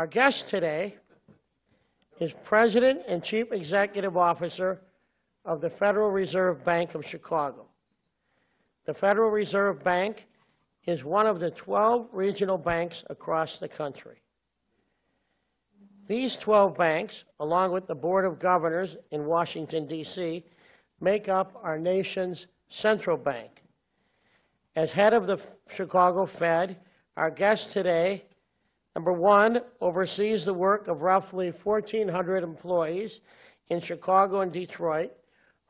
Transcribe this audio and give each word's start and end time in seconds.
Our 0.00 0.06
guest 0.06 0.48
today 0.48 0.94
is 2.20 2.32
President 2.42 3.02
and 3.06 3.22
Chief 3.22 3.52
Executive 3.52 4.16
Officer 4.16 4.80
of 5.44 5.60
the 5.60 5.68
Federal 5.68 6.10
Reserve 6.10 6.64
Bank 6.64 6.94
of 6.94 7.04
Chicago. 7.04 7.66
The 8.86 8.94
Federal 8.94 9.28
Reserve 9.28 9.84
Bank 9.84 10.26
is 10.86 11.04
one 11.04 11.26
of 11.26 11.38
the 11.38 11.50
12 11.50 12.08
regional 12.14 12.56
banks 12.56 13.04
across 13.10 13.58
the 13.58 13.68
country. 13.68 14.22
These 16.06 16.38
12 16.38 16.78
banks, 16.78 17.24
along 17.38 17.72
with 17.72 17.86
the 17.86 17.94
Board 17.94 18.24
of 18.24 18.38
Governors 18.38 18.96
in 19.10 19.26
Washington, 19.26 19.86
D.C., 19.86 20.42
make 20.98 21.28
up 21.28 21.60
our 21.62 21.78
nation's 21.78 22.46
central 22.70 23.18
bank. 23.18 23.64
As 24.74 24.92
head 24.92 25.12
of 25.12 25.26
the 25.26 25.38
Chicago 25.70 26.24
Fed, 26.24 26.78
our 27.18 27.30
guest 27.30 27.74
today, 27.74 28.24
number 28.94 29.12
one, 29.12 29.60
oversees 29.80 30.44
the 30.44 30.54
work 30.54 30.88
of 30.88 31.02
roughly 31.02 31.50
1,400 31.50 32.42
employees 32.42 33.20
in 33.68 33.80
Chicago 33.80 34.40
and 34.40 34.52
Detroit 34.52 35.12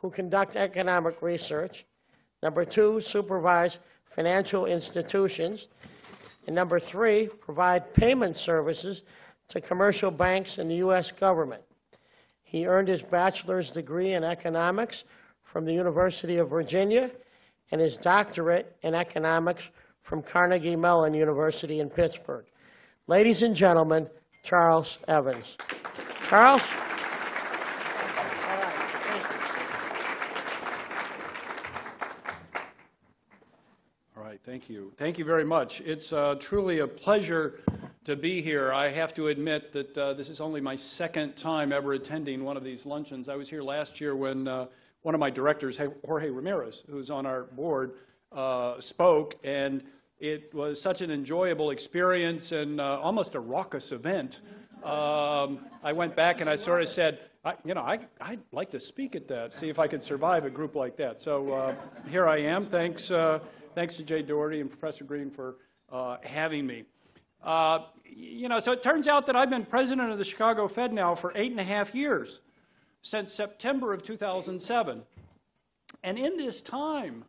who 0.00 0.10
conduct 0.10 0.56
economic 0.56 1.20
research. 1.20 1.84
Number 2.42 2.64
two, 2.64 3.00
supervise 3.00 3.78
financial 4.04 4.66
institutions. 4.66 5.68
And 6.46 6.56
number 6.56 6.80
three, 6.80 7.28
provide 7.28 7.92
payment 7.92 8.36
services 8.36 9.02
to 9.48 9.60
commercial 9.60 10.10
banks 10.10 10.58
and 10.58 10.70
the 10.70 10.76
U.S. 10.76 11.12
government. 11.12 11.62
He 12.42 12.66
earned 12.66 12.88
his 12.88 13.02
bachelor's 13.02 13.70
degree 13.70 14.14
in 14.14 14.24
economics 14.24 15.04
from 15.42 15.64
the 15.64 15.74
University 15.74 16.38
of 16.38 16.48
Virginia 16.48 17.10
and 17.70 17.80
his 17.80 17.96
doctorate 17.96 18.76
in 18.82 18.94
economics 18.94 19.68
from 20.02 20.22
Carnegie 20.22 20.76
Mellon 20.76 21.14
University 21.14 21.78
in 21.78 21.90
Pittsburgh. 21.90 22.46
Ladies 23.10 23.42
and 23.42 23.56
gentlemen, 23.56 24.08
Charles 24.44 24.98
Evans. 25.08 25.56
Charles? 26.28 26.62
All 34.16 34.22
right, 34.22 34.38
thank 34.44 34.70
you. 34.70 34.92
Thank 34.96 35.18
you 35.18 35.24
very 35.24 35.44
much. 35.44 35.80
It's 35.80 36.12
uh, 36.12 36.36
truly 36.38 36.78
a 36.78 36.86
pleasure 36.86 37.58
to 38.04 38.14
be 38.14 38.40
here. 38.42 38.72
I 38.72 38.92
have 38.92 39.12
to 39.14 39.26
admit 39.26 39.72
that 39.72 39.98
uh, 39.98 40.14
this 40.14 40.30
is 40.30 40.40
only 40.40 40.60
my 40.60 40.76
second 40.76 41.34
time 41.34 41.72
ever 41.72 41.94
attending 41.94 42.44
one 42.44 42.56
of 42.56 42.62
these 42.62 42.86
luncheons. 42.86 43.28
I 43.28 43.34
was 43.34 43.50
here 43.50 43.64
last 43.64 44.00
year 44.00 44.14
when 44.14 44.46
uh, 44.46 44.66
one 45.02 45.16
of 45.16 45.20
my 45.20 45.30
directors, 45.30 45.80
Jorge 46.06 46.30
Ramirez, 46.30 46.84
who's 46.88 47.10
on 47.10 47.26
our 47.26 47.42
board, 47.42 47.94
uh, 48.30 48.80
spoke, 48.80 49.34
and 49.42 49.82
it 50.20 50.54
was 50.54 50.80
such 50.80 51.00
an 51.00 51.10
enjoyable 51.10 51.70
experience 51.70 52.52
and 52.52 52.80
uh, 52.80 53.00
almost 53.00 53.34
a 53.34 53.40
raucous 53.40 53.90
event. 53.90 54.40
Um, 54.84 55.60
I 55.82 55.92
went 55.94 56.14
back 56.14 56.42
and 56.42 56.48
I 56.48 56.56
sort 56.56 56.82
of 56.82 56.88
said, 56.90 57.20
I, 57.42 57.54
you 57.64 57.72
know, 57.72 57.80
I, 57.80 58.00
I'd 58.20 58.40
like 58.52 58.70
to 58.72 58.80
speak 58.80 59.16
at 59.16 59.26
that, 59.28 59.54
see 59.54 59.70
if 59.70 59.78
I 59.78 59.88
could 59.88 60.02
survive 60.02 60.44
a 60.44 60.50
group 60.50 60.74
like 60.76 60.96
that. 60.98 61.22
So 61.22 61.52
uh, 61.52 61.74
here 62.10 62.28
I 62.28 62.38
am. 62.38 62.66
Thanks, 62.66 63.10
uh, 63.10 63.40
thanks 63.74 63.96
to 63.96 64.02
Jay 64.02 64.20
Doherty 64.20 64.60
and 64.60 64.68
Professor 64.68 65.04
Green 65.04 65.30
for 65.30 65.56
uh, 65.90 66.18
having 66.22 66.66
me. 66.66 66.84
Uh, 67.42 67.86
you 68.04 68.50
know, 68.50 68.58
so 68.58 68.72
it 68.72 68.82
turns 68.82 69.08
out 69.08 69.24
that 69.24 69.36
I've 69.36 69.48
been 69.48 69.64
president 69.64 70.12
of 70.12 70.18
the 70.18 70.24
Chicago 70.24 70.68
Fed 70.68 70.92
now 70.92 71.14
for 71.14 71.32
eight 71.34 71.50
and 71.50 71.60
a 71.60 71.64
half 71.64 71.94
years, 71.94 72.40
since 73.00 73.32
September 73.32 73.94
of 73.94 74.02
2007. 74.02 75.02
And 76.02 76.18
in 76.18 76.36
this 76.36 76.60
time, 76.60 77.24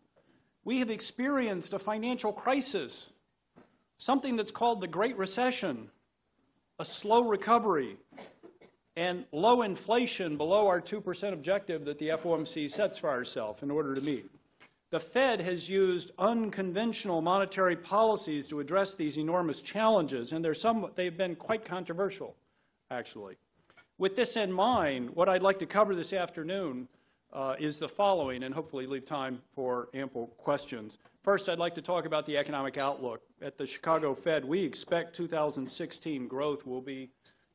we 0.64 0.80
have 0.80 0.90
experienced 0.90 1.74
a 1.74 1.80
financial 1.80 2.32
crisis, 2.32 3.12
something 3.98 4.36
that's 4.36 4.52
called 4.52 4.82
the 4.82 4.88
Great 4.88 5.18
Recession, 5.18 5.90
a 6.80 6.86
slow 6.86 7.24
recovery, 7.24 7.98
and 8.96 9.26
low 9.32 9.62
inflation 9.62 10.38
below 10.38 10.68
our 10.68 10.82
2% 10.82 11.34
objective 11.34 11.86
that 11.86 11.98
the 11.98 12.10
FOMC 12.10 12.70
sets 12.70 12.98
for 12.98 13.10
ourselves 13.10 13.64
in 13.64 13.72
order 13.72 13.96
to 13.96 14.02
meet. 14.02 14.30
The 14.90 15.00
Fed 15.00 15.40
has 15.40 15.70
used 15.70 16.12
unconventional 16.20 17.22
monetary 17.22 17.78
policies 17.78 18.48
to 18.50 18.60
address 18.60 18.94
these 18.94 19.18
enormous 19.18 19.62
challenges, 19.62 20.34
and 20.34 20.46
some, 20.56 20.92
they've 20.96 21.16
been 21.16 21.36
quite 21.36 21.64
controversial, 21.64 22.36
actually. 22.92 23.38
With 23.98 24.18
this 24.18 24.36
in 24.36 24.52
mind, 24.52 25.12
what 25.12 25.30
I'd 25.30 25.44
like 25.44 25.60
to 25.60 25.66
cover 25.66 25.96
this 25.96 26.12
afternoon 26.12 26.90
uh, 27.34 27.56
is 27.60 27.80
the 27.80 27.88
following, 27.88 28.44
and 28.44 28.54
hopefully 28.54 28.86
leave 28.86 29.06
time 29.06 29.42
for 29.56 29.90
ample 29.94 30.28
questions. 30.38 30.98
First, 31.24 31.50
I'd 31.50 31.60
like 31.60 31.76
to 31.76 31.82
talk 31.82 32.06
about 32.06 32.26
the 32.26 32.38
economic 32.38 32.78
outlook. 32.78 33.22
At 33.42 33.58
the 33.58 33.66
Chicago 33.66 34.14
Fed, 34.14 34.44
we 34.44 34.64
expect 34.64 35.16
2016 35.16 36.28
growth 36.28 36.66
will 36.66 36.82
be 36.82 37.10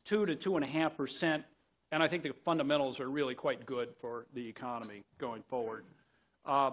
2 0.04 0.26
to 0.26 0.36
2.5 0.36 0.96
percent, 0.96 1.44
and 1.92 2.02
I 2.02 2.08
think 2.08 2.22
the 2.22 2.32
fundamentals 2.44 3.00
are 3.00 3.10
really 3.10 3.34
quite 3.34 3.66
good 3.66 3.90
for 4.00 4.26
the 4.34 4.48
economy 4.48 5.02
going 5.18 5.42
forward. 5.42 5.84
Uh, 6.44 6.70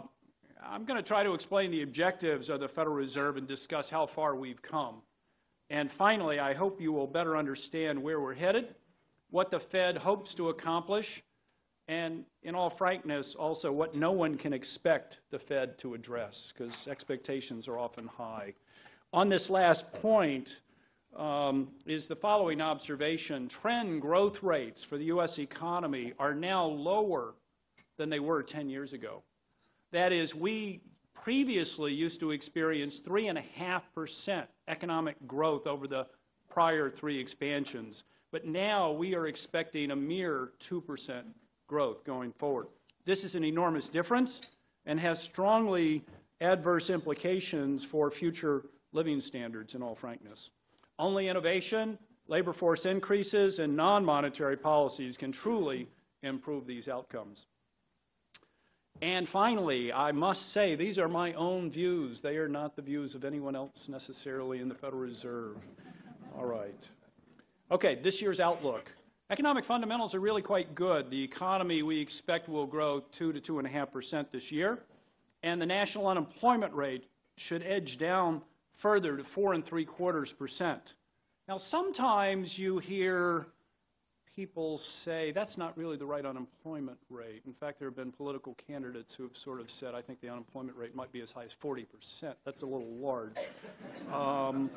I'm 0.66 0.86
going 0.86 0.98
to 1.02 1.08
try 1.08 1.24
to 1.24 1.34
explain 1.34 1.72
the 1.72 1.82
objectives 1.82 2.50
of 2.50 2.60
the 2.60 2.70
Federal 2.70 2.96
Reserve 2.96 3.38
and 3.38 3.48
discuss 3.48 3.90
how 3.90 4.06
far 4.06 4.36
we've 4.36 4.62
come. 4.62 5.02
And 5.70 5.92
finally, 5.92 6.40
I 6.40 6.54
hope 6.54 6.80
you 6.80 6.94
will 6.94 7.08
better 7.08 7.36
understand 7.36 8.02
where 8.02 8.22
we're 8.22 8.34
headed, 8.34 8.76
what 9.30 9.52
the 9.52 9.60
Fed 9.60 9.98
hopes 9.98 10.34
to 10.36 10.50
accomplish, 10.50 11.24
and 11.88 12.24
in 12.44 12.56
all 12.56 12.70
frankness, 12.70 13.36
also 13.36 13.72
what 13.72 13.96
no 13.96 14.12
one 14.12 14.36
can 14.36 14.54
expect 14.54 15.20
the 15.32 15.40
Fed 15.40 15.78
to 15.80 15.94
address, 15.94 16.54
because 16.56 16.88
expectations 16.88 17.68
are 17.68 17.78
often 17.78 18.08
high. 18.08 18.54
On 19.12 19.30
this 19.30 19.50
last 19.50 19.92
point 19.94 20.62
um, 21.16 21.70
is 21.86 22.08
the 22.08 22.16
following 22.16 22.62
observation. 22.62 23.48
Trend 23.48 24.02
growth 24.02 24.42
rates 24.42 24.84
for 24.84 24.98
the 24.98 25.06
U.S. 25.06 25.40
economy 25.40 26.14
are 26.18 26.34
now 26.34 26.66
lower 26.66 27.36
than 27.98 28.10
they 28.10 28.20
were 28.20 28.42
10 28.42 28.70
years 28.70 28.94
ago. 28.94 29.22
That 29.92 30.12
is, 30.12 30.34
we 30.34 30.82
previously 31.14 31.94
used 31.94 32.20
to 32.22 32.32
experience 32.32 33.00
3.5% 33.00 34.48
economic 34.68 35.16
growth 35.28 35.68
over 35.68 35.88
the 35.88 36.08
prior 36.50 36.90
three 36.90 37.20
expansions, 37.20 38.04
but 38.32 38.46
now 38.46 38.92
we 38.92 39.16
are 39.16 39.28
expecting 39.28 39.92
a 39.92 39.96
mere 39.96 40.52
2% 40.60 41.24
growth 41.74 42.04
going 42.04 42.32
forward. 42.34 42.68
This 43.04 43.24
is 43.24 43.34
an 43.34 43.44
enormous 43.44 43.90
difference 43.90 44.42
and 44.86 45.00
has 45.00 45.20
strongly 45.20 46.04
adverse 46.40 46.92
implications 46.92 47.84
for 47.84 48.12
future 48.12 48.66
living 48.92 49.20
standards, 49.20 49.74
in 49.74 49.82
all 49.82 49.96
frankness. 49.96 50.52
Only 51.00 51.30
innovation, 51.30 51.98
labor 52.28 52.54
force 52.54 52.86
increases, 52.86 53.58
and 53.58 53.76
non-monetary 53.76 54.56
policies 54.56 55.18
can 55.18 55.32
truly 55.32 55.88
improve 56.22 56.68
these 56.68 56.88
outcomes. 56.88 57.48
And 59.02 59.28
finally, 59.28 59.92
I 59.92 60.12
must 60.12 60.52
say, 60.52 60.76
these 60.76 61.00
are 61.00 61.08
my 61.08 61.34
own 61.34 61.72
views. 61.72 62.22
They 62.22 62.38
are 62.38 62.48
not 62.48 62.76
the 62.76 62.84
views 62.84 63.16
of 63.16 63.26
anyone 63.26 63.56
else 63.56 63.90
necessarily 63.90 64.60
in 64.60 64.70
the 64.70 64.76
Federal 64.76 65.02
Reserve. 65.02 65.58
All 66.38 66.46
right. 66.46 66.88
Okay, 67.72 67.96
this 67.96 68.22
year's 68.22 68.40
outlook. 68.40 68.92
Economic 69.30 69.64
fundamentals 69.64 70.14
are 70.14 70.20
really 70.20 70.42
quite 70.42 70.76
good. 70.76 71.10
The 71.10 71.24
economy 71.24 71.82
we 71.82 72.00
expect 72.00 72.50
will 72.50 72.68
grow 72.68 73.00
2 73.14 73.34
to 73.34 73.54
2.5 73.54 73.92
percent 73.92 74.32
this 74.32 74.52
year, 74.52 74.80
and 75.42 75.62
the 75.62 75.66
national 75.66 76.08
unemployment 76.08 76.74
rate 76.74 77.06
should 77.38 77.64
edge 77.64 77.98
down 77.98 78.42
further 78.74 79.18
to 79.18 79.24
4 79.24 79.54
and 79.54 79.66
3 79.66 79.86
quarters 79.86 80.34
percent. 80.34 80.96
Now, 81.48 81.58
sometimes 81.58 82.60
you 82.60 82.80
hear 82.80 83.48
people 84.36 84.78
say 84.78 85.32
that's 85.32 85.58
not 85.58 85.78
really 85.78 85.98
the 85.98 86.06
right 86.06 86.26
unemployment 86.26 86.98
rate. 87.10 87.44
In 87.46 87.54
fact, 87.54 87.80
there 87.80 87.88
have 87.88 87.96
been 87.96 88.12
political 88.12 88.56
candidates 88.68 89.16
who 89.16 89.24
have 89.24 89.38
sort 89.38 89.60
of 89.60 89.72
said, 89.72 89.96
I 89.96 90.02
think 90.02 90.22
the 90.22 90.30
unemployment 90.30 90.78
rate 90.78 90.96
might 90.96 91.12
be 91.12 91.22
as 91.22 91.32
high 91.32 91.44
as 91.44 91.56
40%. 91.56 92.34
That's 92.46 92.62
a 92.62 92.66
little 92.66 92.92
large. 92.96 93.38
Um, 94.12 94.70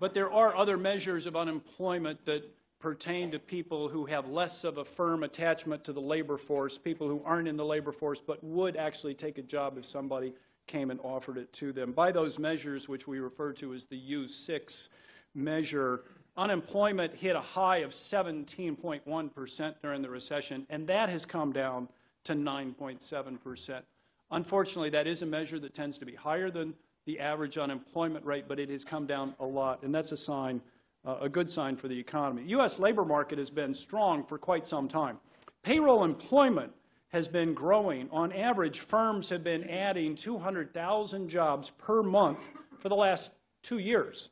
but 0.00 0.14
there 0.14 0.32
are 0.32 0.56
other 0.56 0.76
measures 0.76 1.26
of 1.26 1.36
unemployment 1.36 2.24
that 2.24 2.44
pertain 2.84 3.30
to 3.30 3.38
people 3.38 3.88
who 3.88 4.04
have 4.04 4.28
less 4.28 4.62
of 4.62 4.76
a 4.76 4.84
firm 4.84 5.22
attachment 5.22 5.82
to 5.82 5.90
the 5.90 6.02
labor 6.02 6.36
force, 6.36 6.76
people 6.76 7.08
who 7.08 7.22
aren't 7.24 7.48
in 7.48 7.56
the 7.56 7.64
labor 7.64 7.92
force 7.92 8.20
but 8.20 8.44
would 8.44 8.76
actually 8.76 9.14
take 9.14 9.38
a 9.38 9.42
job 9.42 9.78
if 9.78 9.86
somebody 9.86 10.34
came 10.66 10.90
and 10.90 11.00
offered 11.02 11.38
it 11.38 11.50
to 11.50 11.72
them. 11.72 11.92
By 11.92 12.12
those 12.12 12.38
measures, 12.38 12.86
which 12.86 13.08
we 13.08 13.20
refer 13.20 13.54
to 13.54 13.72
as 13.72 13.86
the 13.86 13.98
U6 13.98 14.90
measure, 15.34 16.02
Unemployment 16.36 17.14
hit 17.14 17.34
a 17.34 17.40
high 17.40 17.78
of 17.78 17.92
17.1% 17.92 19.74
during 19.82 20.02
the 20.02 20.10
recession, 20.10 20.66
and 20.68 20.86
that 20.86 21.08
has 21.08 21.24
come 21.24 21.52
down 21.52 21.88
to 22.24 22.34
9.7%. 22.34 23.82
Unfortunately, 24.30 24.90
that 24.90 25.06
is 25.06 25.22
a 25.22 25.26
measure 25.26 25.58
that 25.58 25.72
tends 25.72 25.98
to 25.98 26.04
be 26.04 26.14
higher 26.14 26.50
than 26.50 26.74
the 27.06 27.18
average 27.18 27.56
unemployment 27.56 28.26
rate, 28.26 28.44
but 28.46 28.58
it 28.58 28.68
has 28.68 28.84
come 28.84 29.06
down 29.06 29.34
a 29.40 29.46
lot, 29.46 29.82
and 29.84 29.94
that's 29.94 30.12
a 30.12 30.16
sign, 30.18 30.60
uh, 31.04 31.18
a 31.20 31.28
good 31.28 31.50
sign 31.50 31.76
for 31.76 31.88
the 31.88 31.98
economy. 31.98 32.42
The 32.42 32.50
U.S. 32.50 32.78
labor 32.78 33.04
market 33.04 33.38
has 33.38 33.50
been 33.50 33.74
strong 33.74 34.24
for 34.24 34.38
quite 34.38 34.66
some 34.66 34.88
time. 34.88 35.18
Payroll 35.62 36.04
employment 36.04 36.72
has 37.08 37.28
been 37.28 37.54
growing. 37.54 38.08
On 38.10 38.32
average, 38.32 38.80
firms 38.80 39.28
have 39.28 39.44
been 39.44 39.68
adding 39.68 40.16
200,000 40.16 41.28
jobs 41.28 41.70
per 41.70 42.02
month 42.02 42.48
for 42.78 42.88
the 42.88 42.96
last 42.96 43.32
two 43.62 43.78
years. 43.78 44.30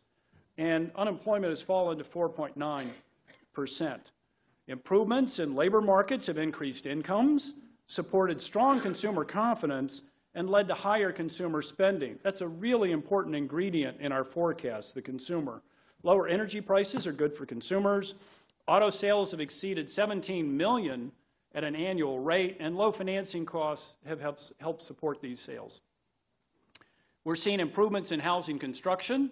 and 0.58 0.90
unemployment 0.96 1.50
has 1.50 1.62
fallen 1.62 1.96
to 1.96 2.04
4.9 2.04 2.86
percent. 3.52 4.12
Improvements 4.68 5.38
in 5.38 5.54
labor 5.54 5.80
markets 5.80 6.26
have 6.26 6.38
increased 6.38 6.86
incomes, 6.86 7.54
supported 7.86 8.40
strong 8.40 8.80
consumer 8.80 9.25
confidence, 9.25 10.02
and 10.34 10.48
led 10.48 10.68
to 10.68 10.75
higher 10.75 11.12
consumer 11.12 11.60
spending. 11.60 12.18
That's 12.22 12.40
a 12.40 12.48
really 12.48 12.90
important 12.90 13.34
ingredient 13.34 14.00
in 14.00 14.12
our 14.12 14.25
forecast, 14.25 14.94
the 14.94 15.02
consumer. 15.02 15.62
Lower 16.02 16.26
energy 16.26 16.60
prices 16.60 17.06
are 17.06 17.12
good 17.12 17.34
for 17.34 17.46
consumers. 17.46 18.14
Auto 18.66 18.90
sales 18.90 19.31
have 19.31 19.40
exceeded 19.40 19.88
17 19.90 20.56
million 20.56 21.12
at 21.54 21.64
an 21.64 21.76
annual 21.76 22.19
rate, 22.19 22.56
and 22.60 22.76
low 22.76 22.90
financing 22.90 23.44
costs 23.44 23.94
have 24.06 24.20
helped, 24.20 24.52
helped 24.58 24.82
support 24.82 25.20
these 25.20 25.40
sales. 25.40 25.81
We're 27.25 27.37
seeing 27.37 27.60
improvements 27.60 28.10
in 28.10 28.20
housing 28.20 28.58
construction, 28.58 29.31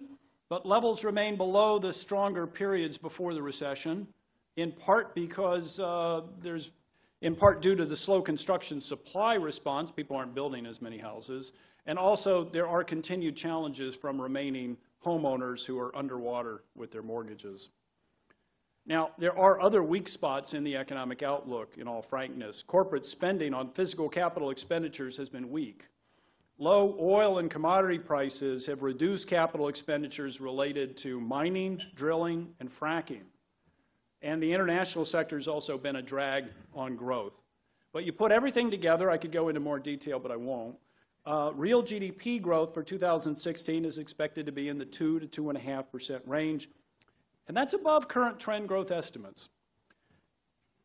but 0.49 0.65
levels 0.65 1.03
remain 1.03 1.35
below 1.35 1.79
the 1.79 1.91
stronger 1.91 2.47
periods 2.47 2.97
before 2.97 3.33
the 3.33 3.41
recession, 3.41 4.07
in 4.55 4.71
part 4.71 5.15
because 5.15 5.79
uh, 5.79 6.21
there's, 6.41 6.71
in 7.21 7.35
part 7.35 7.61
due 7.61 7.75
to 7.75 7.85
the 7.85 7.95
slow 7.95 8.21
construction 8.21 8.79
supply 8.79 9.33
response, 9.33 9.91
people 9.91 10.15
aren't 10.15 10.35
building 10.35 10.65
as 10.65 10.81
many 10.81 10.97
houses, 10.97 11.51
and 11.85 11.97
also 11.97 12.43
there 12.43 12.67
are 12.67 12.83
continued 12.83 13.35
challenges 13.35 13.95
from 13.95 14.21
remaining 14.21 14.77
homeowners 15.05 15.65
who 15.65 15.79
are 15.79 15.95
underwater 15.95 16.63
with 16.75 16.91
their 16.91 17.01
mortgages. 17.01 17.69
Now, 18.85 19.11
there 19.17 19.37
are 19.37 19.61
other 19.61 19.83
weak 19.83 20.09
spots 20.09 20.53
in 20.53 20.63
the 20.63 20.75
economic 20.75 21.21
outlook, 21.21 21.77
in 21.77 21.87
all 21.87 22.01
frankness. 22.01 22.63
Corporate 22.63 23.05
spending 23.05 23.53
on 23.53 23.71
physical 23.71 24.09
capital 24.09 24.49
expenditures 24.49 25.17
has 25.17 25.29
been 25.29 25.51
weak. 25.51 25.87
Low 26.57 26.95
oil 26.99 27.39
and 27.39 27.49
commodity 27.49 27.99
prices 27.99 28.65
have 28.65 28.81
reduced 28.81 29.27
capital 29.27 29.67
expenditures 29.67 30.41
related 30.41 30.97
to 30.97 31.19
mining, 31.19 31.79
drilling, 31.95 32.49
and 32.59 32.69
fracking. 32.69 33.23
And 34.21 34.41
the 34.41 34.53
international 34.53 35.05
sector 35.05 35.37
has 35.37 35.47
also 35.47 35.77
been 35.77 35.95
a 35.95 36.01
drag 36.01 36.45
on 36.75 36.95
growth. 36.95 37.33
But 37.93 38.03
you 38.05 38.13
put 38.13 38.31
everything 38.31 38.71
together, 38.71 39.09
I 39.09 39.17
could 39.17 39.31
go 39.31 39.49
into 39.49 39.59
more 39.59 39.79
detail, 39.79 40.19
but 40.19 40.31
I 40.31 40.35
won't. 40.35 40.75
Uh, 41.25 41.51
real 41.53 41.83
GDP 41.83 42.41
growth 42.41 42.73
for 42.73 42.81
2016 42.81 43.85
is 43.85 43.97
expected 43.97 44.45
to 44.47 44.51
be 44.51 44.69
in 44.69 44.77
the 44.79 44.85
2 44.85 45.19
to 45.19 45.43
2.5% 45.43 46.21
range, 46.25 46.69
and 47.47 47.55
that's 47.55 47.73
above 47.73 48.07
current 48.07 48.39
trend 48.39 48.67
growth 48.67 48.91
estimates. 48.91 49.49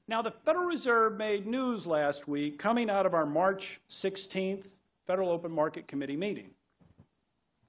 Now, 0.08 0.22
the 0.22 0.30
Federal 0.30 0.66
Reserve 0.66 1.16
made 1.16 1.46
news 1.46 1.86
last 1.86 2.28
week 2.28 2.58
coming 2.58 2.90
out 2.90 3.06
of 3.06 3.14
our 3.14 3.26
March 3.26 3.80
16th 3.90 4.66
Federal 5.06 5.30
Open 5.30 5.50
Market 5.50 5.88
Committee 5.88 6.16
meeting. 6.16 6.50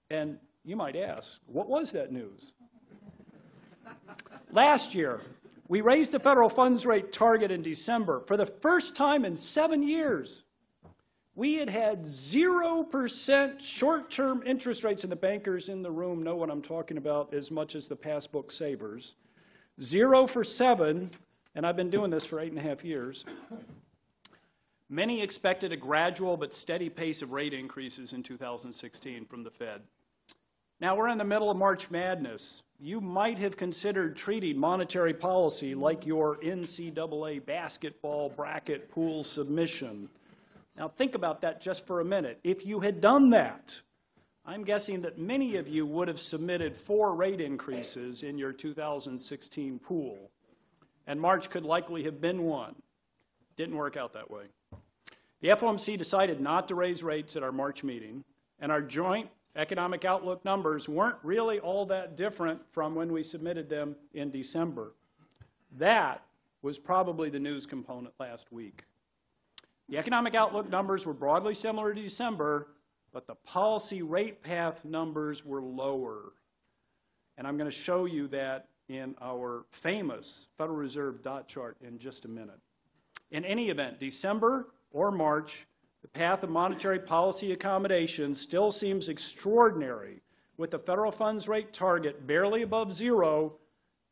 And 0.09 0.37
you 0.63 0.75
might 0.75 0.95
ask, 0.95 1.39
what 1.45 1.69
was 1.69 1.91
that 1.93 2.11
news? 2.11 2.53
last 4.51 4.93
year, 4.93 5.21
we 5.67 5.81
raised 5.81 6.11
the 6.11 6.19
federal 6.19 6.49
funds 6.49 6.85
rate 6.85 7.11
target 7.11 7.51
in 7.51 7.61
December 7.61 8.21
for 8.27 8.37
the 8.37 8.45
first 8.45 8.95
time 8.95 9.25
in 9.25 9.37
seven 9.37 9.83
years. 9.83 10.43
We 11.37 11.53
had 11.53 11.69
had 11.69 12.05
0% 12.05 13.61
short 13.61 14.09
term 14.09 14.41
interest 14.43 14.83
rates, 14.83 15.03
and 15.03 15.11
the 15.11 15.15
bankers 15.15 15.69
in 15.69 15.83
the 15.83 15.91
room 15.91 16.23
know 16.23 16.35
what 16.35 16.49
I'm 16.49 16.63
talking 16.63 16.97
about 16.97 17.31
as 17.31 17.51
much 17.51 17.75
as 17.75 17.87
the 17.87 17.95
passbook 17.95 18.51
savers. 18.51 19.13
Zero 19.79 20.25
for 20.25 20.43
seven, 20.43 21.11
and 21.53 21.63
I've 21.63 21.75
been 21.75 21.91
doing 21.91 22.09
this 22.09 22.25
for 22.25 22.39
eight 22.39 22.49
and 22.49 22.57
a 22.57 22.63
half 22.63 22.83
years. 22.83 23.23
Many 24.89 25.21
expected 25.21 25.71
a 25.71 25.77
gradual 25.77 26.37
but 26.37 26.55
steady 26.55 26.89
pace 26.89 27.21
of 27.21 27.31
rate 27.31 27.53
increases 27.53 28.13
in 28.13 28.23
2016 28.23 29.25
from 29.25 29.43
the 29.43 29.51
Fed. 29.51 29.81
Now 30.79 30.95
we're 30.95 31.09
in 31.09 31.19
the 31.19 31.23
middle 31.23 31.51
of 31.51 31.57
March 31.57 31.91
Madness. 31.91 32.63
You 32.79 32.99
might 32.99 33.37
have 33.37 33.57
considered 33.57 34.17
treating 34.17 34.57
monetary 34.57 35.13
policy 35.13 35.75
like 35.75 36.03
your 36.03 36.37
NCAA 36.37 37.45
basketball 37.45 38.29
bracket 38.29 38.89
pool 38.89 39.23
submission. 39.23 40.09
Now 40.77 40.87
think 40.87 41.15
about 41.15 41.41
that 41.41 41.59
just 41.59 41.87
for 41.87 41.99
a 41.99 42.05
minute. 42.05 42.39
If 42.43 42.65
you 42.65 42.81
had 42.81 43.01
done 43.01 43.31
that, 43.31 43.79
I'm 44.45 44.63
guessing 44.63 45.01
that 45.01 45.17
many 45.17 45.55
of 45.57 45.67
you 45.67 45.85
would 45.85 46.07
have 46.07 46.19
submitted 46.19 46.77
four 46.77 47.13
rate 47.15 47.41
increases 47.41 48.23
in 48.23 48.37
your 48.37 48.53
2016 48.53 49.79
pool, 49.79 50.31
and 51.05 51.19
March 51.19 51.49
could 51.49 51.65
likely 51.65 52.03
have 52.03 52.21
been 52.21 52.43
one. 52.43 52.75
Didn't 53.57 53.75
work 53.75 53.97
out 53.97 54.13
that 54.13 54.29
way. 54.29 54.45
The 55.41 55.49
FOMC 55.49 55.97
decided 55.97 56.39
not 56.39 56.67
to 56.67 56.75
raise 56.75 57.03
rates 57.03 57.35
at 57.35 57.43
our 57.43 57.51
March 57.51 57.83
meeting, 57.83 58.23
and 58.59 58.71
our 58.71 58.81
joint 58.81 59.29
economic 59.55 60.05
outlook 60.05 60.45
numbers 60.45 60.87
weren't 60.87 61.17
really 61.23 61.59
all 61.59 61.87
that 61.87 62.15
different 62.15 62.61
from 62.71 62.95
when 62.95 63.11
we 63.11 63.23
submitted 63.23 63.69
them 63.69 63.95
in 64.13 64.29
December. 64.31 64.93
That 65.77 66.23
was 66.61 66.77
probably 66.77 67.29
the 67.29 67.39
news 67.39 67.65
component 67.65 68.13
last 68.19 68.51
week. 68.51 68.83
The 69.89 69.97
economic 69.97 70.35
outlook 70.35 70.69
numbers 70.69 71.05
were 71.05 71.13
broadly 71.13 71.55
similar 71.55 71.93
to 71.93 72.01
December, 72.01 72.67
but 73.13 73.25
the 73.25 73.35
policy 73.35 74.01
rate 74.01 74.43
path 74.43 74.83
numbers 74.83 75.45
were 75.45 75.61
lower. 75.61 76.33
And 77.37 77.47
I'm 77.47 77.57
going 77.57 77.69
to 77.69 77.75
show 77.75 78.05
you 78.05 78.27
that 78.29 78.67
in 78.89 79.15
our 79.21 79.65
famous 79.71 80.47
Federal 80.57 80.77
Reserve 80.77 81.21
dot 81.23 81.47
chart 81.47 81.77
in 81.81 81.99
just 81.99 82.25
a 82.25 82.27
minute. 82.27 82.59
In 83.31 83.45
any 83.45 83.69
event, 83.69 83.99
December 83.99 84.67
or 84.91 85.11
March, 85.11 85.67
the 86.01 86.07
path 86.07 86.43
of 86.43 86.49
monetary 86.49 86.99
policy 86.99 87.51
accommodation 87.51 88.35
still 88.35 88.71
seems 88.71 89.09
extraordinary, 89.09 90.21
with 90.57 90.71
the 90.71 90.79
federal 90.79 91.11
funds 91.11 91.47
rate 91.47 91.73
target 91.73 92.25
barely 92.27 92.61
above 92.61 92.93
zero 92.93 93.57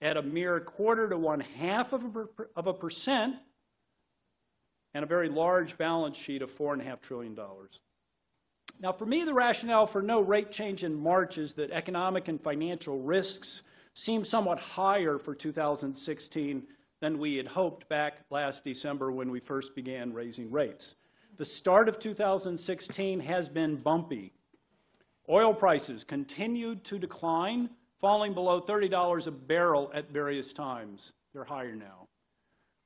at 0.02 0.18
a 0.18 0.22
mere 0.22 0.60
quarter 0.60 1.10
to 1.10 1.18
one 1.18 1.40
half 1.40 1.94
of 1.94 2.16
a, 2.16 2.28
of 2.56 2.68
a 2.68 2.74
percent 2.74 3.36
and 4.96 5.04
a 5.04 5.08
very 5.08 5.28
large 5.28 5.78
balance 5.78 6.18
sheet 6.18 6.42
of 6.42 6.58
$4.5 6.58 7.02
trillion. 7.02 7.38
Now, 8.80 8.94
for 8.94 9.06
me, 9.06 9.26
the 9.26 9.34
rationale 9.34 9.88
for 9.88 10.02
no 10.02 10.22
rate 10.22 10.52
change 10.52 10.86
in 10.86 10.96
March 10.96 11.38
is 11.38 11.54
that 11.54 11.70
economic 11.72 12.30
and 12.30 12.42
financial 12.42 13.00
risks 13.00 13.62
seem 13.94 14.24
somewhat 14.24 14.60
higher 14.60 15.18
for 15.18 15.36
2016 15.36 16.64
than 17.02 17.20
we 17.20 17.36
had 17.36 17.48
hoped 17.48 17.90
back 17.90 18.20
last 18.32 18.64
December 18.64 19.12
when 19.12 19.32
we 19.32 19.42
first 19.42 19.76
began 19.76 20.14
raising 20.14 20.50
rates. 20.50 20.96
The 21.36 21.46
start 21.46 21.90
of 21.90 22.00
2016 22.00 23.20
has 23.20 23.50
been 23.50 23.76
bumpy. 23.76 24.32
Oil 25.30 25.54
prices 25.54 26.06
continued 26.06 26.86
to 26.86 27.00
decline, 27.00 27.70
falling 28.00 28.34
below 28.34 28.62
$30 28.62 29.28
a 29.28 29.32
barrel 29.32 29.92
at 29.94 30.10
various 30.10 30.54
times. 30.54 31.12
They're 31.34 31.44
higher 31.44 31.76
now. 31.76 32.05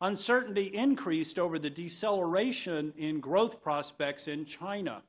Uncertainty 0.02 0.74
increased 0.74 1.38
over 1.38 1.60
the 1.60 1.70
deceleration 1.70 2.94
in 2.98 3.20
growth 3.20 3.62
prospects 3.62 4.28
in 4.28 4.46
China. 4.46 5.02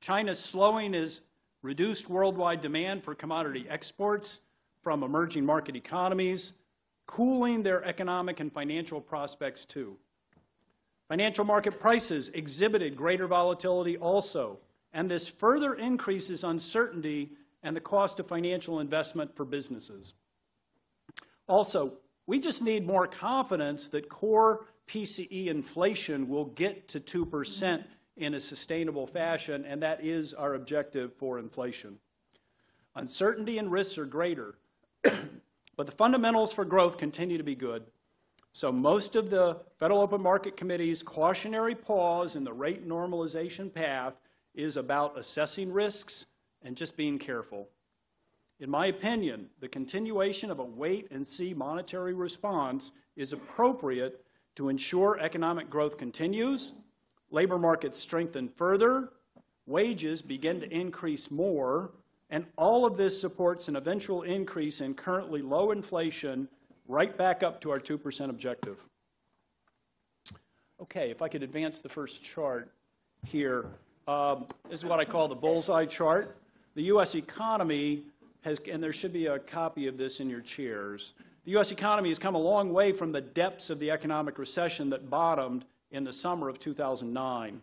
China's 0.00 0.38
slowing 0.38 0.94
has 0.94 1.20
reduced 1.62 2.08
worldwide 2.08 2.60
demand 2.60 3.04
for 3.04 3.14
commodity 3.14 3.66
exports 3.68 4.40
from 4.82 5.02
emerging 5.02 5.44
market 5.44 5.76
economies, 5.76 6.52
cooling 7.06 7.62
their 7.62 7.84
economic 7.84 8.40
and 8.40 8.52
financial 8.52 9.00
prospects 9.00 9.66
too. 9.66 9.96
Financial 11.08 11.44
market 11.44 11.80
prices 11.80 12.28
exhibited 12.30 12.96
greater 12.96 13.26
volatility 13.26 13.96
also, 13.96 14.58
and 14.92 15.10
this 15.10 15.28
further 15.28 15.74
increases 15.74 16.44
uncertainty 16.44 17.30
and 17.62 17.76
the 17.76 17.80
cost 17.80 18.20
of 18.20 18.26
financial 18.26 18.80
investment 18.80 19.34
for 19.34 19.44
businesses. 19.44 20.14
Also, 21.46 21.94
we 22.28 22.38
just 22.38 22.60
need 22.60 22.86
more 22.86 23.06
confidence 23.06 23.88
that 23.88 24.10
core 24.10 24.66
PCE 24.86 25.46
inflation 25.46 26.28
will 26.28 26.44
get 26.44 26.86
to 26.88 27.00
2% 27.00 27.82
in 28.18 28.34
a 28.34 28.40
sustainable 28.40 29.06
fashion, 29.06 29.64
and 29.64 29.82
that 29.82 30.04
is 30.04 30.34
our 30.34 30.54
objective 30.54 31.14
for 31.14 31.38
inflation. 31.38 31.96
Uncertainty 32.94 33.56
and 33.56 33.72
risks 33.72 33.96
are 33.96 34.04
greater, 34.04 34.56
but 35.02 35.86
the 35.86 35.92
fundamentals 35.92 36.52
for 36.52 36.66
growth 36.66 36.98
continue 36.98 37.38
to 37.38 37.44
be 37.44 37.54
good. 37.54 37.84
So 38.52 38.70
most 38.70 39.16
of 39.16 39.30
the 39.30 39.60
Federal 39.78 40.02
Open 40.02 40.20
Market 40.20 40.54
Committee's 40.54 41.02
cautionary 41.02 41.74
pause 41.74 42.36
in 42.36 42.44
the 42.44 42.52
rate 42.52 42.86
normalization 42.86 43.72
path 43.72 44.12
is 44.54 44.76
about 44.76 45.18
assessing 45.18 45.72
risks 45.72 46.26
and 46.60 46.76
just 46.76 46.94
being 46.94 47.18
careful. 47.18 47.70
In 48.60 48.70
my 48.70 48.86
opinion, 48.86 49.50
the 49.60 49.68
continuation 49.68 50.50
of 50.50 50.58
a 50.58 50.64
wait 50.64 51.08
and 51.10 51.26
see 51.26 51.54
monetary 51.54 52.12
response 52.12 52.90
is 53.16 53.32
appropriate 53.32 54.24
to 54.56 54.68
ensure 54.68 55.18
economic 55.20 55.70
growth 55.70 55.96
continues, 55.96 56.72
labor 57.30 57.58
markets 57.58 58.00
strengthen 58.00 58.48
further, 58.48 59.10
wages 59.66 60.22
begin 60.22 60.58
to 60.60 60.72
increase 60.72 61.30
more, 61.30 61.92
and 62.30 62.44
all 62.56 62.84
of 62.84 62.96
this 62.96 63.20
supports 63.20 63.68
an 63.68 63.76
eventual 63.76 64.22
increase 64.22 64.80
in 64.80 64.94
currently 64.94 65.40
low 65.40 65.70
inflation 65.70 66.48
right 66.88 67.16
back 67.16 67.42
up 67.44 67.60
to 67.60 67.70
our 67.70 67.78
2% 67.78 68.28
objective. 68.28 68.84
Okay, 70.82 71.10
if 71.10 71.22
I 71.22 71.28
could 71.28 71.42
advance 71.42 71.80
the 71.80 71.88
first 71.88 72.24
chart 72.24 72.72
here. 73.26 73.66
Um, 74.06 74.46
this 74.70 74.82
is 74.82 74.88
what 74.88 75.00
I 75.00 75.04
call 75.04 75.28
the 75.28 75.34
bullseye 75.34 75.86
chart. 75.86 76.36
The 76.74 76.84
U.S. 76.84 77.14
economy 77.14 78.04
has, 78.42 78.60
and 78.70 78.82
there 78.82 78.92
should 78.92 79.12
be 79.12 79.26
a 79.26 79.38
copy 79.38 79.86
of 79.86 79.96
this 79.96 80.20
in 80.20 80.28
your 80.30 80.40
chairs. 80.40 81.14
The 81.44 81.52
U.S. 81.52 81.70
economy 81.70 82.10
has 82.10 82.18
come 82.18 82.34
a 82.34 82.40
long 82.40 82.72
way 82.72 82.92
from 82.92 83.12
the 83.12 83.20
depths 83.20 83.70
of 83.70 83.78
the 83.78 83.90
economic 83.90 84.38
recession 84.38 84.90
that 84.90 85.08
bottomed 85.08 85.64
in 85.90 86.04
the 86.04 86.12
summer 86.12 86.48
of 86.48 86.58
2009. 86.58 87.60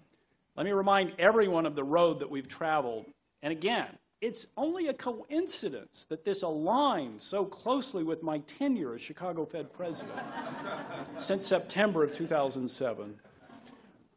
Let 0.55 0.65
me 0.65 0.71
remind 0.71 1.13
everyone 1.19 1.65
of 1.65 1.75
the 1.75 1.83
road 1.83 2.19
that 2.19 2.29
we've 2.29 2.47
traveled. 2.47 3.05
And 3.43 3.51
again, 3.51 3.87
it's 4.21 4.47
only 4.57 4.87
a 4.87 4.93
coincidence 4.93 6.05
that 6.09 6.25
this 6.25 6.41
aligns 6.41 7.21
so 7.21 7.45
closely 7.45 8.03
with 8.03 8.23
my 8.23 8.39
tenure 8.39 8.95
as 8.95 9.01
Chicago 9.01 9.45
Fed 9.45 9.71
president 9.73 10.19
since 11.19 11.45
September 11.45 12.03
of 12.03 12.13
2007. 12.13 13.19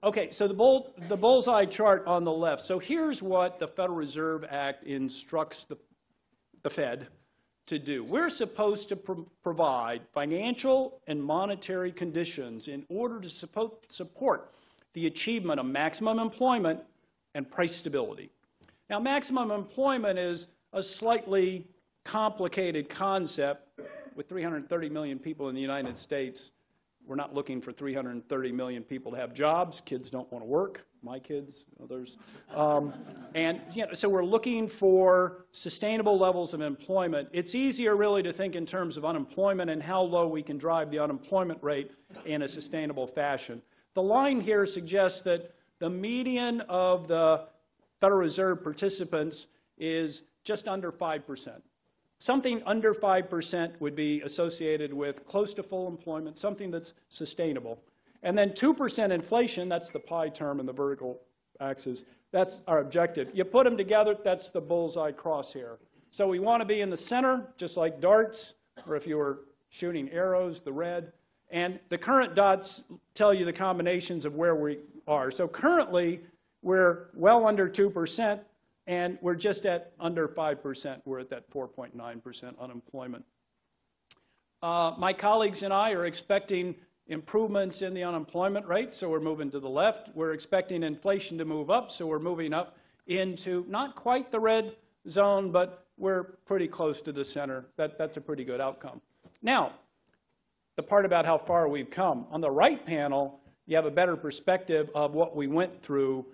Okay, 0.04 0.30
so 0.30 0.46
the, 0.46 0.54
bull, 0.54 0.94
the 1.08 1.16
bullseye 1.16 1.64
chart 1.64 2.06
on 2.06 2.22
the 2.22 2.32
left. 2.32 2.64
So 2.64 2.78
here's 2.78 3.20
what 3.20 3.58
the 3.58 3.66
Federal 3.66 3.96
Reserve 3.96 4.44
Act 4.48 4.84
instructs 4.84 5.64
the, 5.64 5.76
the 6.68 6.74
Fed 6.74 7.06
to 7.66 7.78
do. 7.78 8.04
We're 8.04 8.30
supposed 8.30 8.88
to 8.90 8.96
pro 8.96 9.26
provide 9.42 10.02
financial 10.12 11.00
and 11.06 11.22
monetary 11.22 11.92
conditions 11.92 12.68
in 12.68 12.84
order 12.88 13.20
to 13.20 13.28
support, 13.28 13.90
support 13.90 14.52
the 14.92 15.06
achievement 15.06 15.60
of 15.60 15.66
maximum 15.66 16.18
employment 16.18 16.80
and 17.34 17.50
price 17.50 17.74
stability. 17.74 18.30
Now, 18.90 18.98
maximum 18.98 19.50
employment 19.50 20.18
is 20.18 20.48
a 20.72 20.82
slightly 20.82 21.66
complicated 22.04 22.88
concept. 22.88 23.80
With 24.14 24.28
330 24.28 24.88
million 24.88 25.18
people 25.18 25.48
in 25.48 25.54
the 25.54 25.60
United 25.60 25.96
States, 25.96 26.52
we're 27.06 27.16
not 27.16 27.34
looking 27.34 27.62
for 27.62 27.72
330 27.72 28.52
million 28.52 28.82
people 28.82 29.12
to 29.12 29.18
have 29.18 29.32
jobs. 29.32 29.80
Kids 29.80 30.10
don't 30.10 30.30
want 30.32 30.44
to 30.44 30.48
work. 30.48 30.84
My 31.02 31.18
kids, 31.18 31.64
others. 31.82 32.16
Um, 32.54 32.92
and 33.34 33.60
you 33.72 33.86
know, 33.86 33.92
so 33.94 34.08
we're 34.08 34.24
looking 34.24 34.66
for 34.68 35.44
sustainable 35.52 36.18
levels 36.18 36.54
of 36.54 36.60
employment. 36.60 37.28
It's 37.32 37.54
easier 37.54 37.96
really 37.96 38.22
to 38.24 38.32
think 38.32 38.56
in 38.56 38.66
terms 38.66 38.96
of 38.96 39.04
unemployment 39.04 39.70
and 39.70 39.82
how 39.82 40.02
low 40.02 40.26
we 40.26 40.42
can 40.42 40.58
drive 40.58 40.90
the 40.90 40.98
unemployment 40.98 41.62
rate 41.62 41.92
in 42.24 42.42
a 42.42 42.48
sustainable 42.48 43.06
fashion. 43.06 43.62
The 43.94 44.02
line 44.02 44.40
here 44.40 44.66
suggests 44.66 45.22
that 45.22 45.54
the 45.78 45.88
median 45.88 46.62
of 46.62 47.08
the 47.08 47.46
Federal 48.00 48.20
Reserve 48.20 48.62
participants 48.62 49.46
is 49.76 50.22
just 50.44 50.68
under 50.68 50.90
5%. 50.90 51.60
Something 52.18 52.62
under 52.66 52.94
5% 52.94 53.80
would 53.80 53.94
be 53.94 54.20
associated 54.22 54.92
with 54.92 55.24
close 55.24 55.54
to 55.54 55.62
full 55.62 55.86
employment, 55.86 56.38
something 56.38 56.70
that's 56.70 56.94
sustainable. 57.08 57.80
And 58.22 58.36
then 58.36 58.50
2% 58.50 59.10
inflation, 59.10 59.68
that's 59.68 59.90
the 59.90 60.00
pi 60.00 60.28
term 60.28 60.60
in 60.60 60.66
the 60.66 60.72
vertical 60.72 61.20
axis, 61.60 62.04
that's 62.32 62.62
our 62.66 62.80
objective. 62.80 63.30
You 63.32 63.44
put 63.44 63.64
them 63.64 63.76
together, 63.76 64.16
that's 64.22 64.50
the 64.50 64.60
bullseye 64.60 65.12
crosshair. 65.12 65.76
So 66.10 66.26
we 66.26 66.38
want 66.38 66.60
to 66.60 66.64
be 66.64 66.80
in 66.80 66.90
the 66.90 66.96
center, 66.96 67.46
just 67.56 67.76
like 67.76 68.00
darts, 68.00 68.54
or 68.86 68.96
if 68.96 69.06
you 69.06 69.16
were 69.16 69.40
shooting 69.70 70.10
arrows, 70.10 70.60
the 70.60 70.72
red. 70.72 71.12
And 71.50 71.78
the 71.88 71.98
current 71.98 72.34
dots 72.34 72.82
tell 73.14 73.32
you 73.32 73.44
the 73.44 73.52
combinations 73.52 74.24
of 74.24 74.34
where 74.34 74.54
we 74.54 74.78
are. 75.06 75.30
So 75.30 75.48
currently, 75.48 76.20
we're 76.62 77.08
well 77.14 77.46
under 77.46 77.68
2%, 77.68 78.40
and 78.86 79.18
we're 79.22 79.34
just 79.34 79.64
at 79.64 79.92
under 79.98 80.28
5%. 80.28 81.00
We're 81.04 81.20
at 81.20 81.30
that 81.30 81.50
4.9% 81.50 82.58
unemployment. 82.58 83.24
Uh, 84.60 84.92
my 84.98 85.12
colleagues 85.12 85.62
and 85.62 85.72
I 85.72 85.92
are 85.92 86.06
expecting 86.06 86.74
improvements 87.08 87.82
in 87.82 87.94
the 87.94 88.04
unemployment 88.04 88.66
rate, 88.66 88.92
so 88.92 89.08
we're 89.08 89.20
moving 89.20 89.50
to 89.50 89.60
the 89.60 89.68
left. 89.68 90.10
We're 90.14 90.32
expecting 90.32 90.82
inflation 90.82 91.38
to 91.38 91.44
move 91.44 91.70
up, 91.70 91.90
so 91.90 92.06
we're 92.06 92.18
moving 92.18 92.52
up 92.52 92.76
into 93.06 93.64
not 93.68 93.96
quite 93.96 94.30
the 94.30 94.38
red 94.40 94.76
zone, 95.08 95.50
but 95.50 95.86
we're 95.96 96.24
pretty 96.46 96.68
close 96.68 97.00
to 97.02 97.12
the 97.12 97.24
center. 97.24 97.66
That, 97.76 97.98
that's 97.98 98.16
a 98.18 98.20
pretty 98.20 98.44
good 98.44 98.60
outcome. 98.60 99.00
Now, 99.42 99.72
the 100.76 100.82
part 100.82 101.04
about 101.04 101.24
how 101.24 101.38
far 101.38 101.68
we've 101.68 101.90
come. 101.90 102.26
On 102.30 102.40
the 102.40 102.50
right 102.50 102.84
panel, 102.84 103.40
you 103.66 103.74
have 103.76 103.86
a 103.86 103.90
better 103.90 104.16
perspective 104.16 104.90
of 104.94 105.14
what 105.14 105.34
we 105.34 105.46
went 105.46 105.82
through 105.82 106.26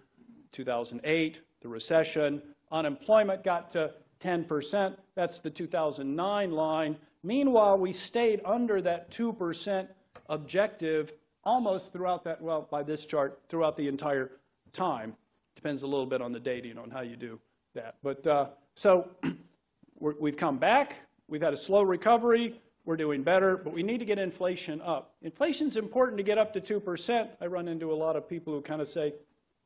2008, 0.52 1.40
the 1.62 1.69
recession, 1.69 2.43
unemployment 2.71 3.43
got 3.43 3.71
to 3.71 3.93
10%. 4.21 4.97
That's 5.14 5.40
the 5.40 5.50
2009 5.50 6.50
line. 6.50 6.97
Meanwhile, 7.23 7.78
we 7.78 7.93
stayed 7.93 8.40
under 8.45 8.83
that 8.83 9.11
2% 9.11 9.88
objective 10.28 11.12
almost 11.45 11.93
throughout 11.93 12.25
that, 12.25 12.40
well, 12.40 12.66
by 12.71 12.83
this 12.83 13.07
chart, 13.07 13.40
throughout 13.49 13.76
the 13.76 13.88
entire 13.88 14.33
time. 14.73 15.14
Depends 15.54 15.83
a 15.83 15.87
little 15.87 16.07
bit 16.07 16.21
on 16.21 16.33
the 16.33 16.40
dating 16.40 16.78
on 16.78 16.90
how 16.90 17.00
you 17.00 17.16
do 17.16 17.38
that. 17.75 17.97
But 18.02 18.26
uh, 18.26 18.47
so 18.75 19.09
we 19.99 20.31
have 20.31 20.37
come 20.37 20.59
back. 20.59 20.97
We've 21.28 21.43
had 21.43 21.52
a 21.52 21.57
slow 21.57 21.83
recovery. 21.83 22.61
We're 22.85 22.97
doing 22.97 23.23
better, 23.23 23.57
but 23.57 23.73
we 23.73 23.83
need 23.83 23.99
to 23.99 24.04
get 24.04 24.19
inflation 24.19 24.83
up. 24.83 25.14
Inflation's 25.23 25.78
important 25.78 26.19
to 26.19 26.23
get 26.23 26.37
up 26.37 26.52
to 26.52 26.61
2%. 26.61 27.28
I 27.40 27.47
run 27.47 27.66
into 27.66 27.93
a 27.93 27.95
lot 27.95 28.14
of 28.14 28.28
people 28.28 28.52
who 28.52 28.61
kind 28.61 28.83
of 28.83 28.88
say, 28.88 29.14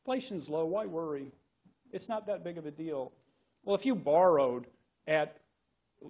inflation's 0.03 0.49
low, 0.49 0.65
why 0.67 0.87
worry? 0.87 1.33
It's 1.91 2.09
not 2.09 2.27
that 2.29 2.45
big 2.45 2.59
of 2.59 2.67
a 2.67 2.71
deal. 2.71 3.12
Well, 3.65 3.75
if 3.75 3.85
you 3.85 3.97
borrowed 3.97 4.67
at 5.09 5.38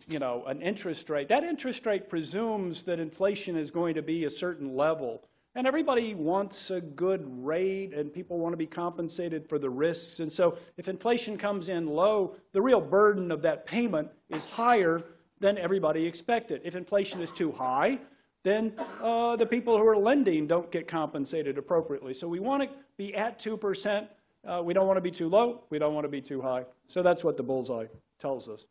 you 0.09 0.19
know, 0.19 0.45
an 0.47 0.63
interest 0.63 1.09
rate, 1.11 1.29
that 1.29 1.45
interest 1.45 1.87
rate 1.87 2.09
presumes 2.09 2.83
that 2.85 3.01
inflation 3.01 3.57
is 3.57 3.71
going 3.71 3.95
to 3.95 4.03
be 4.03 4.25
a 4.25 4.31
certain 4.31 4.77
level. 4.77 5.23
And 5.55 5.67
everybody 5.67 6.15
wants 6.15 6.71
a 6.71 6.81
good 6.81 7.25
rate, 7.45 7.93
and 7.93 8.13
people 8.13 8.39
want 8.39 8.53
to 8.53 8.57
be 8.57 8.67
compensated 8.67 9.49
for 9.49 9.59
the 9.59 9.71
risks. 9.71 10.21
And 10.21 10.31
so, 10.31 10.59
if 10.77 10.89
inflation 10.89 11.37
comes 11.37 11.69
in 11.69 11.87
low, 11.87 12.37
the 12.53 12.63
real 12.63 12.81
burden 12.81 13.33
of 13.33 13.43
that 13.43 13.67
payment 13.67 14.09
is 14.29 14.45
higher 14.45 15.03
than 15.41 15.59
everybody 15.59 16.07
expected. 16.07 16.61
If 16.65 16.77
inflation 16.77 17.21
is 17.23 17.31
too 17.31 17.51
high, 17.51 17.99
then 18.45 18.73
uh, 19.03 19.37
the 19.37 19.47
people 19.47 19.77
who 19.79 19.87
are 19.87 19.97
lending 19.97 20.47
don't 20.47 20.71
get 20.71 20.87
compensated 20.87 21.59
appropriately. 21.59 22.15
So, 22.15 22.29
we 22.29 22.41
want 22.41 22.63
to 22.63 22.69
be 22.97 23.15
at 23.17 23.39
2%. 23.39 24.07
Uh, 24.47 24.63
we 24.63 24.73
don't 24.73 24.87
want 24.87 24.97
to 24.97 25.03
be 25.03 25.11
too 25.11 25.29
low. 25.29 25.65
We 25.71 25.79
don't 25.79 25.95
want 25.95 26.05
to 26.05 26.09
be 26.09 26.21
too 26.21 26.41
high. 26.41 26.65
So 26.87 27.03
that's 27.03 27.25
what 27.25 27.37
the 27.37 27.43
bullseye 27.43 27.87
tells 28.19 28.49
us. 28.49 28.67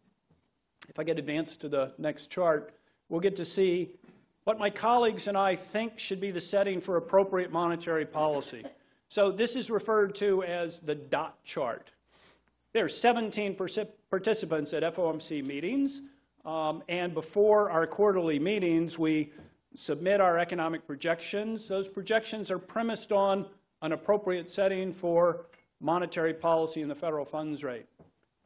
If 0.87 0.99
I 0.99 1.03
get 1.03 1.19
advanced 1.19 1.61
to 1.61 1.69
the 1.69 1.93
next 1.97 2.27
chart, 2.27 2.73
we'll 3.09 3.19
get 3.19 3.35
to 3.37 3.45
see 3.45 3.91
what 4.43 4.57
my 4.57 4.69
colleagues 4.69 5.27
and 5.27 5.37
I 5.37 5.55
think 5.55 5.99
should 5.99 6.21
be 6.21 6.31
the 6.31 6.41
setting 6.41 6.79
for 6.79 6.97
appropriate 6.97 7.51
monetary 7.51 8.05
policy. 8.05 8.63
So 9.09 9.31
this 9.31 9.55
is 9.55 9.69
referred 9.69 10.15
to 10.15 10.43
as 10.43 10.79
the 10.79 10.95
dot 10.95 11.43
chart. 11.43 11.91
There 12.73 12.85
are 12.85 12.89
17 12.89 13.55
participants 14.09 14.73
at 14.73 14.83
FOMC 14.83 15.45
meetings, 15.45 16.01
um, 16.45 16.83
and 16.87 17.13
before 17.13 17.69
our 17.71 17.87
quarterly 17.87 18.39
meetings, 18.39 18.97
we 18.97 19.31
submit 19.75 20.21
our 20.21 20.37
economic 20.39 20.85
projections. 20.87 21.67
Those 21.67 21.87
projections 21.87 22.49
are 22.51 22.59
premised 22.59 23.11
on 23.11 23.45
an 23.81 23.91
appropriate 23.91 24.49
setting 24.49 24.93
for 24.93 25.45
monetary 25.79 26.33
policy 26.33 26.81
and 26.81 26.89
the 26.89 26.95
federal 26.95 27.25
funds 27.25 27.63
rate. 27.63 27.85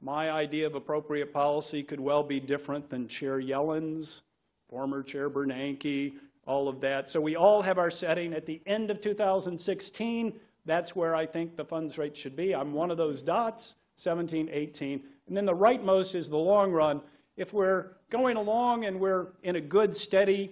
My 0.01 0.31
idea 0.31 0.65
of 0.65 0.74
appropriate 0.74 1.31
policy 1.31 1.84
could 1.84 2.00
well 2.00 2.24
be 2.24 2.39
different 2.39 2.89
than 2.89 3.08
Chair 3.08 3.39
Yellen's, 3.39 4.24
former 4.67 5.03
Chair 5.03 5.29
Bernanke, 5.29 6.13
all 6.48 6.67
of 6.67 6.81
that. 6.81 7.10
So 7.10 7.22
we 7.22 7.36
all 7.36 7.62
have 7.62 7.77
our 7.77 7.91
setting. 7.91 8.34
At 8.34 8.48
the 8.48 8.62
end 8.65 8.89
of 8.89 9.00
2016, 9.00 10.34
that's 10.65 10.96
where 10.96 11.15
I 11.15 11.27
think 11.27 11.55
the 11.55 11.65
funds 11.65 12.00
rate 12.00 12.17
should 12.17 12.36
be. 12.36 12.55
I'm 12.55 12.74
one 12.74 12.89
of 12.89 12.98
those 12.98 13.22
dots, 13.22 13.75
17, 13.98 14.50
18. 14.51 15.03
And 15.27 15.38
then 15.38 15.46
the 15.46 15.55
rightmost 15.55 16.15
is 16.15 16.29
the 16.29 16.38
long 16.38 16.72
run. 16.72 17.01
If 17.38 17.53
we're 17.53 17.91
going 18.10 18.38
along 18.38 18.86
and 18.86 19.00
we're 19.00 19.27
in 19.43 19.55
a 19.55 19.62
good, 19.62 19.96
steady 19.96 20.51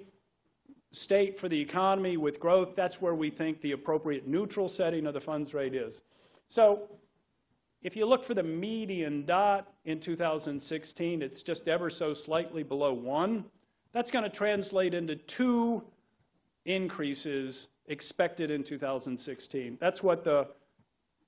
state 0.91 1.39
for 1.39 1.49
the 1.49 1.59
economy 1.59 2.17
with 2.17 2.39
growth, 2.39 2.75
that's 2.75 3.01
where 3.01 3.15
we 3.15 3.31
think 3.31 3.61
the 3.61 3.71
appropriate 3.71 4.27
neutral 4.27 4.69
setting 4.69 5.07
of 5.07 5.15
the 5.15 5.21
funds 5.21 5.55
rate 5.55 5.73
is. 5.73 6.03
So 6.49 6.87
if 7.81 7.95
you 7.95 8.05
look 8.05 8.23
for 8.23 8.33
the 8.33 8.43
median 8.43 9.25
dot 9.25 9.71
in 9.85 9.99
2016, 9.99 11.21
it's 11.21 11.41
just 11.41 11.67
ever 11.67 11.89
so 11.89 12.13
slightly 12.13 12.63
below 12.63 12.93
1. 12.93 13.45
That's 13.93 14.11
going 14.11 14.23
to 14.23 14.29
translate 14.29 14.93
into 14.93 15.15
two 15.15 15.83
increases 16.65 17.69
expected 17.87 18.51
in 18.51 18.63
2016. 18.63 19.77
That's 19.79 20.03
what 20.03 20.23
the 20.23 20.47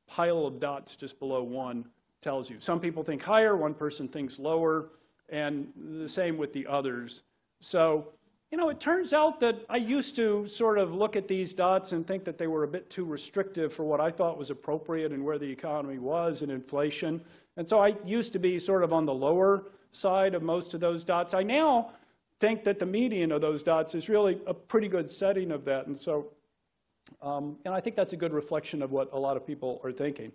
pile 0.08 0.46
of 0.46 0.60
dots 0.60 0.96
just 0.96 1.20
below 1.20 1.42
1 1.42 1.86
tells 2.22 2.50
you. 2.50 2.60
Some 2.60 2.80
people 2.80 3.04
think 3.04 3.24
higher, 3.24 3.56
one 3.56 3.74
person 3.74 4.08
thinks 4.08 4.38
lower, 4.38 4.90
and 5.30 5.72
the 5.76 6.08
same 6.08 6.38
with 6.38 6.54
the 6.54 6.68
others. 6.68 7.24
So 7.62 8.10
you 8.52 8.58
know, 8.58 8.70
it 8.70 8.80
turns 8.80 9.14
out 9.14 9.40
that 9.40 9.66
I 9.70 9.78
used 9.78 10.16
to 10.18 10.46
sort 10.46 10.78
of 10.78 10.94
look 10.94 11.16
at 11.16 11.28
these 11.28 11.54
dots 11.54 11.94
and 11.94 12.06
think 12.06 12.26
that 12.26 12.38
they 12.38 12.48
were 12.48 12.64
a 12.64 12.68
bit 12.68 12.90
too 12.90 13.06
restrictive 13.06 13.74
for 13.74 13.84
what 13.84 14.02
I 14.02 14.10
thought 14.10 14.38
was 14.38 14.50
appropriate 14.50 15.14
and 15.14 15.24
where 15.24 15.38
the 15.38 15.50
economy 15.50 16.00
was 16.00 16.42
and 16.42 16.52
inflation. 16.52 17.22
And 17.56 17.68
so 17.68 17.80
I 17.80 17.96
used 18.06 18.34
to 18.34 18.40
be 18.40 18.60
sort 18.60 18.84
of 18.84 18.92
on 18.92 19.06
the 19.06 19.14
lower 19.14 19.64
side 19.92 20.36
of 20.36 20.44
most 20.44 20.74
of 20.74 20.82
those 20.82 21.04
dots. 21.04 21.34
I 21.34 21.44
now 21.44 21.92
think 22.40 22.66
that 22.66 22.78
the 22.78 22.86
median 22.86 23.32
of 23.32 23.40
those 23.40 23.64
dots 23.64 23.96
is 23.96 24.10
really 24.10 24.40
a 24.46 24.54
pretty 24.54 24.90
good 24.90 25.10
setting 25.10 25.52
of 25.52 25.64
that. 25.66 25.88
And 25.88 25.98
so, 25.98 26.28
um, 27.22 27.58
and 27.64 27.74
I 27.74 27.80
think 27.80 27.96
that's 27.96 28.14
a 28.14 28.18
good 28.18 28.34
reflection 28.34 28.82
of 28.82 28.92
what 28.92 29.14
a 29.14 29.20
lot 29.20 29.38
of 29.38 29.48
people 29.48 29.80
are 29.84 29.92
thinking. 29.92 30.32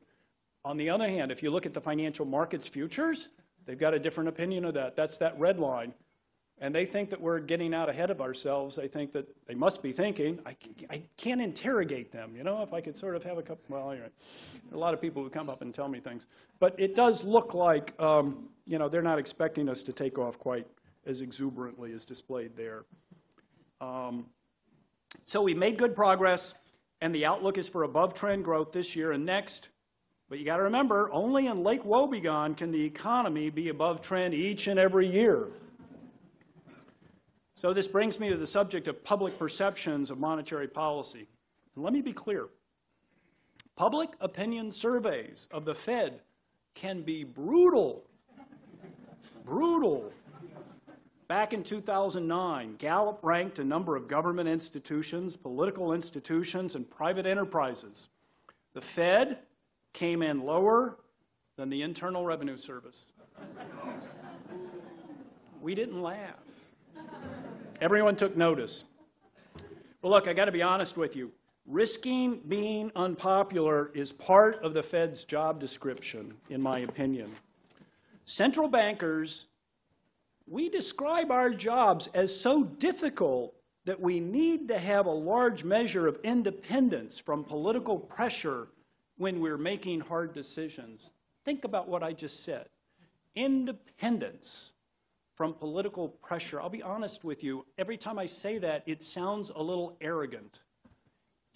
On 0.65 0.77
the 0.77 0.89
other 0.89 1.09
hand, 1.09 1.31
if 1.31 1.43
you 1.43 1.51
look 1.51 1.67
at 1.67 1.75
the 1.75 1.81
financial 1.81 2.25
markets 2.25 2.67
futures, 2.67 3.29
They've 3.67 3.79
got 3.79 3.95
a 3.95 3.99
different 3.99 4.29
opinion 4.29 4.65
of 4.65 4.75
that. 4.75 4.97
That's 4.97 5.19
that 5.19 5.39
red 5.39 5.59
line. 5.59 5.93
And 6.59 6.75
they 6.75 6.87
think 6.87 7.11
that 7.11 7.21
we're 7.21 7.39
getting 7.39 7.75
out 7.75 7.91
ahead 7.91 8.11
of 8.11 8.23
ourselves. 8.23 8.77
They 8.77 8.89
think 8.89 9.13
that 9.13 9.29
they 9.47 9.55
must 9.55 9.83
be 9.83 9.93
thinking. 9.93 10.39
I, 10.47 10.57
I 10.89 11.03
can't 11.19 11.41
interrogate 11.41 12.11
them, 12.11 12.35
you 12.35 12.45
know, 12.45 12.63
if 12.63 12.73
I 12.73 12.81
could 12.81 12.97
sort 12.97 13.15
of 13.15 13.23
have 13.25 13.37
a 13.37 13.43
couple, 13.43 13.63
well, 13.69 13.91
anyway. 13.91 14.09
A 14.73 14.77
lot 14.79 14.95
of 14.95 15.01
people 15.01 15.23
who 15.23 15.29
come 15.29 15.51
up 15.51 15.61
and 15.61 15.75
tell 15.75 15.89
me 15.89 16.01
things. 16.01 16.25
But 16.59 16.75
it 16.79 16.95
does 16.95 17.25
look 17.25 17.53
like, 17.53 17.93
um, 18.01 18.49
you 18.65 18.79
know, 18.79 18.89
they're 18.89 19.03
not 19.03 19.19
expecting 19.19 19.69
us 19.69 19.83
to 19.83 19.93
take 19.93 20.19
off 20.19 20.39
quite 20.39 20.67
as 21.05 21.21
exuberantly 21.21 21.93
as 21.93 22.07
displayed 22.07 22.57
there. 22.57 22.85
Um, 23.83 24.25
so 25.27 25.43
we 25.43 25.53
made 25.53 25.77
good 25.77 25.95
progress, 25.95 26.55
and 27.03 27.15
the 27.15 27.27
outlook 27.27 27.59
is 27.59 27.69
for 27.69 27.83
above-trend 27.83 28.45
growth 28.45 28.73
this 28.73 28.97
year 28.97 29.13
and 29.13 29.27
next. 29.27 29.69
But 30.31 30.39
you 30.39 30.47
got 30.47 30.57
to 30.57 30.63
remember, 30.63 31.11
only 31.13 31.47
in 31.47 31.63
Lake 31.63 31.85
Wobegon 31.85 32.57
can 32.57 32.73
the 32.73 32.83
economy 32.83 33.51
be 33.51 33.69
above 33.69 34.01
trend 34.01 34.33
each 34.33 34.67
and 34.69 34.81
every 34.81 35.07
year. 35.07 35.49
So 37.57 37.73
this 37.73 37.89
brings 37.89 38.21
me 38.21 38.29
to 38.29 38.37
the 38.37 38.47
subject 38.47 38.87
of 38.87 39.03
public 39.03 39.39
perceptions 39.39 40.11
of 40.11 40.19
monetary 40.19 40.69
policy. 40.69 41.27
And 41.75 41.83
let 41.83 41.95
me 41.95 42.03
be 42.03 42.13
clear. 42.13 42.49
Public 43.77 44.11
opinion 44.21 44.73
surveys 44.73 45.49
of 45.51 45.65
the 45.65 45.75
Fed 45.75 46.21
can 46.75 47.01
be 47.01 47.25
brutal. 47.25 48.05
brutal. 49.47 50.13
Back 51.29 51.55
in 51.55 51.63
2009, 51.63 52.77
Gallup 52.77 53.21
ranked 53.23 53.59
a 53.59 53.65
number 53.65 53.97
of 53.97 54.07
government 54.07 54.51
institutions, 54.51 55.35
political 55.35 55.95
institutions, 55.95 56.75
and 56.75 56.89
private 56.89 57.25
enterprises. 57.25 58.09
The 58.75 58.83
Fed 58.83 59.39
came 59.95 60.23
in 60.23 60.45
lower 60.45 60.99
than 61.57 61.71
the 61.71 61.81
Internal 61.81 62.25
Revenue 62.25 62.59
Service. 62.59 63.07
We 65.63 65.75
didn't 65.75 66.03
laugh. 66.03 66.37
Everyone 67.79 68.17
took 68.17 68.37
notice. 68.37 68.85
Well, 70.01 70.13
look, 70.13 70.29
I 70.29 70.33
got 70.33 70.47
to 70.47 70.53
be 70.53 70.63
honest 70.63 70.97
with 70.97 71.15
you. 71.15 71.33
Risking 71.67 72.41
being 72.49 72.91
unpopular 72.97 73.91
is 73.93 74.13
part 74.13 74.63
of 74.63 74.73
the 74.73 74.83
Fed's 74.83 75.25
job 75.25 75.61
description, 75.61 76.35
in 76.49 76.63
my 76.63 76.79
opinion. 76.79 77.31
Central 78.25 78.69
bankers, 78.69 79.47
we 80.47 80.71
describe 80.71 81.31
our 81.31 81.51
jobs 81.51 82.07
as 82.15 82.39
so 82.39 82.65
difficult 82.65 83.55
that 83.85 84.01
we 84.01 84.21
need 84.21 84.69
to 84.69 84.79
have 84.79 85.05
a 85.05 85.11
large 85.11 85.63
measure 85.63 86.07
of 86.07 86.19
independence 86.25 87.19
from 87.19 87.45
political 87.45 87.99
pressure 87.99 88.69
when 89.19 89.41
we're 89.41 89.59
making 89.59 90.01
hard 90.01 90.33
decisions. 90.33 91.11
Think 91.45 91.65
about 91.65 91.89
what 91.89 92.03
I 92.03 92.13
just 92.13 92.43
said. 92.43 92.67
Independence 93.35 94.71
from 95.37 95.53
political 95.53 96.09
pressure. 96.09 96.61
I'll 96.61 96.71
be 96.71 96.83
honest 96.83 97.23
with 97.23 97.45
you, 97.45 97.67
every 97.77 97.99
time 97.99 98.19
I 98.19 98.27
say 98.27 98.59
that, 98.59 98.83
it 98.87 99.03
sounds 99.03 99.51
a 99.55 99.63
little 99.63 99.97
arrogant. 100.01 100.61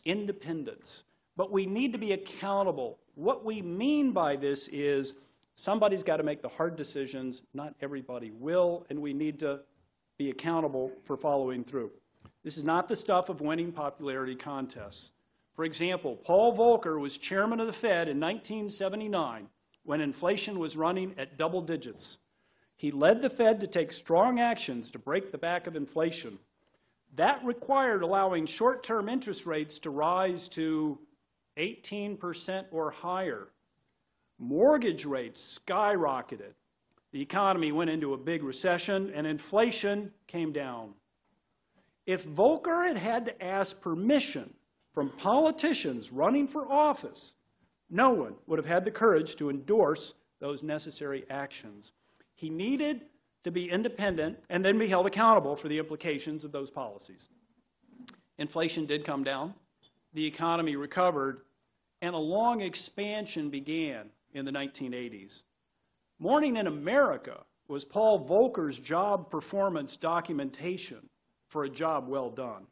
Independence. 0.04 1.04
But 1.36 1.50
we 1.50 1.64
need 1.64 1.92
to 1.92 1.98
be 1.98 2.12
accountable. 2.12 2.98
What 3.14 3.44
we 3.44 3.62
mean 3.62 4.12
by 4.12 4.36
this 4.36 4.68
is 4.68 5.14
somebody's 5.56 6.02
got 6.02 6.18
to 6.18 6.22
make 6.22 6.42
the 6.42 6.48
hard 6.48 6.76
decisions, 6.76 7.42
not 7.54 7.74
everybody 7.80 8.30
will, 8.30 8.86
and 8.90 9.00
we 9.00 9.14
need 9.14 9.38
to 9.40 9.60
be 10.18 10.28
accountable 10.28 10.92
for 11.04 11.16
following 11.16 11.64
through. 11.64 11.90
This 12.44 12.58
is 12.58 12.64
not 12.64 12.86
the 12.86 12.96
stuff 12.96 13.30
of 13.30 13.40
winning 13.40 13.72
popularity 13.72 14.34
contests. 14.34 15.12
For 15.54 15.64
example, 15.64 16.16
Paul 16.16 16.56
Volcker 16.56 17.00
was 17.00 17.16
chairman 17.16 17.60
of 17.60 17.66
the 17.66 17.72
Fed 17.72 18.08
in 18.08 18.20
1979 18.20 19.48
when 19.84 20.02
inflation 20.02 20.58
was 20.58 20.76
running 20.76 21.14
at 21.16 21.38
double 21.38 21.62
digits. 21.62 22.18
He 22.80 22.92
led 22.92 23.20
the 23.20 23.28
Fed 23.28 23.60
to 23.60 23.66
take 23.66 23.92
strong 23.92 24.40
actions 24.40 24.90
to 24.92 24.98
break 24.98 25.32
the 25.32 25.36
back 25.36 25.66
of 25.66 25.76
inflation. 25.76 26.38
That 27.14 27.44
required 27.44 28.02
allowing 28.02 28.46
short 28.46 28.82
term 28.82 29.06
interest 29.06 29.44
rates 29.44 29.78
to 29.80 29.90
rise 29.90 30.48
to 30.48 30.98
18% 31.58 32.64
or 32.70 32.90
higher. 32.90 33.48
Mortgage 34.38 35.04
rates 35.04 35.60
skyrocketed. 35.60 36.54
The 37.12 37.20
economy 37.20 37.70
went 37.70 37.90
into 37.90 38.14
a 38.14 38.16
big 38.16 38.42
recession 38.42 39.12
and 39.14 39.26
inflation 39.26 40.12
came 40.26 40.50
down. 40.50 40.94
If 42.06 42.26
Volcker 42.26 42.88
had 42.88 42.96
had 42.96 43.26
to 43.26 43.44
ask 43.44 43.78
permission 43.78 44.54
from 44.94 45.10
politicians 45.10 46.10
running 46.10 46.48
for 46.48 46.66
office, 46.72 47.34
no 47.90 48.08
one 48.08 48.36
would 48.46 48.58
have 48.58 48.64
had 48.64 48.86
the 48.86 48.90
courage 48.90 49.36
to 49.36 49.50
endorse 49.50 50.14
those 50.38 50.62
necessary 50.62 51.26
actions. 51.28 51.92
He 52.40 52.48
needed 52.48 53.02
to 53.44 53.50
be 53.50 53.68
independent 53.68 54.38
and 54.48 54.64
then 54.64 54.78
be 54.78 54.88
held 54.88 55.06
accountable 55.06 55.56
for 55.56 55.68
the 55.68 55.78
implications 55.78 56.42
of 56.42 56.52
those 56.52 56.70
policies. 56.70 57.28
Inflation 58.38 58.86
did 58.86 59.04
come 59.04 59.22
down, 59.22 59.52
the 60.14 60.24
economy 60.24 60.74
recovered, 60.74 61.42
and 62.00 62.14
a 62.14 62.18
long 62.18 62.62
expansion 62.62 63.50
began 63.50 64.08
in 64.32 64.46
the 64.46 64.50
1980s. 64.52 65.42
Morning 66.18 66.56
in 66.56 66.66
America 66.66 67.44
was 67.68 67.84
Paul 67.84 68.26
Volcker's 68.26 68.78
job 68.78 69.28
performance 69.28 69.98
documentation 69.98 71.10
for 71.48 71.64
a 71.64 71.68
job 71.68 72.08
well 72.08 72.30
done. 72.30 72.66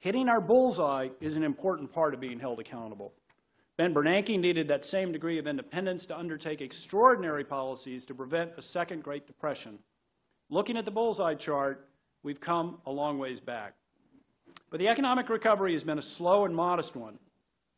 Hitting 0.00 0.28
our 0.28 0.42
bullseye 0.42 1.08
is 1.22 1.34
an 1.38 1.44
important 1.44 1.90
part 1.90 2.12
of 2.12 2.20
being 2.20 2.38
held 2.38 2.60
accountable. 2.60 3.14
Ben 3.78 3.94
Bernanke 3.94 4.40
needed 4.40 4.66
that 4.66 4.84
same 4.84 5.12
degree 5.12 5.38
of 5.38 5.46
independence 5.46 6.04
to 6.06 6.18
undertake 6.18 6.60
extraordinary 6.60 7.44
policies 7.44 8.04
to 8.06 8.12
prevent 8.12 8.50
a 8.56 8.62
second 8.62 9.04
Great 9.04 9.28
Depression. 9.28 9.78
Looking 10.50 10.76
at 10.76 10.84
the 10.84 10.90
bullseye 10.90 11.34
chart, 11.34 11.88
we've 12.24 12.40
come 12.40 12.78
a 12.86 12.90
long 12.90 13.20
ways 13.20 13.38
back. 13.38 13.74
But 14.68 14.80
the 14.80 14.88
economic 14.88 15.28
recovery 15.28 15.74
has 15.74 15.84
been 15.84 16.00
a 16.00 16.02
slow 16.02 16.44
and 16.44 16.56
modest 16.56 16.96
one. 16.96 17.20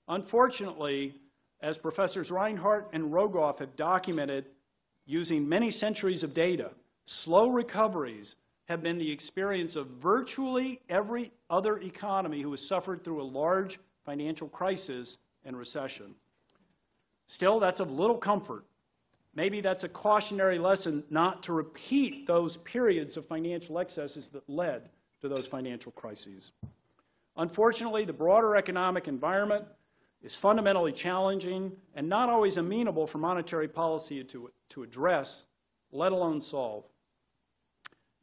Unfortunately, 0.08 1.16
as 1.60 1.76
Professors 1.76 2.30
Reinhart 2.30 2.88
and 2.94 3.12
Rogoff 3.12 3.58
have 3.58 3.76
documented 3.76 4.46
using 5.04 5.46
many 5.46 5.70
centuries 5.70 6.22
of 6.22 6.32
data, 6.32 6.70
slow 7.04 7.50
recoveries 7.50 8.36
have 8.68 8.82
been 8.82 8.96
the 8.96 9.12
experience 9.12 9.76
of 9.76 9.86
virtually 9.88 10.80
every 10.88 11.30
other 11.50 11.76
economy 11.76 12.40
who 12.40 12.52
has 12.52 12.66
suffered 12.66 13.04
through 13.04 13.20
a 13.20 13.22
large 13.22 13.78
financial 14.06 14.48
crisis 14.48 15.18
and 15.44 15.56
recession. 15.56 16.14
Still, 17.26 17.60
that's 17.60 17.80
of 17.80 17.90
little 17.90 18.18
comfort. 18.18 18.64
Maybe 19.34 19.60
that's 19.60 19.84
a 19.84 19.88
cautionary 19.88 20.58
lesson 20.58 21.04
not 21.08 21.44
to 21.44 21.52
repeat 21.52 22.26
those 22.26 22.56
periods 22.56 23.16
of 23.16 23.26
financial 23.26 23.78
excesses 23.78 24.28
that 24.30 24.48
led 24.48 24.90
to 25.20 25.28
those 25.28 25.46
financial 25.46 25.92
crises. 25.92 26.52
Unfortunately, 27.36 28.04
the 28.04 28.12
broader 28.12 28.56
economic 28.56 29.06
environment 29.06 29.64
is 30.22 30.34
fundamentally 30.34 30.92
challenging 30.92 31.72
and 31.94 32.08
not 32.08 32.28
always 32.28 32.56
amenable 32.56 33.06
for 33.06 33.18
monetary 33.18 33.68
policy 33.68 34.22
to, 34.24 34.50
to 34.70 34.82
address, 34.82 35.44
let 35.92 36.12
alone 36.12 36.40
solve. 36.40 36.84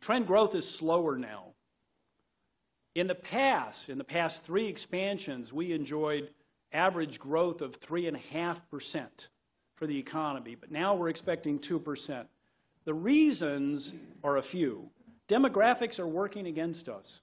Trend 0.01 0.27
growth 0.27 0.53
is 0.53 0.69
slower 0.69 1.17
now. 1.17 1.53
In 2.93 3.07
the 3.07 3.15
past, 3.15 3.89
in 3.89 3.97
the 3.97 4.03
past 4.03 4.43
three 4.43 4.67
expansions, 4.67 5.53
we 5.53 5.71
enjoyed 5.71 6.31
average 6.71 7.19
growth 7.19 7.61
of 7.61 7.79
3.5% 7.79 9.27
for 9.75 9.87
the 9.87 9.97
economy, 9.97 10.55
but 10.55 10.71
now 10.71 10.95
we're 10.95 11.09
expecting 11.09 11.59
2%. 11.59 12.25
The 12.85 12.93
reasons 12.93 13.93
are 14.23 14.37
a 14.37 14.41
few. 14.41 14.89
Demographics 15.27 15.99
are 15.99 16.07
working 16.07 16.47
against 16.47 16.89
us. 16.89 17.21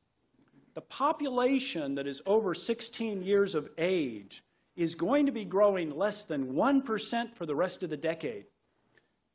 The 0.74 0.82
population 0.82 1.94
that 1.94 2.06
is 2.06 2.20
over 2.26 2.54
16 2.54 3.22
years 3.22 3.54
of 3.54 3.70
age 3.78 4.44
is 4.76 4.94
going 4.94 5.26
to 5.26 5.32
be 5.32 5.44
growing 5.44 5.96
less 5.96 6.24
than 6.24 6.52
1% 6.52 7.34
for 7.34 7.46
the 7.46 7.54
rest 7.54 7.82
of 7.82 7.90
the 7.90 7.96
decade. 7.96 8.46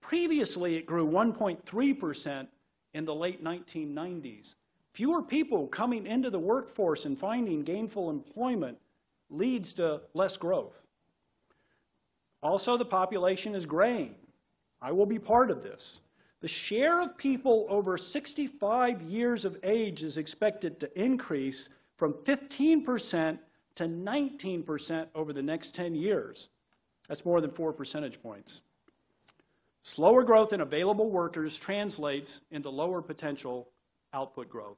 Previously, 0.02 0.76
it 0.76 0.86
grew 0.86 1.08
1.3% 1.08 2.48
in 2.94 3.06
the 3.06 3.16
late 3.16 3.44
1990s. 3.44 4.56
Fewer 4.94 5.22
people 5.22 5.68
coming 5.68 6.06
into 6.06 6.30
the 6.30 6.40
workforce 6.40 7.06
and 7.06 7.18
finding 7.18 7.64
gainful 7.64 8.10
employment 8.10 8.78
leads 9.30 9.74
to 9.74 10.02
less 10.14 10.38
growth. 10.38 10.84
Also, 12.42 12.78
the 12.78 12.86
population 12.86 13.56
is 13.56 13.66
graying. 13.66 14.16
I 14.82 14.92
will 14.92 15.06
be 15.06 15.20
part 15.20 15.52
of 15.52 15.62
this. 15.62 16.00
The 16.42 16.48
share 16.48 17.02
of 17.02 17.18
people 17.18 17.66
over 17.70 17.98
65 17.98 19.02
years 19.02 19.44
of 19.44 19.58
age 19.62 20.04
is 20.04 20.18
expected 20.18 20.80
to 20.80 21.00
increase 21.00 21.70
from 21.98 22.14
15% 22.14 23.40
to 23.76 23.84
19% 23.84 25.08
over 25.16 25.34
the 25.34 25.42
next 25.42 25.76
10 25.76 25.96
years. 25.96 26.48
That's 27.10 27.26
more 27.26 27.42
than 27.42 27.52
four 27.52 27.74
percentage 27.74 28.22
points. 28.22 28.62
Slower 29.82 30.24
growth 30.24 30.54
in 30.54 30.62
available 30.62 31.10
workers 31.10 31.58
translates 31.58 32.42
into 32.52 32.70
lower 32.70 33.02
potential 33.02 33.70
output 34.14 34.50
growth. 34.50 34.78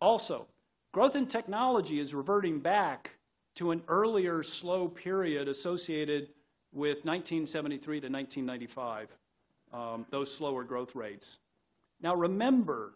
Also, 0.00 0.46
growth 0.92 1.16
in 1.16 1.26
technology 1.26 2.00
is 2.00 2.14
reverting 2.14 2.60
back 2.60 3.16
to 3.60 3.72
an 3.72 3.82
earlier 3.88 4.42
slow 4.42 4.88
period 4.88 5.46
associated 5.46 6.30
with 6.72 7.04
1973 7.04 8.00
to 8.00 8.08
1995. 8.08 9.08
um, 9.74 10.06
those 10.08 10.34
slower 10.34 10.64
growth 10.64 10.94
rates. 10.94 11.36
Now 12.00 12.14
remember, 12.14 12.94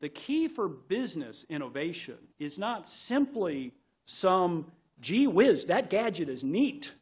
the 0.00 0.08
key 0.08 0.48
for 0.48 0.68
business 0.68 1.44
innovation 1.50 2.16
is 2.38 2.58
not 2.58 2.88
simply 2.88 3.74
some 4.06 4.72
gee 5.02 5.26
whiz, 5.26 5.66
that 5.66 5.90
gadget 5.90 6.30
is 6.30 6.42
neat 6.42 6.92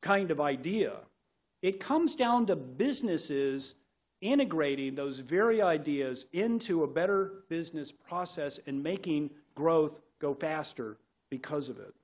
kind 0.00 0.30
of 0.30 0.40
idea. 0.40 0.94
It 1.60 1.80
comes 1.80 2.14
down 2.14 2.46
to 2.46 2.56
businesses 2.56 3.74
integrating 4.22 4.94
those 4.94 5.18
very 5.18 5.60
ideas 5.60 6.24
into 6.32 6.82
a 6.82 6.86
better 6.86 7.44
business 7.50 7.92
process 7.92 8.58
and 8.66 8.82
making 8.82 9.28
growth 9.54 10.00
go 10.18 10.32
faster 10.32 10.96
because 11.28 11.68
of 11.68 11.78
it. 11.78 11.94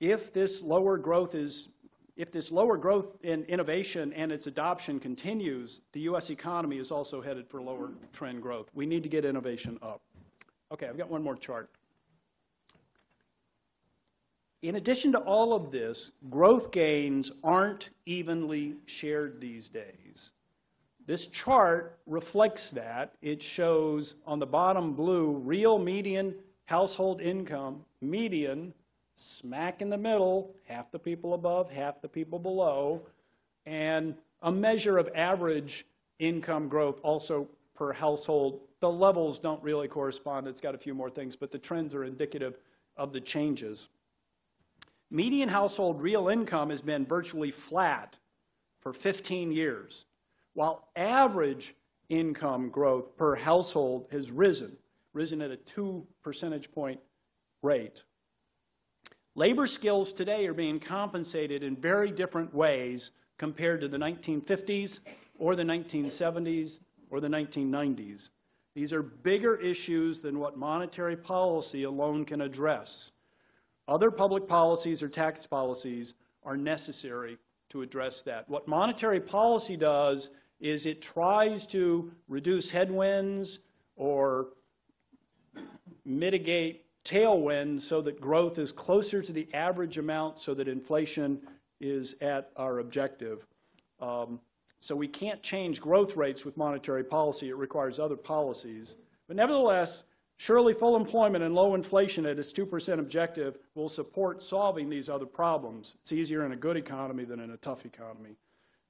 If 0.00 0.32
this 0.32 0.62
lower 0.62 0.98
growth 0.98 1.34
is 1.34 1.68
if 2.16 2.32
this 2.32 2.50
lower 2.50 2.78
growth 2.78 3.08
in 3.22 3.44
innovation 3.44 4.12
and 4.14 4.32
its 4.32 4.46
adoption 4.46 4.98
continues, 4.98 5.82
the 5.92 6.00
U.S. 6.00 6.30
economy 6.30 6.78
is 6.78 6.90
also 6.90 7.20
headed 7.20 7.46
for 7.46 7.60
lower 7.60 7.90
trend 8.12 8.40
growth. 8.40 8.70
We 8.72 8.86
need 8.86 9.02
to 9.02 9.10
get 9.10 9.26
innovation 9.26 9.78
up. 9.82 10.00
Okay, 10.72 10.88
I've 10.88 10.96
got 10.96 11.10
one 11.10 11.22
more 11.22 11.36
chart. 11.36 11.68
In 14.62 14.76
addition 14.76 15.12
to 15.12 15.18
all 15.18 15.52
of 15.52 15.70
this, 15.70 16.12
growth 16.30 16.70
gains 16.70 17.30
aren't 17.44 17.90
evenly 18.06 18.76
shared 18.86 19.40
these 19.40 19.68
days. 19.68 20.32
This 21.06 21.26
chart 21.26 21.98
reflects 22.06 22.70
that. 22.72 23.14
It 23.20 23.42
shows 23.42 24.16
on 24.26 24.38
the 24.38 24.46
bottom 24.46 24.94
blue 24.94 25.32
real 25.32 25.78
median 25.78 26.34
household 26.64 27.20
income, 27.20 27.84
median, 28.00 28.72
smack 29.16 29.82
in 29.82 29.90
the 29.90 29.96
middle, 29.96 30.54
half 30.64 30.90
the 30.92 30.98
people 30.98 31.34
above, 31.34 31.70
half 31.70 32.00
the 32.00 32.08
people 32.08 32.38
below, 32.38 33.02
and 33.64 34.14
a 34.42 34.52
measure 34.52 34.98
of 34.98 35.08
average 35.14 35.86
income 36.18 36.68
growth 36.68 37.00
also 37.02 37.48
per 37.74 37.92
household. 37.92 38.60
The 38.80 38.90
levels 38.90 39.38
don't 39.38 39.62
really 39.62 39.88
correspond. 39.88 40.46
It's 40.46 40.60
got 40.60 40.74
a 40.74 40.78
few 40.78 40.94
more 40.94 41.10
things, 41.10 41.34
but 41.34 41.50
the 41.50 41.58
trends 41.58 41.94
are 41.94 42.04
indicative 42.04 42.58
of 42.96 43.12
the 43.12 43.20
changes. 43.20 43.88
Median 45.10 45.48
household 45.48 46.00
real 46.00 46.28
income 46.28 46.70
has 46.70 46.82
been 46.82 47.06
virtually 47.06 47.50
flat 47.50 48.16
for 48.80 48.92
15 48.92 49.50
years, 49.50 50.04
while 50.52 50.88
average 50.94 51.74
income 52.08 52.68
growth 52.68 53.16
per 53.16 53.34
household 53.34 54.06
has 54.10 54.30
risen, 54.30 54.76
risen 55.12 55.40
at 55.40 55.50
a 55.50 55.56
2 55.56 56.06
percentage 56.22 56.70
point 56.70 57.00
rate. 57.62 58.02
Labor 59.38 59.66
skills 59.66 60.12
today 60.12 60.46
are 60.46 60.54
being 60.54 60.80
compensated 60.80 61.62
in 61.62 61.76
very 61.76 62.10
different 62.10 62.54
ways 62.54 63.10
compared 63.36 63.82
to 63.82 63.88
the 63.88 63.98
1950s 63.98 65.00
or 65.38 65.54
the 65.54 65.62
1970s 65.62 66.78
or 67.10 67.20
the 67.20 67.28
1990s. 67.28 68.30
These 68.74 68.94
are 68.94 69.02
bigger 69.02 69.56
issues 69.56 70.20
than 70.20 70.38
what 70.38 70.56
monetary 70.56 71.18
policy 71.18 71.82
alone 71.82 72.24
can 72.24 72.40
address. 72.40 73.12
Other 73.86 74.10
public 74.10 74.48
policies 74.48 75.02
or 75.02 75.08
tax 75.10 75.46
policies 75.46 76.14
are 76.42 76.56
necessary 76.56 77.36
to 77.68 77.82
address 77.82 78.22
that. 78.22 78.48
What 78.48 78.66
monetary 78.66 79.20
policy 79.20 79.76
does 79.76 80.30
is 80.60 80.86
it 80.86 81.02
tries 81.02 81.66
to 81.66 82.10
reduce 82.26 82.70
headwinds 82.70 83.58
or 83.96 84.46
mitigate 86.06 86.85
tailwind 87.06 87.80
so 87.80 88.02
that 88.02 88.20
growth 88.20 88.58
is 88.58 88.72
closer 88.72 89.22
to 89.22 89.32
the 89.32 89.48
average 89.54 89.96
amount 89.96 90.38
so 90.38 90.52
that 90.54 90.68
inflation 90.68 91.40
is 91.80 92.16
at 92.20 92.50
our 92.56 92.80
objective. 92.80 93.46
Um, 94.00 94.40
so 94.80 94.94
we 94.94 95.08
can't 95.08 95.42
change 95.42 95.80
growth 95.80 96.16
rates 96.16 96.44
with 96.44 96.56
monetary 96.56 97.04
policy. 97.04 97.48
It 97.48 97.56
requires 97.56 97.98
other 97.98 98.16
policies. 98.16 98.94
But 99.26 99.36
nevertheless, 99.36 100.04
surely 100.36 100.74
full 100.74 100.96
employment 100.96 101.44
and 101.44 101.54
low 101.54 101.74
inflation 101.74 102.26
at 102.26 102.38
its 102.38 102.52
2% 102.52 102.98
objective 102.98 103.58
will 103.74 103.88
support 103.88 104.42
solving 104.42 104.90
these 104.90 105.08
other 105.08 105.26
problems. 105.26 105.96
It's 106.02 106.12
easier 106.12 106.44
in 106.44 106.52
a 106.52 106.56
good 106.56 106.76
economy 106.76 107.24
than 107.24 107.40
in 107.40 107.50
a 107.50 107.56
tough 107.56 107.86
economy. 107.86 108.36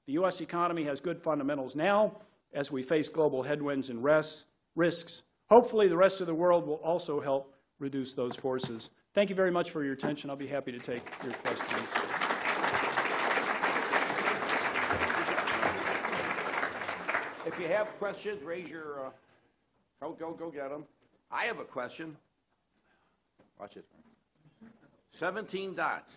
The 0.07 0.13
U.S. 0.13 0.41
economy 0.41 0.85
has 0.85 0.99
good 0.99 1.21
fundamentals 1.21 1.75
now 1.75 2.17
as 2.53 2.71
we 2.71 2.81
face 2.81 3.09
global 3.09 3.43
headwinds 3.43 3.89
and 3.89 4.03
risks. 4.03 5.23
Hopefully 5.49 5.87
the 5.87 5.97
rest 5.97 6.21
of 6.21 6.27
the 6.27 6.33
world 6.33 6.65
will 6.65 6.75
also 6.75 7.21
help 7.21 7.53
reduce 7.79 8.13
those 8.13 8.35
forces. 8.35 8.89
Thank 9.13 9.29
you 9.29 9.35
very 9.35 9.51
much 9.51 9.71
for 9.71 9.83
your 9.83 9.93
attention. 9.93 10.29
I'll 10.29 10.35
be 10.35 10.47
happy 10.47 10.71
to 10.71 10.79
take 10.79 11.03
your 11.23 11.33
questions. 11.33 11.89
If 17.45 17.59
you 17.59 17.67
have 17.67 17.87
questions, 17.97 18.43
raise 18.43 18.67
your, 18.67 19.05
uh, 19.05 19.09
go, 20.01 20.11
go, 20.11 20.33
go 20.33 20.51
get 20.51 20.69
them. 20.69 20.85
I 21.31 21.45
have 21.45 21.59
a 21.59 21.65
question. 21.65 22.17
Watch 23.59 23.77
it. 23.77 23.85
17 25.11 25.73
dots. 25.73 26.11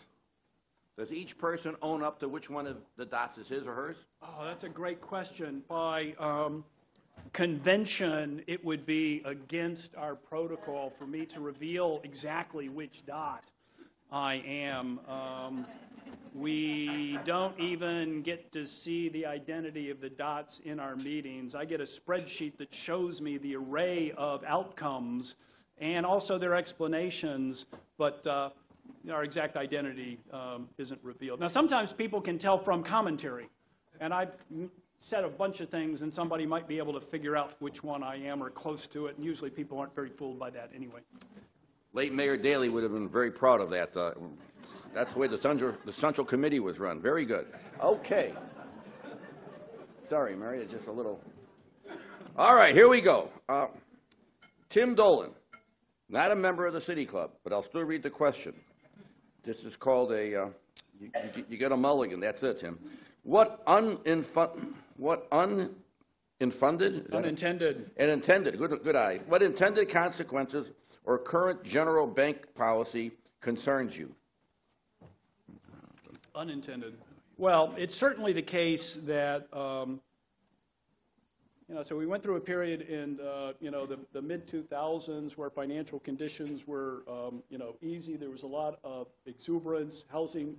Does 0.98 1.12
each 1.12 1.38
person 1.38 1.76
own 1.80 2.02
up 2.02 2.18
to 2.20 2.28
which 2.28 2.50
one 2.50 2.66
of 2.66 2.76
the 2.96 3.06
dots 3.06 3.38
is 3.38 3.48
his 3.48 3.66
or 3.66 3.72
hers? 3.74 3.96
Oh, 4.22 4.44
that's 4.44 4.64
a 4.64 4.68
great 4.68 5.00
question. 5.00 5.62
By 5.68 6.14
um, 6.18 6.64
convention, 7.32 8.42
it 8.46 8.64
would 8.64 8.86
be 8.86 9.22
against 9.24 9.96
our 9.96 10.14
protocol 10.14 10.92
for 10.98 11.06
me 11.06 11.26
to 11.26 11.40
reveal 11.40 12.00
exactly 12.04 12.68
which 12.68 13.04
dot 13.06 13.44
I 14.12 14.42
am. 14.46 15.00
Um, 15.08 15.66
we 16.34 17.18
don't 17.24 17.58
even 17.58 18.22
get 18.22 18.52
to 18.52 18.66
see 18.66 19.08
the 19.08 19.26
identity 19.26 19.90
of 19.90 20.00
the 20.00 20.10
dots 20.10 20.60
in 20.64 20.80
our 20.80 20.96
meetings. 20.96 21.54
I 21.54 21.64
get 21.64 21.80
a 21.80 21.84
spreadsheet 21.84 22.56
that 22.58 22.72
shows 22.72 23.20
me 23.20 23.38
the 23.38 23.56
array 23.56 24.12
of 24.16 24.42
outcomes 24.44 25.36
and 25.78 26.04
also 26.04 26.38
their 26.38 26.54
explanations, 26.54 27.66
but 27.98 28.26
uh, 28.26 28.50
our 29.10 29.24
exact 29.24 29.56
identity 29.56 30.18
um, 30.32 30.68
isn't 30.78 31.00
revealed. 31.02 31.40
Now, 31.40 31.48
sometimes 31.48 31.92
people 31.92 32.20
can 32.20 32.38
tell 32.38 32.58
from 32.58 32.82
commentary, 32.82 33.48
and 34.00 34.12
I've 34.12 34.32
said 35.00 35.24
a 35.24 35.28
bunch 35.28 35.60
of 35.60 35.70
things, 35.70 36.02
and 36.02 36.12
somebody 36.12 36.46
might 36.46 36.68
be 36.68 36.78
able 36.78 36.92
to 36.92 37.00
figure 37.00 37.36
out 37.36 37.54
which 37.58 37.82
one 37.82 38.02
I 38.02 38.16
am 38.16 38.42
or 38.42 38.50
close 38.50 38.86
to 38.88 39.06
it, 39.06 39.16
and 39.16 39.24
usually 39.24 39.50
people 39.50 39.78
aren't 39.78 39.94
very 39.94 40.10
fooled 40.10 40.38
by 40.38 40.50
that 40.50 40.70
anyway. 40.74 41.00
Late 41.92 42.12
Mayor 42.12 42.36
Daley 42.36 42.68
would 42.68 42.82
have 42.82 42.92
been 42.92 43.08
very 43.08 43.30
proud 43.30 43.60
of 43.60 43.70
that. 43.70 43.96
Uh, 43.96 44.12
that's 44.94 45.14
the 45.14 45.18
way 45.18 45.26
the 45.26 45.38
Central, 45.38 45.74
the 45.84 45.92
Central 45.92 46.24
Committee 46.24 46.60
was 46.60 46.78
run. 46.78 47.00
Very 47.00 47.24
good. 47.24 47.46
Okay. 47.82 48.32
Sorry, 50.08 50.36
Mary, 50.36 50.60
it's 50.60 50.70
just 50.70 50.86
a 50.86 50.92
little. 50.92 51.20
All 52.36 52.54
right, 52.54 52.74
here 52.74 52.88
we 52.88 53.00
go. 53.00 53.30
Uh, 53.48 53.66
Tim 54.68 54.94
Dolan, 54.94 55.30
not 56.08 56.30
a 56.30 56.36
member 56.36 56.66
of 56.66 56.74
the 56.74 56.80
City 56.80 57.06
Club, 57.06 57.30
but 57.42 57.52
I'll 57.52 57.62
still 57.62 57.84
read 57.84 58.02
the 58.02 58.10
question. 58.10 58.54
This 59.42 59.64
is 59.64 59.76
called 59.76 60.12
a, 60.12 60.42
uh, 60.42 60.46
you, 61.00 61.10
you, 61.34 61.44
you 61.50 61.56
get 61.56 61.72
a 61.72 61.76
mulligan, 61.76 62.20
that's 62.20 62.42
it, 62.42 62.60
Tim. 62.60 62.78
What 63.22 63.64
uninfun, 63.66 64.74
what? 65.00 65.26
Is? 67.06 67.12
Unintended. 67.12 67.90
And 67.96 68.10
intended, 68.10 68.58
good, 68.58 68.78
good 68.82 68.96
eye. 68.96 69.20
What 69.26 69.42
intended 69.42 69.88
consequences 69.88 70.68
or 71.04 71.18
current 71.18 71.64
general 71.64 72.06
bank 72.06 72.54
policy 72.54 73.12
concerns 73.40 73.96
you? 73.96 74.14
Unintended. 76.34 76.94
Well, 77.38 77.74
it's 77.78 77.96
certainly 77.96 78.34
the 78.34 78.42
case 78.42 78.98
that, 79.06 79.48
um, 79.54 80.00
you 81.68 81.74
know, 81.74 81.82
so 81.82 81.96
we 81.96 82.06
went 82.06 82.22
through 82.22 82.36
a 82.36 82.40
period 82.40 82.82
in, 82.82 83.18
uh, 83.20 83.52
you 83.60 83.70
know, 83.70 83.86
the, 83.86 83.98
the 84.12 84.20
mid-2000s 84.20 85.38
where 85.38 85.48
financial 85.48 85.98
conditions 86.00 86.66
were, 86.66 87.02
um, 87.08 87.42
you 87.48 87.56
know, 87.56 87.76
easy. 87.80 88.16
There 88.16 88.30
was 88.30 88.42
a 88.42 88.46
lot 88.46 88.78
of 88.84 89.06
exuberance. 89.24 90.04
Housing 90.10 90.56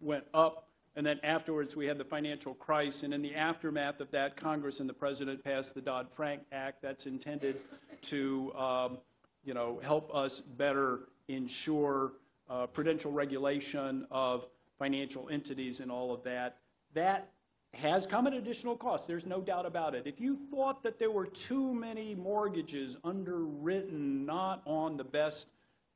went 0.00 0.24
up. 0.34 0.68
And 0.94 1.06
then 1.06 1.18
afterwards, 1.22 1.74
we 1.74 1.86
had 1.86 1.96
the 1.96 2.04
financial 2.04 2.54
crisis. 2.54 3.02
And 3.02 3.14
in 3.14 3.22
the 3.22 3.34
aftermath 3.34 4.00
of 4.00 4.10
that, 4.10 4.36
Congress 4.36 4.80
and 4.80 4.88
the 4.88 4.94
President 4.94 5.42
passed 5.42 5.74
the 5.74 5.80
Dodd-Frank 5.80 6.42
Act 6.52 6.82
that's 6.82 7.06
intended 7.06 7.60
to, 8.02 8.52
um, 8.54 8.98
you 9.44 9.54
know, 9.54 9.80
help 9.82 10.14
us 10.14 10.40
better 10.40 11.08
ensure 11.28 12.12
uh, 12.50 12.66
prudential 12.66 13.10
regulation 13.10 14.06
of 14.10 14.46
financial 14.78 15.28
entities 15.30 15.80
and 15.80 15.90
all 15.90 16.12
of 16.12 16.22
that. 16.24 16.58
That 16.92 17.30
has 17.74 18.06
come 18.06 18.26
at 18.26 18.34
additional 18.34 18.76
cost. 18.76 19.06
There's 19.06 19.24
no 19.24 19.40
doubt 19.40 19.64
about 19.64 19.94
it. 19.94 20.06
If 20.06 20.20
you 20.20 20.36
thought 20.50 20.82
that 20.82 20.98
there 20.98 21.10
were 21.10 21.26
too 21.26 21.72
many 21.72 22.14
mortgages 22.14 22.98
underwritten 23.02 24.26
not 24.26 24.60
on 24.66 24.98
the 24.98 25.04
best 25.04 25.48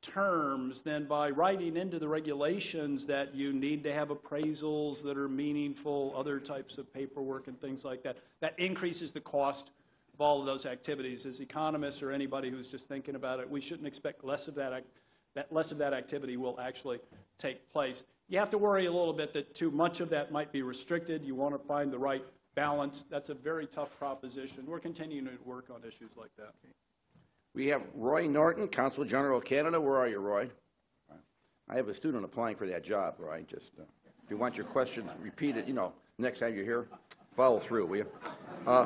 terms, 0.07 0.81
than 0.81 1.05
by 1.05 1.29
writing 1.29 1.77
into 1.77 1.99
the 1.99 2.07
regulations 2.07 3.05
that 3.05 3.35
you 3.35 3.53
need 3.53 3.83
to 3.83 3.93
have 3.93 4.09
appraisals 4.09 5.03
that 5.03 5.17
are 5.17 5.29
meaningful, 5.29 6.13
other 6.15 6.39
types 6.39 6.77
of 6.77 6.91
paperwork 6.93 7.47
and 7.47 7.59
things 7.59 7.85
like 7.85 8.03
that, 8.03 8.17
that 8.39 8.57
increases 8.57 9.11
the 9.11 9.19
cost 9.19 9.71
of 10.13 10.21
all 10.21 10.39
of 10.39 10.45
those 10.45 10.65
activities. 10.65 11.25
As 11.25 11.39
economists 11.39 12.01
or 12.01 12.11
anybody 12.11 12.49
who's 12.49 12.67
just 12.67 12.87
thinking 12.87 13.15
about 13.15 13.39
it, 13.39 13.49
we 13.49 13.61
shouldn't 13.61 13.87
expect 13.87 14.23
less 14.23 14.47
of 14.47 14.55
that 14.55 14.83
that 15.35 15.53
less 15.53 15.71
of 15.71 15.77
that 15.77 15.93
activity 15.93 16.35
will 16.35 16.59
actually 16.59 16.99
take 17.37 17.69
place. 17.69 18.03
You 18.27 18.39
have 18.39 18.49
to 18.49 18.57
worry 18.57 18.87
a 18.87 18.91
little 18.91 19.13
bit 19.13 19.33
that 19.33 19.53
too 19.53 19.69
much 19.69 19.99
of 19.99 20.09
that 20.09 20.31
might 20.31 20.51
be 20.51 20.63
restricted. 20.63 21.23
You 21.23 21.35
want 21.35 21.53
to 21.53 21.59
find 21.67 21.93
the 21.93 21.99
right 21.99 22.25
balance. 22.55 23.05
That's 23.07 23.29
a 23.29 23.35
very 23.35 23.67
tough 23.67 23.95
proposition. 23.99 24.65
We're 24.65 24.79
continuing 24.79 25.25
to 25.25 25.31
work 25.45 25.69
on 25.73 25.81
issues 25.87 26.17
like 26.17 26.31
that. 26.37 26.55
We 27.57 27.65
have 27.69 27.81
Roy 27.95 28.27
Norton, 28.27 28.67
Consul 28.67 29.03
General 29.03 29.39
of 29.39 29.43
Canada. 29.43 29.81
Where 29.81 29.97
are 29.97 30.07
you, 30.07 30.19
Roy? 30.19 30.47
I 31.67 31.75
have 31.75 31.87
a 31.87 31.93
student 31.93 32.23
applying 32.23 32.55
for 32.55 32.67
that 32.67 32.83
job, 32.83 33.15
Roy. 33.17 33.45
Just, 33.49 33.71
uh, 33.79 33.83
if 34.23 34.29
you 34.29 34.37
want 34.37 34.55
your 34.55 34.67
questions 34.67 35.09
repeated, 35.19 35.67
you 35.67 35.73
know, 35.73 35.91
next 36.19 36.37
time 36.37 36.53
you're 36.53 36.63
here, 36.63 36.87
follow 37.35 37.57
through, 37.57 37.87
will 37.87 37.97
you? 37.97 38.05
Uh, 38.67 38.85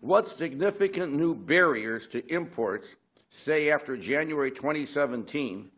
What 0.00 0.28
significant 0.28 1.12
new 1.12 1.34
barriers 1.34 2.06
to 2.08 2.26
imports, 2.32 2.96
say 3.28 3.70
after 3.70 3.98
January 3.98 4.50
2017? 4.50 5.70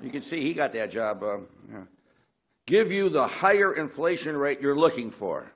You 0.00 0.10
can 0.10 0.22
see 0.22 0.40
he 0.40 0.54
got 0.54 0.70
that 0.72 0.92
job. 0.92 1.24
uh, 1.24 1.38
yeah. 1.68 1.80
Give 2.66 2.92
you 2.92 3.08
the 3.08 3.26
higher 3.26 3.74
inflation 3.74 4.36
rate 4.36 4.60
you're 4.60 4.78
looking 4.78 5.10
for. 5.10 5.52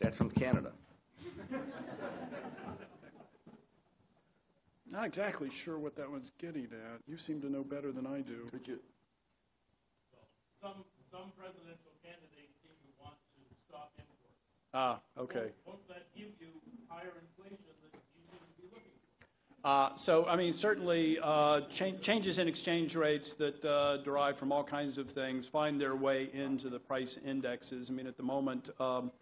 That's 0.00 0.16
from 0.16 0.30
Canada. 0.30 0.72
Not 4.90 5.04
exactly 5.06 5.50
sure 5.50 5.78
what 5.78 5.94
that 5.96 6.10
one's 6.10 6.32
getting 6.38 6.64
at. 6.64 7.00
You 7.06 7.16
seem 7.16 7.40
to 7.42 7.50
know 7.50 7.62
better 7.62 7.92
than 7.92 8.06
I 8.06 8.22
do. 8.22 8.48
Could 8.50 8.66
you, 8.66 8.80
Some, 10.60 10.84
some 11.12 11.30
presidential 11.38 11.92
candidates 12.02 12.56
seem 12.62 12.72
to 12.72 13.04
want 13.04 13.14
to 13.36 13.54
stop 13.68 13.92
imports. 13.98 14.34
Ah, 14.74 14.98
okay. 15.16 15.52
Won't 15.64 15.86
that 15.88 16.06
give 16.16 16.30
you 16.40 16.48
higher 16.88 17.12
inflation 17.22 17.58
that 17.68 17.76
you 17.92 18.00
seem 18.12 18.24
to 18.32 18.62
be 18.62 18.68
looking 18.74 18.90
for? 19.62 19.68
Uh, 19.68 19.94
So, 19.96 20.24
I 20.26 20.34
mean, 20.34 20.52
certainly, 20.52 21.18
uh, 21.22 21.60
cha- 21.70 21.96
changes 22.00 22.38
in 22.38 22.48
exchange 22.48 22.96
rates 22.96 23.34
that 23.34 23.64
uh, 23.64 23.98
derive 23.98 24.38
from 24.38 24.50
all 24.50 24.64
kinds 24.64 24.98
of 24.98 25.08
things 25.10 25.46
find 25.46 25.80
their 25.80 25.94
way 25.94 26.30
into 26.32 26.68
the 26.68 26.80
price 26.80 27.16
indexes. 27.24 27.90
I 27.90 27.92
mean, 27.92 28.08
at 28.08 28.16
the 28.16 28.24
moment, 28.24 28.70
um, 28.80 29.12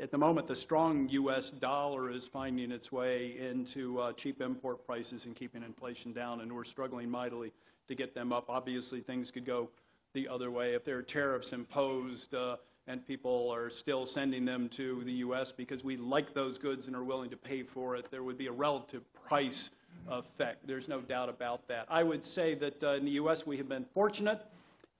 at 0.00 0.10
the 0.10 0.18
moment, 0.18 0.46
the 0.46 0.56
strong 0.56 1.08
U.S. 1.10 1.50
dollar 1.50 2.10
is 2.10 2.26
finding 2.26 2.70
its 2.70 2.90
way 2.90 3.36
into 3.38 4.00
uh, 4.00 4.12
cheap 4.12 4.40
import 4.40 4.86
prices 4.86 5.26
and 5.26 5.34
keeping 5.34 5.62
inflation 5.62 6.12
down, 6.12 6.40
and 6.40 6.52
we're 6.52 6.64
struggling 6.64 7.10
mightily 7.10 7.52
to 7.88 7.94
get 7.94 8.14
them 8.14 8.32
up. 8.32 8.46
Obviously, 8.48 9.00
things 9.00 9.30
could 9.30 9.44
go 9.44 9.68
the 10.12 10.28
other 10.28 10.50
way. 10.50 10.74
If 10.74 10.84
there 10.84 10.98
are 10.98 11.02
tariffs 11.02 11.52
imposed 11.52 12.34
uh, 12.34 12.56
and 12.86 13.06
people 13.06 13.50
are 13.50 13.70
still 13.70 14.06
sending 14.06 14.44
them 14.44 14.68
to 14.70 15.02
the 15.04 15.12
U.S. 15.12 15.52
because 15.52 15.84
we 15.84 15.96
like 15.96 16.34
those 16.34 16.58
goods 16.58 16.86
and 16.86 16.96
are 16.96 17.04
willing 17.04 17.30
to 17.30 17.36
pay 17.36 17.62
for 17.62 17.96
it, 17.96 18.10
there 18.10 18.22
would 18.22 18.38
be 18.38 18.46
a 18.46 18.52
relative 18.52 19.02
price 19.26 19.70
effect. 20.08 20.66
There's 20.66 20.88
no 20.88 21.00
doubt 21.00 21.28
about 21.28 21.66
that. 21.68 21.86
I 21.88 22.02
would 22.02 22.24
say 22.24 22.54
that 22.56 22.82
uh, 22.82 22.92
in 22.92 23.04
the 23.04 23.12
U.S., 23.12 23.46
we 23.46 23.56
have 23.58 23.68
been 23.68 23.84
fortunate 23.94 24.42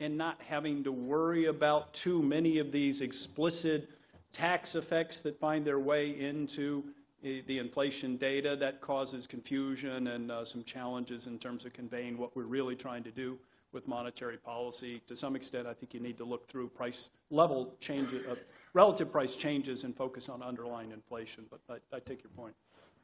in 0.01 0.17
not 0.17 0.41
having 0.47 0.83
to 0.85 0.93
worry 0.93 1.47
about 1.47 1.93
too 1.95 2.23
many 2.23 2.59
of 2.59 2.73
these 2.73 3.01
explicit 3.01 3.89
tax 4.35 4.75
effects 4.75 5.21
that 5.23 5.39
find 5.41 5.65
their 5.65 5.79
way 5.79 6.21
into 6.21 6.85
eh, 7.25 7.41
the 7.47 7.59
inflation 7.59 8.19
data. 8.19 8.57
That 8.57 8.83
causes 8.83 9.27
confusion 9.27 10.09
and 10.09 10.31
uh, 10.31 10.45
some 10.45 10.63
challenges 10.65 11.27
in 11.27 11.39
terms 11.39 11.65
of 11.65 11.73
conveying 11.73 12.19
what 12.19 12.37
we're 12.37 12.45
really 12.45 12.77
trying 12.77 13.05
to 13.05 13.11
do 13.11 13.39
with 13.73 13.89
monetary 13.89 14.37
policy. 14.37 15.01
To 15.07 15.17
some 15.17 15.35
extent, 15.35 15.67
I 15.67 15.73
think 15.73 15.95
you 15.95 16.01
need 16.01 16.19
to 16.19 16.25
look 16.25 16.47
through 16.47 16.69
price 16.69 17.11
level 17.31 17.75
changes, 17.81 18.27
uh, 18.27 18.35
relative 18.75 19.11
price 19.11 19.37
changes 19.37 19.85
and 19.85 19.97
focus 19.97 20.29
on 20.29 20.43
underlying 20.43 20.91
inflation. 20.91 21.45
But 21.51 21.61
I, 21.71 21.97
I 21.97 22.01
take 22.01 22.23
your 22.23 22.31
point. 22.37 22.55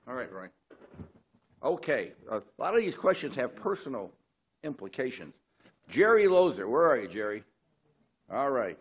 all 0.06 0.14
right, 0.14 0.30
Roy. 0.30 0.48
Okay, 1.62 2.12
a 2.30 2.40
lot 2.58 2.74
of 2.74 2.80
these 2.80 2.94
questions 2.94 3.34
have 3.34 3.54
personal 3.54 4.10
implications. 4.64 5.34
Jerry 5.88 6.24
Lozer, 6.24 6.68
where 6.68 6.86
are 6.86 6.98
you, 6.98 7.08
Jerry? 7.08 7.42
All 8.32 8.50
right. 8.50 8.78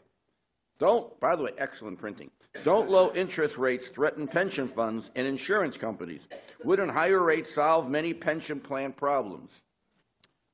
Don't, 0.80 1.20
by 1.20 1.36
the 1.36 1.44
way, 1.44 1.52
excellent 1.58 2.00
printing. 2.00 2.32
Don't 2.64 2.90
low 2.90 3.12
interest 3.14 3.58
rates 3.58 3.90
threaten 3.90 4.28
pension 4.28 4.68
funds 4.68 5.12
and 5.16 5.28
insurance 5.28 5.78
companies? 5.78 6.28
Wouldn't 6.64 6.92
higher 6.92 7.22
rates 7.22 7.54
solve 7.54 7.90
many 7.90 8.14
pension 8.14 8.60
plan 8.60 8.94
problems? 8.94 9.52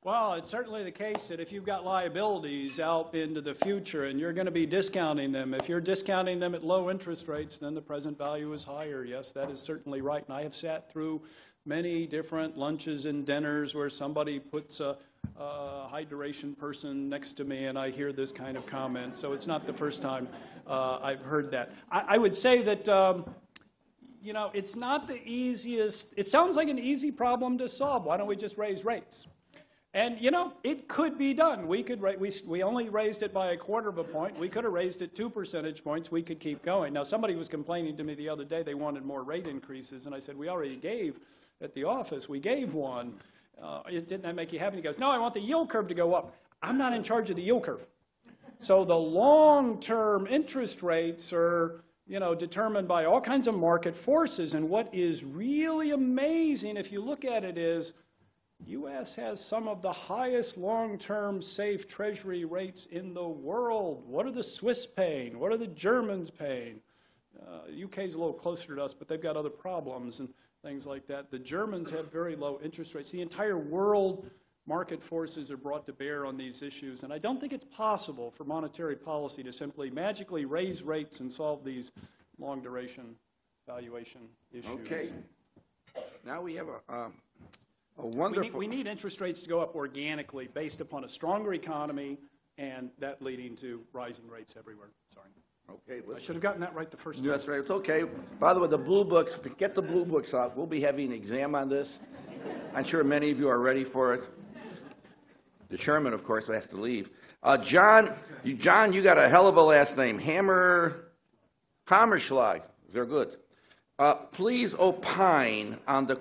Well, 0.04 0.34
it's 0.34 0.50
certainly 0.50 0.84
the 0.84 0.92
case 0.92 1.28
that 1.30 1.40
if 1.40 1.52
you've 1.52 1.66
got 1.66 1.84
liabilities 1.84 2.80
out 2.80 3.16
into 3.16 3.42
the 3.42 3.56
future 3.56 4.06
and 4.06 4.20
you're 4.20 4.34
going 4.34 4.46
to 4.46 4.52
be 4.52 4.66
discounting 4.66 5.32
them, 5.32 5.54
if 5.54 5.70
you're 5.70 5.82
discounting 5.82 6.40
them 6.40 6.54
at 6.54 6.64
low 6.64 6.92
interest 6.92 7.28
rates, 7.28 7.58
then 7.58 7.74
the 7.74 7.82
present 7.82 8.18
value 8.18 8.52
is 8.54 8.64
higher. 8.64 9.04
Yes, 9.04 9.32
that 9.32 9.50
is 9.50 9.60
certainly 9.60 10.02
right. 10.02 10.24
And 10.28 10.36
I 10.36 10.44
have 10.44 10.56
sat 10.56 10.92
through 10.92 11.22
many 11.66 12.06
different 12.06 12.58
lunches 12.58 13.06
and 13.06 13.26
dinners 13.26 13.74
where 13.74 13.90
somebody 13.90 14.40
puts 14.40 14.80
a, 14.80 14.98
a 15.38 15.88
high 15.88 16.04
duration 16.04 16.56
person 16.56 17.10
next 17.10 17.34
to 17.34 17.44
me 17.44 17.66
and 17.66 17.78
I 17.78 17.90
hear 17.90 18.12
this 18.14 18.32
kind 18.32 18.58
of 18.58 18.66
comment. 18.66 19.18
So 19.18 19.34
it's 19.34 19.48
not 19.48 19.66
the 19.66 19.74
first 19.74 20.02
time 20.02 20.28
uh, 20.68 21.00
I've 21.02 21.22
heard 21.22 21.52
that. 21.52 21.72
I, 21.92 22.06
I 22.10 22.18
would 22.18 22.36
say 22.36 22.62
that. 22.64 22.90
Um, 22.90 23.26
you 24.22 24.34
know, 24.34 24.50
it's 24.56 24.76
not 24.76 25.08
the 25.08 25.22
easiest, 25.24 26.12
it 26.18 26.28
sounds 26.28 26.56
like 26.56 26.68
an 26.68 26.80
easy 26.80 27.12
problem 27.12 27.60
to 27.60 27.70
solve. 27.70 28.06
Why 28.06 28.18
don't 28.18 28.26
we 28.26 28.36
just 28.36 28.58
raise 28.58 28.84
rates? 28.84 29.28
And, 29.94 30.20
you 30.20 30.32
know, 30.32 30.52
it 30.64 30.88
could 30.88 31.18
be 31.18 31.34
done. 31.36 31.68
We 31.68 31.84
could, 31.84 32.02
we, 32.02 32.32
we 32.46 32.64
only 32.64 32.90
raised 32.90 33.22
it 33.22 33.32
by 33.32 33.52
a 33.52 33.58
quarter 33.58 33.88
of 33.88 34.00
a 34.00 34.04
point. 34.04 34.38
We 34.40 34.50
could 34.50 34.64
have 34.64 34.74
raised 34.74 35.04
it 35.04 35.16
two 35.16 35.30
percentage 35.30 35.84
points. 35.84 36.12
We 36.12 36.24
could 36.24 36.40
keep 36.40 36.66
going. 36.66 36.92
Now, 36.92 37.04
somebody 37.04 37.36
was 37.36 37.48
complaining 37.48 37.96
to 37.98 38.04
me 38.04 38.16
the 38.16 38.28
other 38.28 38.44
day 38.44 38.64
they 38.64 38.74
wanted 38.74 39.06
more 39.06 39.24
rate 39.24 39.46
increases, 39.46 40.08
and 40.08 40.16
I 40.16 40.20
said, 40.20 40.36
we 40.36 40.50
already 40.50 40.76
gave 40.76 41.20
at 41.62 41.74
the 41.76 41.84
office, 41.84 42.28
we 42.28 42.40
gave 42.40 42.74
one. 42.74 43.14
Uh, 43.62 43.82
didn't 43.89 44.24
that 44.24 44.36
make 44.36 44.52
you 44.52 44.60
happy? 44.60 44.78
He 44.78 44.82
goes, 44.82 45.00
no, 45.00 45.10
I 45.10 45.18
want 45.18 45.34
the 45.34 45.39
yield 45.39 45.70
curve 45.70 45.88
to 45.88 45.94
go 45.94 46.13
up. 46.13 46.36
I'm 46.62 46.78
not 46.78 46.94
in 46.94 47.04
charge 47.04 47.30
of 47.30 47.36
the 47.36 47.41
yield 47.41 47.63
curve. 47.63 47.86
So 48.60 48.84
the 48.84 48.96
long-term 48.96 50.28
interest 50.28 50.82
rates 50.82 51.32
are, 51.34 51.84
you 52.08 52.20
know, 52.20 52.34
determined 52.34 52.88
by 52.88 53.06
all 53.06 53.22
kinds 53.22 53.48
of 53.48 53.56
market 53.56 53.96
forces. 53.96 54.54
And 54.54 54.70
what 54.70 54.94
is 54.94 55.24
really 55.24 55.91
amazing, 55.91 56.78
if 56.78 56.91
you 56.91 57.02
look 57.02 57.26
at 57.26 57.44
it, 57.44 57.58
is 57.58 57.94
U.S. 58.68 59.15
has 59.15 59.44
some 59.44 59.68
of 59.68 59.82
the 59.82 59.91
highest 59.91 60.58
long-term 60.58 61.41
safe 61.41 61.88
treasury 61.88 62.46
rates 62.46 62.88
in 62.88 63.13
the 63.13 63.28
world. 63.28 64.04
What 64.08 64.26
are 64.26 64.32
the 64.32 64.44
Swiss 64.44 64.88
paying? 64.88 65.39
What 65.39 65.52
are 65.52 65.58
the 65.58 65.68
Germans 65.68 66.30
paying? 66.30 66.80
Uh, 67.46 67.84
UK 67.84 68.00
is 68.00 68.15
a 68.15 68.18
little 68.18 68.34
closer 68.34 68.76
to 68.76 68.84
us, 68.84 68.94
but 68.94 69.08
they've 69.08 69.22
got 69.22 69.36
other 69.36 69.50
problems 69.50 70.20
and 70.20 70.30
things 70.65 70.88
like 70.88 71.06
that. 71.08 71.30
The 71.30 71.38
Germans 71.38 71.91
have 71.91 72.12
very 72.12 72.36
low 72.36 72.60
interest 72.63 72.95
rates. 72.95 73.12
The 73.12 73.21
entire 73.21 73.58
world 73.58 74.28
market 74.65 75.04
forces 75.04 75.51
are 75.51 75.58
brought 75.58 75.86
to 75.86 75.93
bear 75.93 76.25
on 76.25 76.38
these 76.38 76.63
issues, 76.63 77.04
and 77.04 77.13
I 77.13 77.19
don't 77.19 77.39
think 77.39 77.54
it's 77.54 77.65
possible 77.65 78.32
for 78.32 78.45
monetary 78.45 78.95
policy 78.95 79.43
to 79.43 79.51
simply 79.51 79.91
magically 79.91 80.45
raise 80.45 80.82
rates 80.82 81.19
and 81.19 81.32
solve 81.32 81.63
these 81.63 81.91
long-duration 82.39 83.15
valuation 83.67 84.21
issues. 84.51 84.71
Okay. 84.71 85.10
Now 86.25 86.41
we 86.41 86.56
have 86.56 86.67
a, 86.67 86.93
um, 86.93 87.13
a 87.99 88.01
We 88.04 88.10
need, 88.10 88.17
wonderful. 88.17 88.60
we 88.60 88.67
need 88.67 88.88
interest 88.88 89.21
rates 89.21 89.41
to 89.41 89.49
go 89.49 89.62
up 89.62 89.75
organically 89.75 90.47
based 90.47 90.82
upon 90.82 91.04
a 91.04 91.08
stronger 91.08 91.54
economy 91.54 92.17
and 92.58 92.89
that 92.97 93.21
leading 93.21 93.56
to 93.58 93.82
rising 93.93 94.28
rates 94.28 94.56
everywhere. 94.58 94.89
Sorry. 95.13 95.30
Okay, 95.69 96.01
I 96.04 96.08
listen. 96.08 96.23
should 96.23 96.36
have 96.36 96.43
gotten 96.43 96.62
that 96.62 96.75
right 96.75 96.89
the 96.89 96.97
first 96.97 97.19
time. 97.19 97.28
That's 97.28 97.47
right, 97.47 97.60
it's 97.60 97.71
okay. 97.71 98.04
By 98.39 98.54
the 98.54 98.60
way, 98.60 98.67
the 98.67 98.78
blue 98.78 99.04
books, 99.04 99.38
get 99.58 99.75
the 99.75 99.82
blue 99.82 100.06
books 100.06 100.34
out. 100.34 100.56
We'll 100.56 100.67
be 100.67 100.82
having 100.82 101.08
an 101.08 101.13
exam 101.13 101.56
on 101.56 101.69
this. 101.69 101.99
I'm 102.73 102.84
sure 102.84 103.04
many 103.04 103.32
of 103.32 103.39
you 103.39 103.49
are 103.49 103.60
ready 103.60 103.84
for 103.84 104.13
it. 104.13 104.23
The 105.69 105.78
chairman, 105.78 106.13
of 106.13 106.23
course, 106.23 106.47
has 106.47 106.67
to 106.67 106.78
leave. 106.78 107.10
Uh, 107.41 107.58
John, 107.58 108.13
you, 108.43 108.54
John, 108.54 108.93
you 108.93 109.01
got 109.01 109.17
a 109.17 109.28
hell 109.28 109.47
of 109.47 109.58
a 109.58 109.62
last 109.62 109.97
name. 109.97 110.19
Hammer, 110.19 111.12
Hammerschlag. 111.88 112.62
They're 112.91 113.06
good. 113.06 113.38
Uh, 113.97 114.15
please 114.15 114.73
opine 114.75 115.78
on 115.88 116.06
the, 116.06 116.19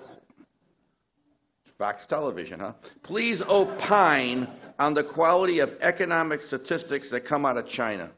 Fox 1.77 2.05
Television, 2.05 2.61
huh? 2.61 2.73
Please 3.03 3.41
opine 3.41 4.47
on 4.79 4.93
the 4.93 5.03
quality 5.03 5.59
of 5.59 5.77
economic 5.81 6.41
statistics 6.41 7.09
that 7.09 7.21
come 7.21 7.45
out 7.45 7.57
of 7.57 7.67
China. 7.67 8.09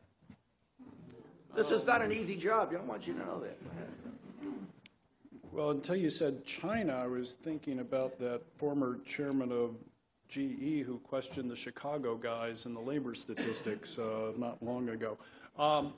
This 1.57 1.71
is 1.71 1.87
not 1.87 2.03
an 2.03 2.11
easy 2.11 2.35
job. 2.35 2.71
I 2.71 2.79
want 2.83 3.07
you 3.07 3.13
to 3.13 3.19
know 3.19 3.39
that. 3.39 3.57
Well, 5.51 5.71
until 5.71 5.95
you 5.95 6.11
said 6.11 6.45
China, 6.45 6.93
I 6.93 7.07
was 7.07 7.31
thinking 7.33 7.79
about 7.79 8.19
that 8.19 8.43
former 8.57 8.99
chairman 9.07 9.51
of 9.51 9.71
GE 10.29 10.85
who 10.85 11.01
questioned 11.03 11.49
the 11.49 11.55
Chicago 11.55 12.13
guys 12.13 12.67
and 12.67 12.75
the 12.75 12.79
labor 12.79 13.15
statistics 13.15 13.97
uh, 13.97 14.33
not 14.37 14.61
long 14.61 14.89
ago. 14.89 15.17
Um, 15.57 15.95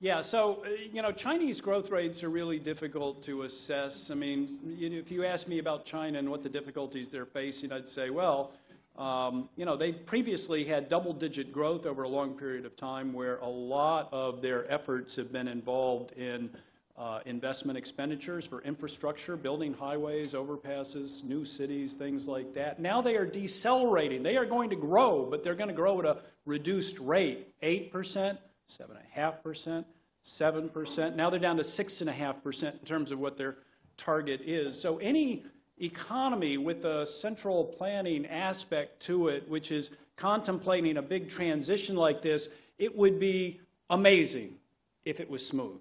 yeah, 0.00 0.20
so, 0.22 0.64
uh, 0.66 0.70
you 0.92 1.00
know, 1.00 1.12
Chinese 1.12 1.60
growth 1.60 1.90
rates 1.90 2.24
are 2.24 2.30
really 2.30 2.58
difficult 2.58 3.22
to 3.22 3.42
assess. 3.42 4.10
I 4.10 4.14
mean, 4.14 4.58
if 4.80 5.12
you 5.12 5.24
ask 5.24 5.46
me 5.46 5.60
about 5.60 5.84
China 5.84 6.18
and 6.18 6.28
what 6.28 6.42
the 6.42 6.48
difficulties 6.48 7.08
they're 7.08 7.24
facing, 7.24 7.70
I'd 7.70 7.88
say, 7.88 8.10
well, 8.10 8.50
Um, 8.98 9.48
You 9.56 9.64
know, 9.64 9.76
they 9.76 9.92
previously 9.92 10.64
had 10.64 10.88
double-digit 10.88 11.52
growth 11.52 11.86
over 11.86 12.02
a 12.02 12.08
long 12.08 12.34
period 12.34 12.66
of 12.66 12.76
time 12.76 13.12
where 13.12 13.38
a 13.38 13.48
lot 13.48 14.08
of 14.12 14.42
their 14.42 14.70
efforts 14.70 15.14
have 15.16 15.32
been 15.32 15.46
involved 15.48 16.12
in 16.12 16.50
uh, 16.96 17.20
investment 17.26 17.78
expenditures 17.78 18.44
for 18.44 18.60
infrastructure, 18.62 19.36
building 19.36 19.72
highways, 19.72 20.34
overpasses, 20.34 21.22
new 21.22 21.44
cities, 21.44 21.94
things 21.94 22.26
like 22.26 22.52
that. 22.54 22.80
Now 22.80 23.00
they 23.00 23.14
are 23.14 23.24
decelerating. 23.24 24.24
They 24.24 24.36
are 24.36 24.44
going 24.44 24.68
to 24.70 24.76
grow, 24.76 25.24
but 25.30 25.44
they're 25.44 25.54
going 25.54 25.68
to 25.68 25.74
grow 25.74 26.00
at 26.00 26.04
a 26.04 26.18
reduced 26.44 26.98
rate, 26.98 27.54
8%, 27.62 28.36
7.5%, 28.68 29.84
7%. 30.24 31.14
Now 31.14 31.30
they're 31.30 31.38
down 31.38 31.56
to 31.58 31.62
6.5% 31.62 32.72
in 32.72 32.78
terms 32.80 33.12
of 33.12 33.20
what 33.20 33.36
their 33.36 33.58
target 33.96 34.40
is. 34.44 34.80
So 34.80 34.98
any 34.98 35.44
economy 35.80 36.58
with 36.58 36.84
a 36.84 37.06
central 37.06 37.64
planning 37.64 38.26
aspect 38.26 39.00
to 39.02 39.28
it, 39.28 39.48
which 39.48 39.70
is 39.70 39.90
contemplating 40.16 40.96
a 40.96 41.02
big 41.02 41.28
transition 41.28 41.96
like 41.96 42.22
this, 42.22 42.48
it 42.78 42.96
would 42.96 43.18
be 43.20 43.60
amazing 43.90 44.54
if 45.04 45.20
it 45.20 45.30
was 45.30 45.46
smooth 45.46 45.80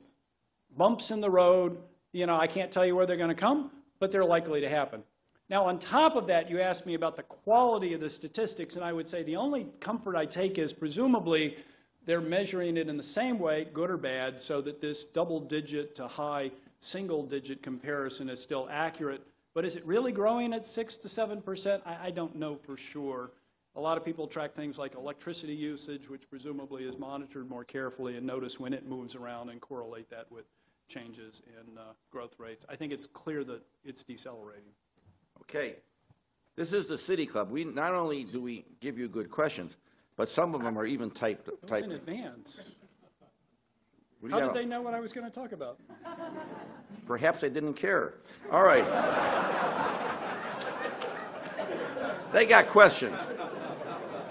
bumps 0.77 1.11
in 1.11 1.19
the 1.19 1.29
road, 1.29 1.77
you 2.13 2.25
know, 2.25 2.37
I 2.37 2.47
can't 2.47 2.71
tell 2.71 2.85
you 2.85 2.95
where 2.95 3.05
they're 3.05 3.17
going 3.17 3.29
to 3.29 3.35
come, 3.35 3.71
but 3.99 4.11
they're 4.11 4.23
likely 4.23 4.61
to 4.61 4.69
happen. 4.69 5.03
Now, 5.49 5.65
on 5.65 5.79
top 5.79 6.15
of 6.15 6.27
that, 6.27 6.49
you 6.49 6.61
asked 6.61 6.85
me 6.85 6.93
about 6.93 7.15
the 7.15 7.23
quality 7.23 7.93
of 7.93 8.01
the 8.01 8.09
statistics, 8.09 8.75
and 8.75 8.83
I 8.83 8.93
would 8.93 9.09
say 9.09 9.23
the 9.23 9.37
only 9.37 9.67
comfort 9.79 10.15
I 10.15 10.25
take 10.25 10.57
is 10.57 10.73
presumably 10.73 11.57
they're 12.05 12.21
measuring 12.21 12.77
it 12.77 12.89
in 12.89 12.97
the 12.97 13.03
same 13.03 13.39
way, 13.39 13.67
good 13.73 13.89
or 13.89 13.97
bad, 13.97 14.39
so 14.39 14.61
that 14.61 14.81
this 14.81 15.05
double 15.05 15.39
digit 15.39 15.95
to 15.95 16.07
high 16.07 16.51
single 16.79 17.23
digit 17.23 17.63
comparison 17.63 18.29
is 18.29 18.41
still 18.41 18.67
accurate. 18.69 19.21
But 19.57 19.65
is 19.65 19.75
it 19.75 19.83
really 19.87 20.11
growing 20.11 20.53
at 20.53 20.67
6 20.67 20.97
to 20.97 21.07
7%? 21.07 21.81
I, 21.83 22.09
I 22.09 22.11
don't 22.11 22.35
know 22.35 22.57
for 22.57 22.77
sure. 22.77 23.31
A 23.75 23.81
lot 23.81 23.97
of 23.97 24.05
people 24.05 24.27
track 24.27 24.53
things 24.53 24.77
like 24.77 24.93
electricity 24.93 25.55
usage, 25.55 26.07
which 26.11 26.29
presumably 26.29 26.83
is 26.83 26.95
monitored 26.99 27.49
more 27.49 27.63
carefully 27.63 28.17
and 28.17 28.27
notice 28.27 28.59
when 28.59 28.71
it 28.71 28.87
moves 28.87 29.15
around 29.15 29.49
and 29.49 29.59
correlate 29.59 30.11
that 30.11 30.31
with 30.31 30.45
changes 30.87 31.41
in 31.47 31.75
uh, 31.75 31.81
growth 32.11 32.35
rates. 32.37 32.67
I 32.69 32.75
think 32.75 32.93
it's 32.93 33.07
clear 33.07 33.43
that 33.45 33.63
it's 33.83 34.03
decelerating. 34.03 34.69
Okay. 35.41 35.77
This 36.55 36.71
is 36.71 36.85
the 36.85 36.99
City 36.99 37.25
Club. 37.25 37.49
We, 37.49 37.63
not 37.63 37.95
only 37.95 38.25
do 38.25 38.39
we 38.39 38.63
give 38.79 38.99
you 38.99 39.07
good 39.07 39.31
questions, 39.31 39.75
but 40.17 40.29
some 40.29 40.53
of 40.53 40.61
them 40.61 40.77
are 40.77 40.85
even 40.85 41.09
typed. 41.09 41.49
Typed. 41.67 41.85
in 41.85 41.93
advance. 41.93 42.59
How 44.29 44.39
did 44.39 44.53
they 44.53 44.65
know 44.65 44.81
what 44.81 44.93
I 44.93 44.99
was 44.99 45.13
going 45.13 45.27
to 45.29 45.33
talk 45.33 45.51
about? 45.51 45.79
Perhaps 47.05 47.41
they 47.41 47.49
didn't 47.49 47.75
care. 47.75 48.15
All 48.51 48.63
right. 48.63 48.85
They 52.33 52.45
got 52.45 52.67
questions. 52.67 53.15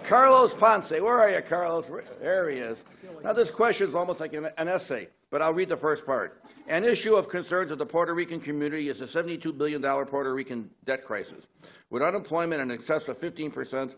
Carlos 0.05 0.55
Ponce, 0.55 0.91
where 0.91 1.19
are 1.19 1.31
you, 1.31 1.41
Carlos? 1.41 1.87
There 2.21 2.51
he 2.51 2.59
is. 2.59 2.85
Now, 3.25 3.33
this 3.33 3.51
question 3.51 3.89
is 3.89 3.95
almost 3.95 4.21
like 4.21 4.35
an, 4.35 4.49
an 4.59 4.69
essay, 4.69 5.09
but 5.31 5.43
I'll 5.43 5.55
read 5.55 5.69
the 5.69 5.77
first 5.77 6.07
part. 6.07 6.43
An 6.69 6.85
issue 6.85 7.15
of 7.15 7.29
concern 7.29 7.69
to 7.69 7.77
the 7.77 7.87
Puerto 7.87 8.13
Rican 8.15 8.41
community 8.41 8.89
is 8.89 8.99
the 8.99 9.07
$72 9.07 9.57
billion 9.57 9.83
Puerto 9.83 10.35
Rican 10.35 10.71
debt 10.85 11.05
crisis. 11.05 11.49
With 11.91 12.03
unemployment 12.03 12.61
in 12.61 12.71
excess 12.71 13.09
of 13.09 13.19
15 13.19 13.51
percent, 13.51 13.95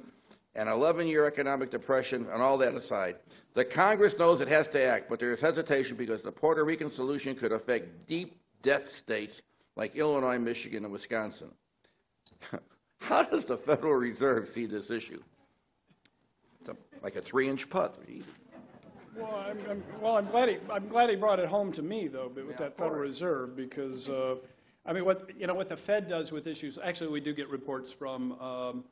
an 0.54 0.66
11-year 0.66 1.26
economic 1.26 1.70
depression, 1.70 2.26
and 2.32 2.42
all 2.42 2.58
that 2.58 2.74
aside, 2.74 3.16
the 3.54 3.64
Congress 3.64 4.18
knows 4.18 4.40
it 4.40 4.48
has 4.48 4.68
to 4.68 4.82
act, 4.82 5.08
but 5.08 5.20
there 5.20 5.32
is 5.32 5.40
hesitation 5.40 5.96
because 5.96 6.22
the 6.22 6.32
Puerto 6.32 6.64
Rican 6.64 6.90
solution 6.90 7.34
could 7.34 7.52
affect 7.52 8.06
deep 8.06 8.40
debt 8.62 8.88
states 8.88 9.42
like 9.76 9.94
Illinois, 9.94 10.38
Michigan, 10.38 10.84
and 10.84 10.92
Wisconsin. 10.92 11.50
How 13.00 13.22
does 13.22 13.44
the 13.44 13.56
Federal 13.56 13.94
Reserve 13.94 14.48
see 14.48 14.66
this 14.66 14.90
issue? 14.90 15.22
It's 16.60 16.68
a, 16.68 16.76
like 17.02 17.16
a 17.16 17.22
three-inch 17.22 17.70
putt. 17.70 18.02
Well, 19.16 19.44
I'm, 19.48 19.58
I'm, 19.70 19.82
well, 20.00 20.16
I'm 20.16 20.26
glad 20.26 20.48
he, 20.48 20.56
I'm 20.70 20.88
glad 20.88 21.10
he 21.10 21.16
brought 21.16 21.38
it 21.38 21.48
home 21.48 21.72
to 21.72 21.82
me 21.82 22.08
though, 22.08 22.30
with 22.34 22.46
Yeah, 22.50 22.56
that 22.56 22.76
Federal. 22.76 23.00
Reserve, 23.00 23.56
because, 23.56 24.08
uh, 24.08 24.36
I 24.86 24.92
mean, 24.92 25.04
what, 25.04 25.30
you 25.38 25.46
know, 25.46 25.54
what 25.54 25.68
the 25.68 25.76
Fed 25.76 26.08
does 26.08 26.32
with 26.32 26.46
issues, 26.46 26.78
actually, 26.82 27.10
we 27.10 27.20
do 27.20 27.32
get 27.32 27.48
reports 27.48 27.92
from, 27.92 28.32
um, 28.40 28.84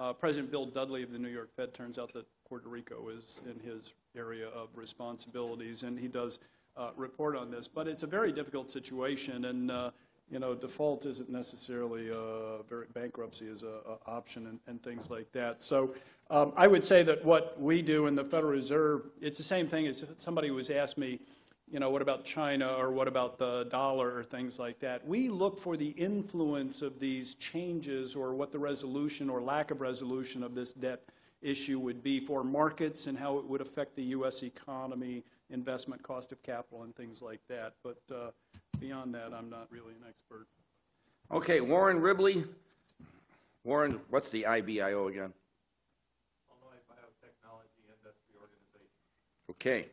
uh, 0.00 0.14
President 0.14 0.50
Bill 0.50 0.66
Dudley 0.66 1.02
of 1.02 1.12
the 1.12 1.18
New 1.18 1.28
York 1.28 1.54
Fed. 1.54 1.74
Turns 1.74 1.98
out 1.98 2.12
that 2.14 2.26
Puerto 2.48 2.68
Rico 2.68 3.10
is 3.10 3.38
in 3.44 3.60
his 3.60 3.92
area 4.16 4.48
of 4.48 4.68
responsibilities, 4.74 5.82
and 5.82 5.98
he 5.98 6.08
does, 6.08 6.38
uh, 6.76 6.90
report 6.96 7.36
on 7.36 7.50
this. 7.50 7.68
But 7.68 7.86
it's 7.86 8.02
a 8.02 8.06
very 8.06 8.32
difficult 8.32 8.70
situation, 8.70 9.44
and, 9.44 9.70
uh, 9.70 9.90
you 10.30 10.38
know, 10.38 10.54
default 10.54 11.04
isn't 11.04 11.28
necessarily, 11.28 12.10
uh, 12.10 12.62
very, 12.68 12.86
bankruptcy 12.94 13.46
is 13.46 13.62
a, 13.62 13.66
a 13.66 14.10
option 14.10 14.46
and, 14.46 14.58
and 14.66 14.82
things 14.82 15.10
like 15.10 15.30
that. 15.32 15.62
So, 15.62 15.94
um, 16.30 16.52
I 16.56 16.66
would 16.66 16.84
say 16.84 17.02
that 17.02 17.24
what 17.24 17.60
we 17.60 17.82
do 17.82 18.06
in 18.06 18.14
the 18.14 18.24
Federal 18.24 18.52
Reserve, 18.52 19.02
it's 19.20 19.36
the 19.36 19.44
same 19.44 19.68
thing 19.68 19.86
as 19.86 20.04
somebody 20.16 20.50
was 20.50 20.70
asked 20.70 20.96
me, 20.96 21.20
you 21.70 21.78
know, 21.78 21.90
what 21.90 22.02
about 22.02 22.24
China 22.24 22.74
or 22.74 22.90
what 22.90 23.06
about 23.06 23.38
the 23.38 23.64
dollar 23.70 24.16
or 24.16 24.24
things 24.24 24.58
like 24.58 24.80
that? 24.80 25.06
We 25.06 25.28
look 25.28 25.60
for 25.60 25.76
the 25.76 25.90
influence 25.90 26.82
of 26.82 26.98
these 26.98 27.34
changes 27.34 28.16
or 28.16 28.34
what 28.34 28.50
the 28.50 28.58
resolution 28.58 29.30
or 29.30 29.40
lack 29.40 29.70
of 29.70 29.80
resolution 29.80 30.42
of 30.42 30.54
this 30.54 30.72
debt 30.72 31.00
issue 31.42 31.78
would 31.78 32.02
be 32.02 32.18
for 32.18 32.42
markets 32.42 33.06
and 33.06 33.16
how 33.16 33.38
it 33.38 33.44
would 33.44 33.60
affect 33.60 33.94
the 33.94 34.02
U.S. 34.02 34.42
economy, 34.42 35.22
investment 35.50 36.02
cost 36.02 36.32
of 36.32 36.42
capital, 36.42 36.82
and 36.82 36.94
things 36.96 37.22
like 37.22 37.40
that. 37.48 37.74
But 37.84 38.00
uh, 38.12 38.30
beyond 38.80 39.14
that, 39.14 39.32
I'm 39.32 39.48
not 39.48 39.68
really 39.70 39.94
an 39.94 40.06
expert. 40.08 40.46
Okay, 41.30 41.60
Warren 41.60 42.00
Ribley. 42.00 42.44
Warren, 43.62 44.00
what's 44.10 44.30
the 44.30 44.42
IBIO 44.42 45.08
again? 45.08 45.32
Illinois 46.50 46.82
Biotechnology 46.90 47.86
Industry 47.86 48.34
Organization. 48.40 49.50
Okay. 49.50 49.86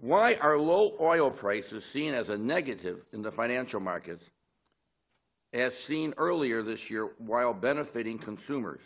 Why 0.00 0.38
are 0.40 0.58
low 0.58 0.96
oil 0.98 1.30
prices 1.30 1.84
seen 1.84 2.14
as 2.14 2.30
a 2.30 2.38
negative 2.38 3.04
in 3.12 3.20
the 3.20 3.30
financial 3.30 3.80
markets, 3.80 4.24
as 5.52 5.76
seen 5.76 6.14
earlier 6.16 6.62
this 6.62 6.90
year, 6.90 7.10
while 7.18 7.52
benefiting 7.52 8.18
consumers? 8.18 8.80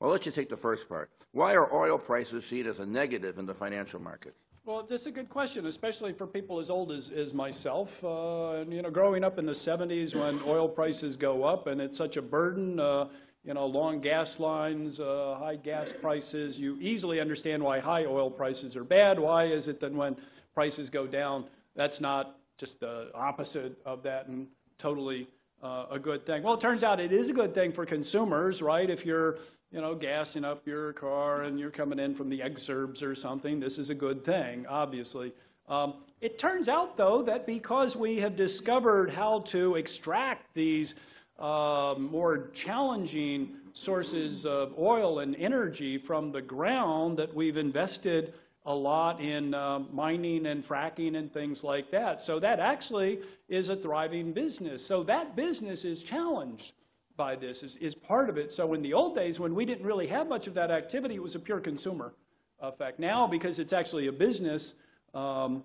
Well, 0.00 0.10
let's 0.10 0.24
just 0.24 0.34
take 0.34 0.48
the 0.48 0.56
first 0.56 0.88
part. 0.88 1.10
Why 1.30 1.54
are 1.54 1.72
oil 1.72 1.98
prices 1.98 2.44
seen 2.44 2.66
as 2.66 2.80
a 2.80 2.86
negative 2.86 3.38
in 3.38 3.46
the 3.46 3.54
financial 3.54 4.00
markets? 4.00 4.40
Well, 4.64 4.82
that's 4.82 5.06
a 5.06 5.12
good 5.12 5.28
question, 5.28 5.66
especially 5.66 6.12
for 6.12 6.26
people 6.26 6.58
as 6.58 6.68
old 6.68 6.90
as, 6.90 7.10
as 7.10 7.32
myself. 7.32 8.02
Uh, 8.02 8.54
and, 8.54 8.72
you 8.72 8.82
know, 8.82 8.90
growing 8.90 9.22
up 9.22 9.38
in 9.38 9.46
the 9.46 9.52
70s 9.52 10.16
when 10.16 10.42
oil 10.44 10.68
prices 10.68 11.16
go 11.16 11.44
up 11.44 11.68
and 11.68 11.80
it's 11.80 11.96
such 11.96 12.16
a 12.16 12.22
burden, 12.22 12.80
uh, 12.80 13.06
you 13.46 13.54
know, 13.54 13.64
long 13.64 14.00
gas 14.00 14.40
lines, 14.40 14.98
uh, 14.98 15.36
high 15.38 15.54
gas 15.54 15.92
prices, 15.92 16.58
you 16.58 16.76
easily 16.80 17.20
understand 17.20 17.62
why 17.62 17.78
high 17.78 18.04
oil 18.04 18.28
prices 18.28 18.74
are 18.74 18.82
bad. 18.82 19.20
Why 19.20 19.44
is 19.44 19.68
it 19.68 19.78
that 19.80 19.92
when 19.92 20.16
prices 20.52 20.90
go 20.90 21.06
down, 21.06 21.44
that's 21.76 22.00
not 22.00 22.38
just 22.58 22.80
the 22.80 23.10
opposite 23.14 23.78
of 23.86 24.02
that 24.02 24.26
and 24.26 24.48
totally 24.78 25.28
uh, 25.62 25.86
a 25.92 25.98
good 25.98 26.26
thing? 26.26 26.42
Well, 26.42 26.54
it 26.54 26.60
turns 26.60 26.82
out 26.82 26.98
it 26.98 27.12
is 27.12 27.28
a 27.28 27.32
good 27.32 27.54
thing 27.54 27.70
for 27.70 27.86
consumers, 27.86 28.60
right? 28.62 28.90
If 28.90 29.06
you're, 29.06 29.38
you 29.70 29.80
know, 29.80 29.94
gassing 29.94 30.44
up 30.44 30.66
your 30.66 30.92
car 30.94 31.42
and 31.42 31.60
you're 31.60 31.70
coming 31.70 32.00
in 32.00 32.16
from 32.16 32.28
the 32.28 32.40
exurbs 32.40 33.00
or 33.00 33.14
something, 33.14 33.60
this 33.60 33.78
is 33.78 33.90
a 33.90 33.94
good 33.94 34.24
thing, 34.24 34.66
obviously. 34.66 35.32
Um, 35.68 35.94
it 36.20 36.36
turns 36.38 36.68
out, 36.68 36.96
though, 36.96 37.22
that 37.22 37.46
because 37.46 37.94
we 37.94 38.18
have 38.20 38.34
discovered 38.34 39.10
how 39.10 39.40
to 39.40 39.76
extract 39.76 40.52
these 40.54 40.96
uh, 41.38 41.94
more 41.98 42.48
challenging 42.54 43.56
sources 43.72 44.46
of 44.46 44.74
oil 44.78 45.18
and 45.18 45.36
energy 45.36 45.98
from 45.98 46.32
the 46.32 46.40
ground, 46.40 47.18
that 47.18 47.34
we've 47.34 47.56
invested 47.56 48.32
a 48.64 48.74
lot 48.74 49.20
in 49.20 49.54
uh, 49.54 49.78
mining 49.92 50.46
and 50.46 50.66
fracking 50.66 51.16
and 51.16 51.32
things 51.32 51.62
like 51.62 51.90
that. 51.90 52.20
So 52.20 52.40
that 52.40 52.58
actually 52.58 53.20
is 53.48 53.68
a 53.68 53.76
thriving 53.76 54.32
business. 54.32 54.84
So 54.84 55.04
that 55.04 55.36
business 55.36 55.84
is 55.84 56.02
challenged 56.02 56.72
by 57.16 57.36
this, 57.36 57.62
is, 57.62 57.76
is 57.76 57.94
part 57.94 58.28
of 58.28 58.38
it. 58.38 58.50
So 58.52 58.74
in 58.74 58.82
the 58.82 58.92
old 58.92 59.14
days, 59.14 59.38
when 59.38 59.54
we 59.54 59.64
didn't 59.64 59.86
really 59.86 60.06
have 60.08 60.28
much 60.28 60.46
of 60.46 60.54
that 60.54 60.70
activity, 60.70 61.14
it 61.14 61.22
was 61.22 61.34
a 61.34 61.38
pure 61.38 61.60
consumer 61.60 62.12
effect. 62.60 62.98
Now, 62.98 63.26
because 63.26 63.58
it's 63.58 63.72
actually 63.72 64.08
a 64.08 64.12
business, 64.12 64.74
um, 65.14 65.62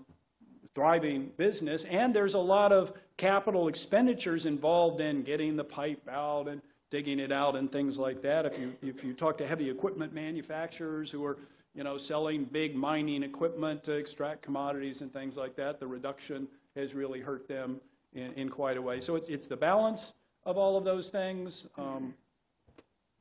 thriving 0.73 1.31
business, 1.37 1.83
and 1.85 2.13
there's 2.13 2.33
a 2.33 2.39
lot 2.39 2.71
of 2.71 2.93
capital 3.17 3.67
expenditures 3.67 4.45
involved 4.45 5.01
in 5.01 5.23
getting 5.23 5.55
the 5.55 5.63
pipe 5.63 6.07
out 6.09 6.47
and 6.47 6.61
digging 6.89 7.19
it 7.19 7.31
out 7.31 7.55
and 7.55 7.71
things 7.71 7.97
like 7.97 8.21
that. 8.21 8.45
If 8.45 8.59
you, 8.59 8.73
if 8.81 9.03
you 9.03 9.13
talk 9.13 9.37
to 9.39 9.47
heavy 9.47 9.69
equipment 9.69 10.13
manufacturers 10.13 11.09
who 11.09 11.25
are, 11.25 11.37
you 11.73 11.83
know, 11.83 11.97
selling 11.97 12.43
big 12.45 12.75
mining 12.75 13.23
equipment 13.23 13.83
to 13.85 13.93
extract 13.93 14.41
commodities 14.41 15.01
and 15.01 15.11
things 15.11 15.37
like 15.37 15.55
that, 15.55 15.79
the 15.79 15.87
reduction 15.87 16.47
has 16.75 16.93
really 16.93 17.21
hurt 17.21 17.47
them 17.47 17.79
in, 18.13 18.33
in 18.33 18.49
quite 18.49 18.77
a 18.77 18.81
way. 18.81 18.99
So 18.99 19.15
it's, 19.15 19.29
it's 19.29 19.47
the 19.47 19.57
balance 19.57 20.13
of 20.45 20.57
all 20.57 20.77
of 20.77 20.83
those 20.83 21.09
things. 21.09 21.67
Um, 21.77 22.13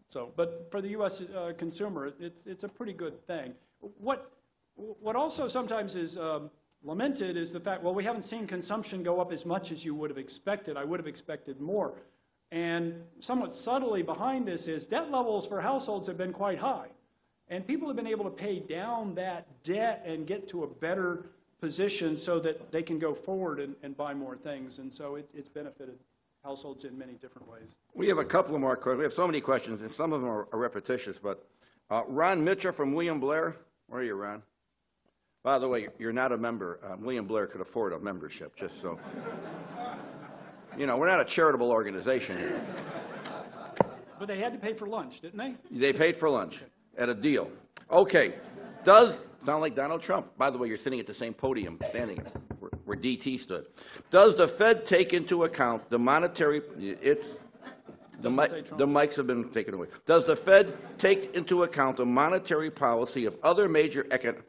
so, 0.09 0.33
but 0.35 0.69
for 0.71 0.81
the 0.81 0.89
U.S. 0.89 1.21
Uh, 1.21 1.53
consumer, 1.57 2.13
it's, 2.19 2.47
it's 2.47 2.65
a 2.65 2.69
pretty 2.69 2.93
good 2.93 3.25
thing. 3.27 3.55
What, 3.99 4.33
what 4.75 5.15
also 5.15 5.47
sometimes 5.47 5.95
is 5.95 6.19
um, 6.19 6.51
lamented 6.83 7.37
is 7.37 7.53
the 7.53 7.61
fact, 7.61 7.83
well, 7.83 7.95
we 7.95 8.05
haven't 8.05 8.23
seen 8.23 8.47
consumption 8.47 9.03
go 9.03 9.21
up 9.21 9.33
as 9.33 9.45
much 9.45 9.73
as 9.73 9.85
you 9.85 9.95
would 9.95 10.11
have 10.11 10.19
expected. 10.19 10.77
I 10.77 10.85
would 10.85 11.01
have 11.01 11.07
expected 11.07 11.61
more. 11.61 11.95
And 12.53 12.95
somewhat 13.21 13.55
subtly 13.55 14.03
behind 14.03 14.47
this 14.47 14.67
is 14.67 14.87
debt 14.87 15.11
levels 15.11 15.47
for 15.47 15.61
households 15.61 16.09
have 16.09 16.19
been 16.19 16.33
quite 16.33 16.59
high. 16.59 16.89
And 17.49 17.67
people 17.67 17.89
have 17.89 17.97
been 17.97 18.07
able 18.07 18.25
to 18.25 18.31
pay 18.31 18.61
down 18.61 19.15
that 19.17 19.47
debt 19.63 20.03
and 20.07 20.27
get 20.27 20.49
to 20.49 20.65
a 20.65 20.67
better 20.67 21.31
position 21.61 22.17
so 22.17 22.39
that 22.41 22.73
they 22.73 22.83
can 22.83 22.99
go 22.99 23.15
forward 23.15 23.61
and, 23.61 23.75
and 23.83 23.97
buy 23.97 24.15
more 24.15 24.37
things. 24.37 24.79
And 24.79 24.93
so 24.93 25.17
it, 25.17 25.31
it's 25.35 25.49
benefited 25.49 25.99
households 26.43 26.85
in 26.85 26.97
many 26.97 27.15
different 27.15 27.49
ways. 27.49 27.75
We 27.95 28.09
have 28.09 28.19
a 28.19 28.25
couple 28.25 28.55
of 28.55 28.61
more 28.61 28.77
questions. 28.77 28.99
We 28.99 29.05
have 29.05 29.13
so 29.13 29.27
many 29.27 29.41
questions, 29.41 29.83
and 29.83 29.93
some 29.93 30.13
of 30.13 30.23
them 30.23 30.31
are 30.31 30.49
repetitious, 30.53 31.19
but 31.19 31.45
uh, 31.91 32.03
Ron 32.07 32.43
Mitchell 32.43 32.73
from 32.73 32.95
William 32.95 33.21
Blair, 33.21 33.57
where 33.89 34.01
are 34.01 34.05
you, 34.05 34.15
Ron? 34.15 34.43
By 35.43 35.59
the 35.59 35.69
way, 35.69 35.89
you're 35.99 36.13
not 36.13 36.33
a 36.33 36.37
member. 36.37 36.79
Uh, 36.85 36.97
William 36.99 37.27
Blair 37.27 37.47
could 37.47 37.61
afford 37.63 37.93
a 37.95 37.99
membership, 37.99 38.55
just 38.57 38.81
so. 38.81 38.99
You 40.77 40.87
know, 40.87 40.97
we're 40.99 41.09
not 41.09 41.21
a 41.21 41.25
charitable 41.25 41.71
organization 41.71 42.37
here. 42.39 42.61
But 44.19 44.29
they 44.29 44.39
had 44.39 44.53
to 44.53 44.59
pay 44.59 44.75
for 44.75 44.87
lunch, 44.87 45.21
didn't 45.21 45.39
they? 45.39 45.55
They 45.71 45.93
paid 45.95 46.17
for 46.17 46.29
lunch 46.29 46.63
at 46.99 47.09
a 47.09 47.15
deal. 47.15 47.51
Okay, 47.91 48.35
does, 48.85 49.19
sound 49.41 49.63
like 49.63 49.75
Donald 49.75 50.03
Trump. 50.03 50.27
By 50.37 50.51
the 50.51 50.59
way, 50.59 50.69
you're 50.69 50.77
sitting 50.77 51.01
at 51.01 51.07
the 51.07 51.15
same 51.15 51.33
podium, 51.33 51.79
standing 51.89 52.19
where- 52.59 52.71
where 52.85 52.97
DT 52.97 53.39
stood. 53.39 53.67
Does 54.11 54.37
the 54.37 54.47
Fed 54.47 54.85
take 54.85 55.15
into 55.15 55.45
account 55.45 55.89
the 55.89 55.99
monetary, 55.99 56.61
it's, 56.79 57.39
the 58.21 58.29
Doesn't 58.31 58.51
say 58.51 58.57
mic, 58.57 58.67
Trump. 58.67 58.79
the 58.79 58.87
mics 58.87 59.17
have 59.17 59.27
been 59.27 59.49
taken 59.49 59.73
away. 59.73 59.87
Does 60.05 60.27
the 60.27 60.37
Fed 60.37 60.77
take 60.99 61.35
into 61.35 61.63
account 61.63 61.97
the 61.97 62.05
monetary 62.07 62.71
policy 62.71 63.25
of 63.25 63.37
other 63.43 63.69
major 63.69 64.05
econ- 64.05 64.43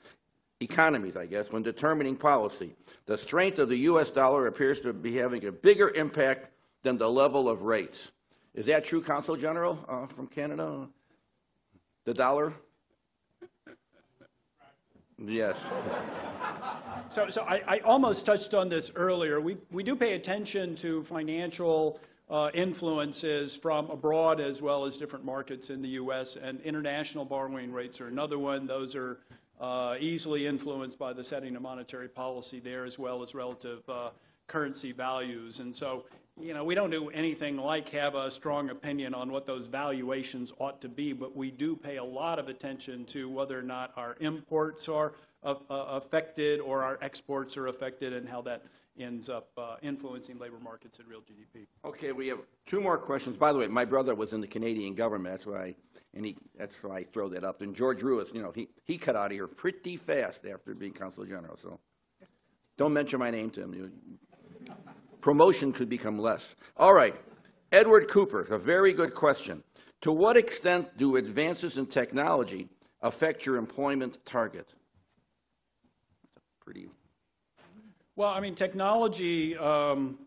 economies, 0.62 1.18
I 1.18 1.26
guess, 1.26 1.52
when 1.52 1.64
determining 1.64 2.16
policy? 2.16 2.76
The 3.06 3.18
strength 3.18 3.60
of 3.60 3.70
the 3.70 3.78
U.S. 3.78 4.12
dollar 4.12 4.48
appears 4.48 4.80
to 4.82 4.94
be 4.94 5.16
having 5.16 5.46
a 5.46 5.52
bigger 5.52 5.90
impact 5.90 6.50
than 6.84 6.98
the 6.98 7.10
level 7.10 7.50
of 7.50 7.64
rates. 7.64 8.12
Is 8.54 8.66
that 8.68 8.86
true, 8.86 9.02
Consul 9.02 9.36
General, 9.36 9.80
uh, 9.88 10.08
from 10.08 10.28
Canada? 10.28 10.88
The 12.06 12.14
dollar? 12.14 12.54
Yes. 15.18 15.64
So, 17.10 17.30
so 17.30 17.42
I, 17.42 17.62
I 17.68 17.80
almost 17.80 18.26
touched 18.26 18.54
on 18.54 18.70
this 18.70 18.90
earlier. 18.96 19.42
We, 19.42 19.58
we 19.70 19.84
do 19.84 19.98
pay 19.98 20.14
attention 20.14 20.76
to 20.78 21.04
financial 21.04 22.00
uh, 22.30 22.50
influences 22.54 23.54
from 23.54 23.90
abroad 23.90 24.40
as 24.40 24.62
well 24.62 24.86
as 24.86 24.96
different 24.96 25.26
markets 25.26 25.70
in 25.70 25.82
the 25.82 25.90
U.S., 25.90 26.38
and 26.38 26.62
international 26.62 27.26
borrowing 27.26 27.74
rates 27.74 28.00
are 28.00 28.08
another 28.08 28.40
one. 28.40 28.66
Those 28.66 28.96
are 28.96 29.20
easily 30.00 30.48
influenced 30.48 30.98
by 30.98 31.14
the 31.14 31.24
setting 31.24 31.56
of 31.56 31.62
monetary 31.62 32.08
policy 32.08 32.60
there 32.60 32.86
as 32.86 32.98
well 32.98 33.22
as 33.22 33.36
relative 33.36 33.88
uh, 33.90 34.10
currency 34.52 34.92
values. 34.92 35.60
And 35.60 35.74
so, 35.74 36.06
you 36.40 36.54
know, 36.54 36.64
we 36.64 36.76
don't 36.76 36.90
do 36.90 37.10
anything 37.10 37.58
like 37.58 37.90
have 37.90 38.16
a 38.16 38.30
strong 38.30 38.70
opinion 38.70 39.14
on 39.14 39.32
what 39.32 39.46
those 39.46 39.66
valuations 39.68 40.52
ought 40.60 40.82
to 40.82 40.90
be, 40.90 41.14
but 41.14 41.36
we 41.36 41.52
do 41.52 41.76
pay 41.76 41.98
a 41.98 42.04
lot 42.04 42.38
of 42.38 42.50
attention 42.50 43.06
to 43.06 43.30
whether 43.30 43.58
or 43.58 43.64
not 43.64 43.92
our 43.96 44.18
imports 44.20 44.90
are 44.90 45.14
uh, 45.44 45.56
uh, 45.70 45.74
affected 45.74 46.60
or 46.60 46.84
our 46.84 47.00
exports 47.02 47.58
are 47.58 47.68
affected 47.68 48.14
and 48.14 48.28
how 48.28 48.42
that 48.42 48.64
ends 49.00 49.30
up 49.30 49.50
uh, 49.58 49.78
influencing 49.82 50.38
labor 50.38 50.60
markets 50.62 51.00
and 51.00 51.08
real 51.08 51.22
GDP. 51.22 51.66
Okay, 51.86 52.12
we 52.12 52.28
have 52.28 52.40
two 52.66 52.82
more 52.82 52.98
questions. 52.98 53.38
By 53.38 53.54
the 53.54 53.60
way, 53.60 53.68
my 53.68 53.86
brother 53.86 54.14
was 54.16 54.34
in 54.34 54.42
the 54.42 54.48
Canadian 54.48 54.96
government, 54.96 55.34
that's 55.34 55.46
why, 55.46 55.76
and 56.14 56.26
he, 56.26 56.38
that's 56.58 56.76
why 56.84 56.98
I 56.98 57.04
throw 57.04 57.30
that 57.30 57.44
up. 57.44 57.62
And 57.62 57.76
George 57.76 58.04
Ruiz, 58.04 58.32
you 58.34 58.42
know, 58.42 58.52
he, 58.52 58.68
he 58.84 58.98
cut 58.98 59.16
out 59.16 59.28
of 59.28 59.32
here 59.32 59.48
pretty 59.48 59.98
fast 59.98 60.46
after 60.46 60.74
being 60.74 60.94
consul 60.94 61.26
general, 61.26 61.58
so 61.58 61.80
don't 62.78 62.94
mention 62.94 63.20
my 63.20 63.32
name 63.32 63.50
to 63.52 63.62
him. 63.62 63.92
Promotion 65.22 65.72
could 65.72 65.90
become 65.90 66.18
less. 66.18 66.56
All 66.78 66.94
right, 66.94 67.16
Edward 67.72 68.08
Cooper, 68.08 68.42
a 68.42 68.58
very 68.58 68.94
good 68.94 69.14
question. 69.14 69.64
To 70.02 70.12
what 70.12 70.36
extent 70.36 70.98
do 70.98 71.16
advances 71.16 71.78
in 71.78 71.86
technology 71.86 72.68
affect 73.02 73.46
your 73.46 73.58
employment 73.58 74.18
target? 74.26 74.74
Pretty, 76.60 76.88
Well, 78.16 78.30
I 78.30 78.40
mean, 78.40 78.56
technology 78.56 79.58
um, 79.58 80.18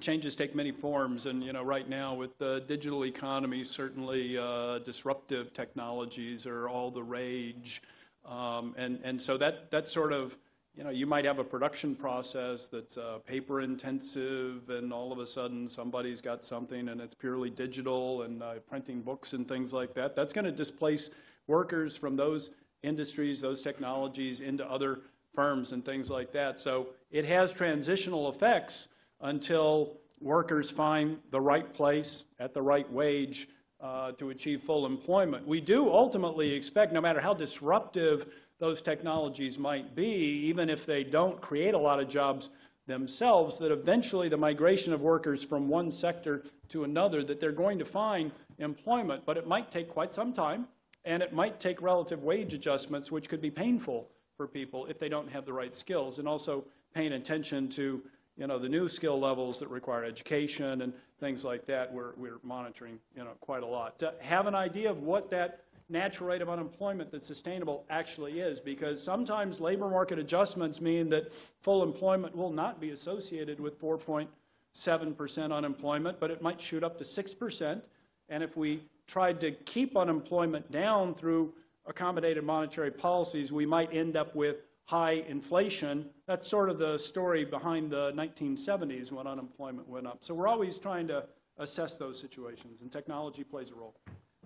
changes 0.00 0.36
take 0.36 0.54
many 0.54 0.72
forms, 0.72 1.26
and 1.26 1.42
you 1.42 1.52
know, 1.52 1.62
right 1.62 1.88
now 1.88 2.14
with 2.14 2.36
the 2.38 2.62
digital 2.66 3.04
economy, 3.04 3.64
certainly 3.64 4.38
uh, 4.38 4.78
disruptive 4.80 5.52
technologies 5.52 6.46
are 6.46 6.68
all 6.68 6.90
the 6.90 7.02
rage, 7.02 7.82
um, 8.24 8.74
and 8.76 9.00
and 9.04 9.20
so 9.20 9.36
that 9.36 9.70
that 9.70 9.88
sort 9.88 10.12
of 10.12 10.36
you 10.76 10.84
know, 10.84 10.90
you 10.90 11.06
might 11.06 11.24
have 11.24 11.38
a 11.38 11.44
production 11.44 11.96
process 11.96 12.66
that's 12.66 12.98
uh, 12.98 13.18
paper 13.26 13.62
intensive, 13.62 14.68
and 14.68 14.92
all 14.92 15.10
of 15.10 15.18
a 15.18 15.26
sudden 15.26 15.68
somebody's 15.68 16.20
got 16.20 16.44
something 16.44 16.90
and 16.90 17.00
it's 17.00 17.14
purely 17.14 17.48
digital 17.48 18.22
and 18.22 18.42
uh, 18.42 18.54
printing 18.68 19.00
books 19.00 19.32
and 19.32 19.48
things 19.48 19.72
like 19.72 19.94
that. 19.94 20.14
That's 20.14 20.34
going 20.34 20.44
to 20.44 20.52
displace 20.52 21.08
workers 21.46 21.96
from 21.96 22.14
those 22.14 22.50
industries, 22.82 23.40
those 23.40 23.62
technologies 23.62 24.40
into 24.40 24.70
other 24.70 25.00
firms 25.34 25.72
and 25.72 25.82
things 25.82 26.10
like 26.10 26.30
that. 26.32 26.60
So 26.60 26.88
it 27.10 27.24
has 27.24 27.54
transitional 27.54 28.28
effects 28.28 28.88
until 29.20 29.98
workers 30.20 30.70
find 30.70 31.18
the 31.30 31.40
right 31.40 31.74
place 31.74 32.24
at 32.38 32.54
the 32.54 32.62
right 32.62 32.90
wage 32.92 33.48
uh, 33.80 34.12
to 34.12 34.30
achieve 34.30 34.62
full 34.62 34.86
employment. 34.86 35.46
We 35.46 35.60
do 35.60 35.90
ultimately 35.90 36.52
expect, 36.52 36.92
no 36.92 37.00
matter 37.00 37.20
how 37.20 37.34
disruptive 37.34 38.26
those 38.58 38.80
technologies 38.80 39.58
might 39.58 39.94
be, 39.94 40.42
even 40.46 40.70
if 40.70 40.86
they 40.86 41.04
don't 41.04 41.40
create 41.40 41.74
a 41.74 41.78
lot 41.78 42.00
of 42.00 42.08
jobs 42.08 42.48
themselves, 42.86 43.58
that 43.58 43.70
eventually 43.70 44.28
the 44.28 44.36
migration 44.36 44.92
of 44.92 45.02
workers 45.02 45.44
from 45.44 45.68
one 45.68 45.90
sector 45.90 46.44
to 46.68 46.84
another, 46.84 47.22
that 47.22 47.38
they're 47.38 47.52
going 47.52 47.78
to 47.78 47.84
find 47.84 48.32
employment, 48.58 49.24
but 49.26 49.36
it 49.36 49.46
might 49.46 49.70
take 49.70 49.90
quite 49.90 50.12
some 50.12 50.32
time, 50.32 50.66
and 51.04 51.22
it 51.22 51.34
might 51.34 51.60
take 51.60 51.82
relative 51.82 52.22
wage 52.22 52.54
adjustments, 52.54 53.12
which 53.12 53.28
could 53.28 53.42
be 53.42 53.50
painful 53.50 54.08
for 54.36 54.46
people 54.46 54.86
if 54.86 54.98
they 54.98 55.08
don't 55.08 55.30
have 55.30 55.44
the 55.44 55.52
right 55.52 55.74
skills, 55.76 56.18
and 56.18 56.26
also 56.26 56.64
paying 56.94 57.12
attention 57.12 57.68
to 57.68 58.02
you 58.36 58.46
know, 58.46 58.58
the 58.58 58.68
new 58.68 58.88
skill 58.88 59.18
levels 59.18 59.58
that 59.60 59.68
require 59.68 60.04
education 60.04 60.82
and 60.82 60.92
things 61.18 61.44
like 61.44 61.66
that, 61.66 61.92
we're, 61.92 62.12
we're 62.16 62.38
monitoring, 62.42 62.98
you 63.16 63.24
know, 63.24 63.32
quite 63.40 63.62
a 63.62 63.66
lot. 63.66 63.98
To 64.00 64.12
have 64.20 64.46
an 64.46 64.54
idea 64.54 64.90
of 64.90 65.02
what 65.02 65.30
that 65.30 65.60
natural 65.88 66.28
rate 66.28 66.42
of 66.42 66.50
unemployment 66.50 67.10
that's 67.10 67.26
sustainable 67.26 67.84
actually 67.88 68.40
is, 68.40 68.60
because 68.60 69.02
sometimes 69.02 69.60
labor 69.60 69.88
market 69.88 70.18
adjustments 70.18 70.80
mean 70.80 71.08
that 71.10 71.32
full 71.62 71.82
employment 71.82 72.36
will 72.36 72.50
not 72.50 72.80
be 72.80 72.90
associated 72.90 73.58
with 73.58 73.80
4.7% 73.80 75.52
unemployment, 75.52 76.20
but 76.20 76.30
it 76.30 76.42
might 76.42 76.60
shoot 76.60 76.84
up 76.84 76.98
to 76.98 77.04
6%. 77.04 77.80
And 78.28 78.42
if 78.42 78.56
we 78.56 78.82
tried 79.06 79.40
to 79.40 79.52
keep 79.52 79.96
unemployment 79.96 80.70
down 80.70 81.14
through 81.14 81.54
accommodated 81.86 82.44
monetary 82.44 82.90
policies, 82.90 83.52
we 83.52 83.64
might 83.64 83.94
end 83.94 84.16
up 84.16 84.34
with 84.34 84.56
high 84.86 85.24
inflation. 85.28 86.06
That's 86.26 86.48
sort 86.48 86.70
of 86.70 86.78
the 86.78 86.96
story 86.96 87.44
behind 87.44 87.90
the 87.90 88.12
1970s 88.12 89.12
when 89.12 89.26
unemployment 89.26 89.88
went 89.88 90.06
up. 90.06 90.18
So 90.22 90.32
we're 90.34 90.48
always 90.48 90.78
trying 90.78 91.08
to 91.08 91.24
assess 91.58 91.96
those 91.96 92.18
situations, 92.18 92.82
and 92.82 92.90
technology 92.90 93.44
plays 93.44 93.70
a 93.70 93.74
role. 93.74 93.94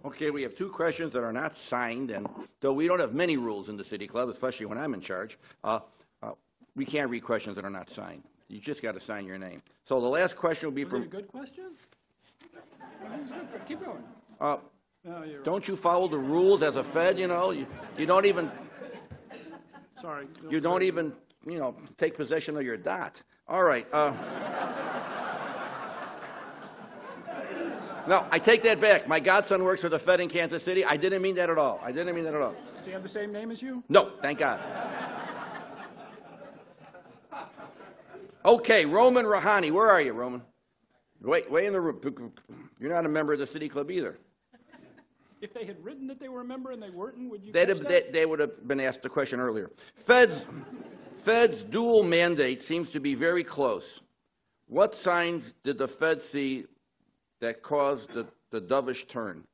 Okay, 0.04 0.30
we 0.30 0.42
have 0.42 0.56
two 0.56 0.70
questions 0.70 1.12
that 1.12 1.22
are 1.22 1.32
not 1.32 1.54
signed, 1.54 2.10
and 2.10 2.26
though 2.60 2.72
we 2.72 2.86
don't 2.86 3.00
have 3.00 3.12
many 3.12 3.36
rules 3.36 3.68
in 3.68 3.76
the 3.76 3.84
City 3.84 4.06
Club, 4.06 4.30
especially 4.30 4.64
when 4.66 4.78
I'm 4.78 4.94
in 4.94 5.00
charge, 5.00 5.38
uh, 5.62 5.80
uh, 6.22 6.32
we 6.74 6.86
can't 6.86 7.10
read 7.10 7.22
questions 7.22 7.54
that 7.56 7.64
are 7.66 7.70
not 7.70 7.90
signed. 7.90 8.22
You 8.48 8.60
just 8.60 8.80
got 8.82 8.92
to 8.92 9.00
sign 9.00 9.26
your 9.26 9.38
name. 9.38 9.62
So 9.84 10.00
the 10.00 10.08
last 10.08 10.36
question 10.36 10.68
will 10.68 10.74
be 10.74 10.84
Was 10.84 10.94
it 10.94 11.02
a 11.02 11.06
good 11.06 11.28
question? 11.28 11.64
That 13.02 13.20
was 13.20 13.30
good. 13.30 13.66
Keep 13.68 13.84
going. 13.84 14.02
uh, 14.40 14.56
No, 15.04 15.22
you're 15.22 15.36
right. 15.38 15.44
don't 15.44 15.68
you 15.68 15.76
follow 15.76 16.08
the 16.08 16.18
rules 16.18 16.62
as 16.62 16.76
a 16.76 16.84
Fed, 16.84 17.18
you 17.18 17.26
know? 17.26 17.50
You 17.50 17.66
you 17.98 18.06
don't 18.06 18.24
even, 18.24 18.50
Sorry. 20.00 20.26
you 20.48 20.60
don't 20.60 20.82
even, 20.82 21.12
you 21.46 21.58
know, 21.58 21.74
take 21.98 22.16
possession 22.16 22.56
of 22.56 22.62
your 22.62 22.76
dot. 22.76 23.22
All 23.48 23.62
right. 23.62 23.86
uh, 23.92 24.12
No, 28.08 28.26
I 28.30 28.38
take 28.38 28.62
that 28.62 28.80
back. 28.80 29.06
My 29.06 29.20
godson 29.20 29.62
works 29.62 29.82
for 29.82 29.88
the 29.88 29.98
Fed 29.98 30.20
in 30.20 30.28
Kansas 30.28 30.64
City. 30.64 30.84
I 30.84 30.96
didn't 30.96 31.22
mean 31.22 31.34
that 31.36 31.50
at 31.50 31.58
all. 31.58 31.80
I 31.84 31.92
didn't 31.92 32.14
mean 32.14 32.24
that 32.24 32.34
at 32.34 32.40
all. 32.40 32.54
Does 32.76 32.86
he 32.86 32.92
have 32.92 33.02
the 33.02 33.08
same 33.08 33.30
name 33.30 33.50
as 33.50 33.60
you? 33.62 33.84
No, 33.88 34.10
thank 34.22 34.38
God. 34.38 34.58
Okay, 38.44 38.86
Roman 38.86 39.26
Rahani, 39.26 39.70
where 39.70 39.88
are 39.90 40.00
you, 40.00 40.12
Roman? 40.14 40.40
Wait, 41.20 41.50
way 41.50 41.66
in 41.66 41.74
the 41.74 41.80
room. 41.80 42.32
You're 42.80 42.92
not 42.92 43.04
a 43.04 43.08
member 43.08 43.34
of 43.34 43.38
the 43.38 43.46
City 43.46 43.68
Club 43.68 43.90
either. 43.90 44.18
If 45.40 45.54
they 45.54 45.64
had 45.64 45.82
written 45.82 46.06
that 46.08 46.20
they 46.20 46.28
were 46.28 46.42
a 46.42 46.44
member 46.44 46.70
and 46.70 46.82
they 46.82 46.90
weren't, 46.90 47.30
would 47.30 47.42
you 47.42 47.52
They'd 47.52 47.68
have, 47.68 47.80
that? 47.80 48.12
they, 48.12 48.20
they 48.20 48.26
would 48.26 48.40
have 48.40 48.66
been 48.66 48.80
asked 48.80 49.02
the 49.02 49.08
question 49.08 49.40
earlier. 49.40 49.70
Fed's, 49.94 50.44
Fed's 51.16 51.62
dual 51.62 52.02
mandate 52.02 52.62
seems 52.62 52.90
to 52.90 53.00
be 53.00 53.14
very 53.14 53.42
close. 53.42 54.00
What 54.66 54.94
signs 54.94 55.54
did 55.64 55.78
the 55.78 55.88
Fed 55.88 56.22
see 56.22 56.66
that 57.40 57.62
caused 57.62 58.12
the, 58.12 58.26
the 58.50 58.60
dovish 58.60 59.08
turn? 59.08 59.44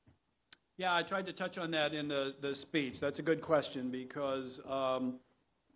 Yeah, 0.77 0.95
I 0.95 1.03
tried 1.03 1.27
to 1.27 1.33
touch 1.33 1.57
on 1.57 1.71
that 1.71 1.95
in 1.95 2.09
the, 2.09 2.35
the 2.41 2.55
speech. 2.55 3.01
That's 3.01 3.19
a 3.19 3.23
good 3.23 3.41
question 3.41 3.91
because 3.91 4.61
um, 4.69 5.15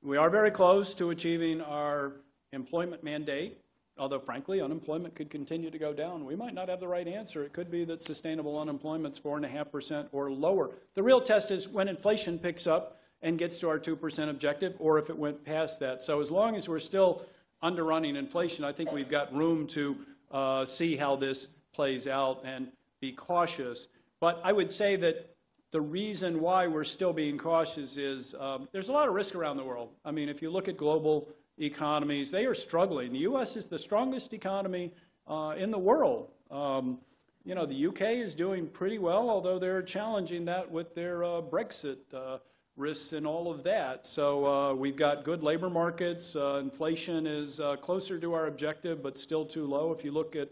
we 0.03 0.17
are 0.17 0.29
very 0.29 0.51
close 0.51 0.93
to 0.95 1.11
achieving 1.11 1.61
our 1.61 2.13
employment 2.53 3.03
mandate 3.03 3.59
Although 4.01 4.21
frankly, 4.21 4.63
unemployment 4.63 5.15
could 5.15 5.29
continue 5.29 5.71
to 5.71 5.79
go 5.79 5.93
down. 5.93 6.25
We 6.25 6.35
might 6.35 6.55
not 6.55 6.71
have 6.71 6.81
the 6.81 6.89
right 6.89 7.07
answer. 7.07 7.45
It 7.45 7.53
could 7.53 7.71
be 7.71 7.85
that 7.85 8.03
sustainable 8.03 8.59
unemployment's 8.59 9.19
four 9.19 9.37
and 9.37 9.45
a 9.45 9.49
half 9.49 9.71
percent 9.71 10.09
or 10.11 10.31
lower. 10.31 10.71
The 10.95 11.03
real 11.03 11.21
test 11.21 11.51
is 11.51 11.69
when 11.69 11.87
inflation 11.87 12.39
picks 12.39 12.67
up 12.67 12.99
and 13.21 13.39
gets 13.39 13.61
to 13.61 13.69
our 13.69 13.79
two 13.79 13.97
percent 13.97 14.31
objective, 14.31 14.75
or 14.79 14.99
if 14.99 15.11
it 15.11 15.19
went 15.19 15.45
past 15.45 15.81
that. 15.81 16.03
So 16.03 16.19
as 16.21 16.31
long 16.31 16.57
as 16.57 16.67
we're 16.67 16.79
still 16.79 17.27
underrunning 17.63 18.17
inflation, 18.17 18.65
I 18.65 18.73
think 18.73 18.91
we've 18.91 19.11
got 19.11 19.35
room 19.35 19.67
to 19.69 19.97
uh, 20.31 20.65
see 20.65 20.97
how 20.97 21.17
this 21.17 21.47
plays 21.75 22.07
out 22.07 22.43
and 22.45 22.69
be 23.01 23.13
cautious. 23.13 23.87
But 24.19 24.41
I 24.43 24.53
would 24.53 24.73
say 24.73 24.97
that 24.97 25.37
the 25.73 25.81
reason 25.81 26.41
why 26.41 26.67
we're 26.67 26.85
still 26.85 27.13
being 27.13 27.37
cautious 27.39 27.99
is 27.99 28.35
um, 28.41 28.67
there's 28.73 28.89
a 28.89 28.93
lot 28.93 29.09
of 29.09 29.15
risk 29.15 29.35
around 29.35 29.59
the 29.59 29.65
world. 29.65 29.91
I 30.05 30.11
mean, 30.11 30.31
if 30.31 30.41
you 30.41 30.51
look 30.51 30.69
at 30.69 30.77
global 30.79 31.29
economies, 31.61 32.31
they 32.31 32.45
are 32.47 32.55
struggling. 32.55 33.13
The 33.13 33.21
U.S. 33.21 33.57
is 33.57 33.67
the 33.67 33.79
strongest 33.79 34.33
economy 34.33 34.93
uh, 35.27 35.55
in 35.57 35.71
the 35.71 35.79
world. 35.79 36.31
Um, 36.51 36.99
you 37.45 37.55
know, 37.55 37.67
the 37.67 37.75
U.K. 37.75 38.21
is 38.21 38.35
doing 38.35 38.67
pretty 38.67 38.99
well, 38.99 39.31
although 39.31 39.59
they're 39.59 39.83
challenging 39.83 40.45
that 40.47 40.71
with 40.71 40.95
their 40.95 41.25
uh, 41.25 41.41
Brexit 41.41 41.99
uh, 42.15 42.39
risks 42.77 43.13
and 43.13 43.27
all 43.27 43.51
of 43.51 43.63
that. 43.65 44.07
So 44.07 44.47
uh, 44.47 44.75
we've 44.75 44.97
got 44.97 45.25
good 45.25 45.43
labor 45.43 45.71
markets. 45.71 46.37
Uh, 46.37 46.61
inflation 46.63 47.27
is 47.27 47.61
closer 47.81 48.19
to 48.19 48.35
our 48.35 48.47
objective, 48.47 49.03
but 49.03 49.19
still 49.19 49.45
too 49.45 49.67
low. 49.67 49.93
If 49.93 50.05
you 50.05 50.13
look 50.13 50.37
at 50.37 50.51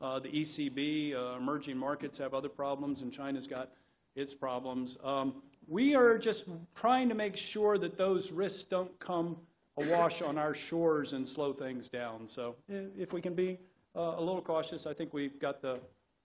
the 0.00 0.28
ECB, 0.28 1.36
emerging 1.36 1.76
markets 1.76 2.18
have 2.18 2.34
other 2.34 2.48
problems, 2.50 3.02
and 3.02 3.12
China's 3.12 3.46
got 3.46 3.70
its 4.14 4.34
problems. 4.34 4.96
Um, 5.04 5.42
we 5.68 5.94
are 5.94 6.16
just 6.18 6.44
trying 6.74 7.08
to 7.08 7.14
make 7.14 7.36
sure 7.36 7.76
that 7.78 7.96
those 7.98 8.32
risks 8.32 8.64
don't 8.64 8.98
come 8.98 9.36
awash 9.76 10.22
on 10.22 10.38
our 10.38 10.54
shores 10.54 11.12
and 11.12 11.26
slow 11.26 11.52
things 11.52 11.88
down. 11.88 12.28
So 12.28 12.56
if 12.68 13.12
we 13.12 13.20
can 13.20 13.34
be 13.34 13.58
uh, 13.94 14.14
a 14.16 14.20
little 14.20 14.42
cautious, 14.42 14.86
I 14.86 14.94
think 14.94 15.12
we've 15.12 15.38
got 15.38 15.60
the 15.60 15.78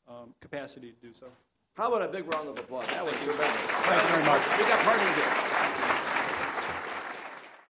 um, 0.08 0.34
capacity 0.42 0.92
to 0.92 1.08
do 1.08 1.14
so. 1.14 1.28
How 1.76 1.94
about 1.94 2.10
a 2.10 2.12
big 2.12 2.28
round 2.32 2.50
of 2.50 2.60
applause? 2.60 2.88
That 2.88 3.06
was 3.06 3.14
tremendous. 3.16 3.48
Thank 3.48 4.04
you 4.04 4.10
very 4.10 4.26
much. 4.26 4.42
We 4.58 4.64
got 4.66 4.80
parties 4.84 5.16
here. 5.16 5.61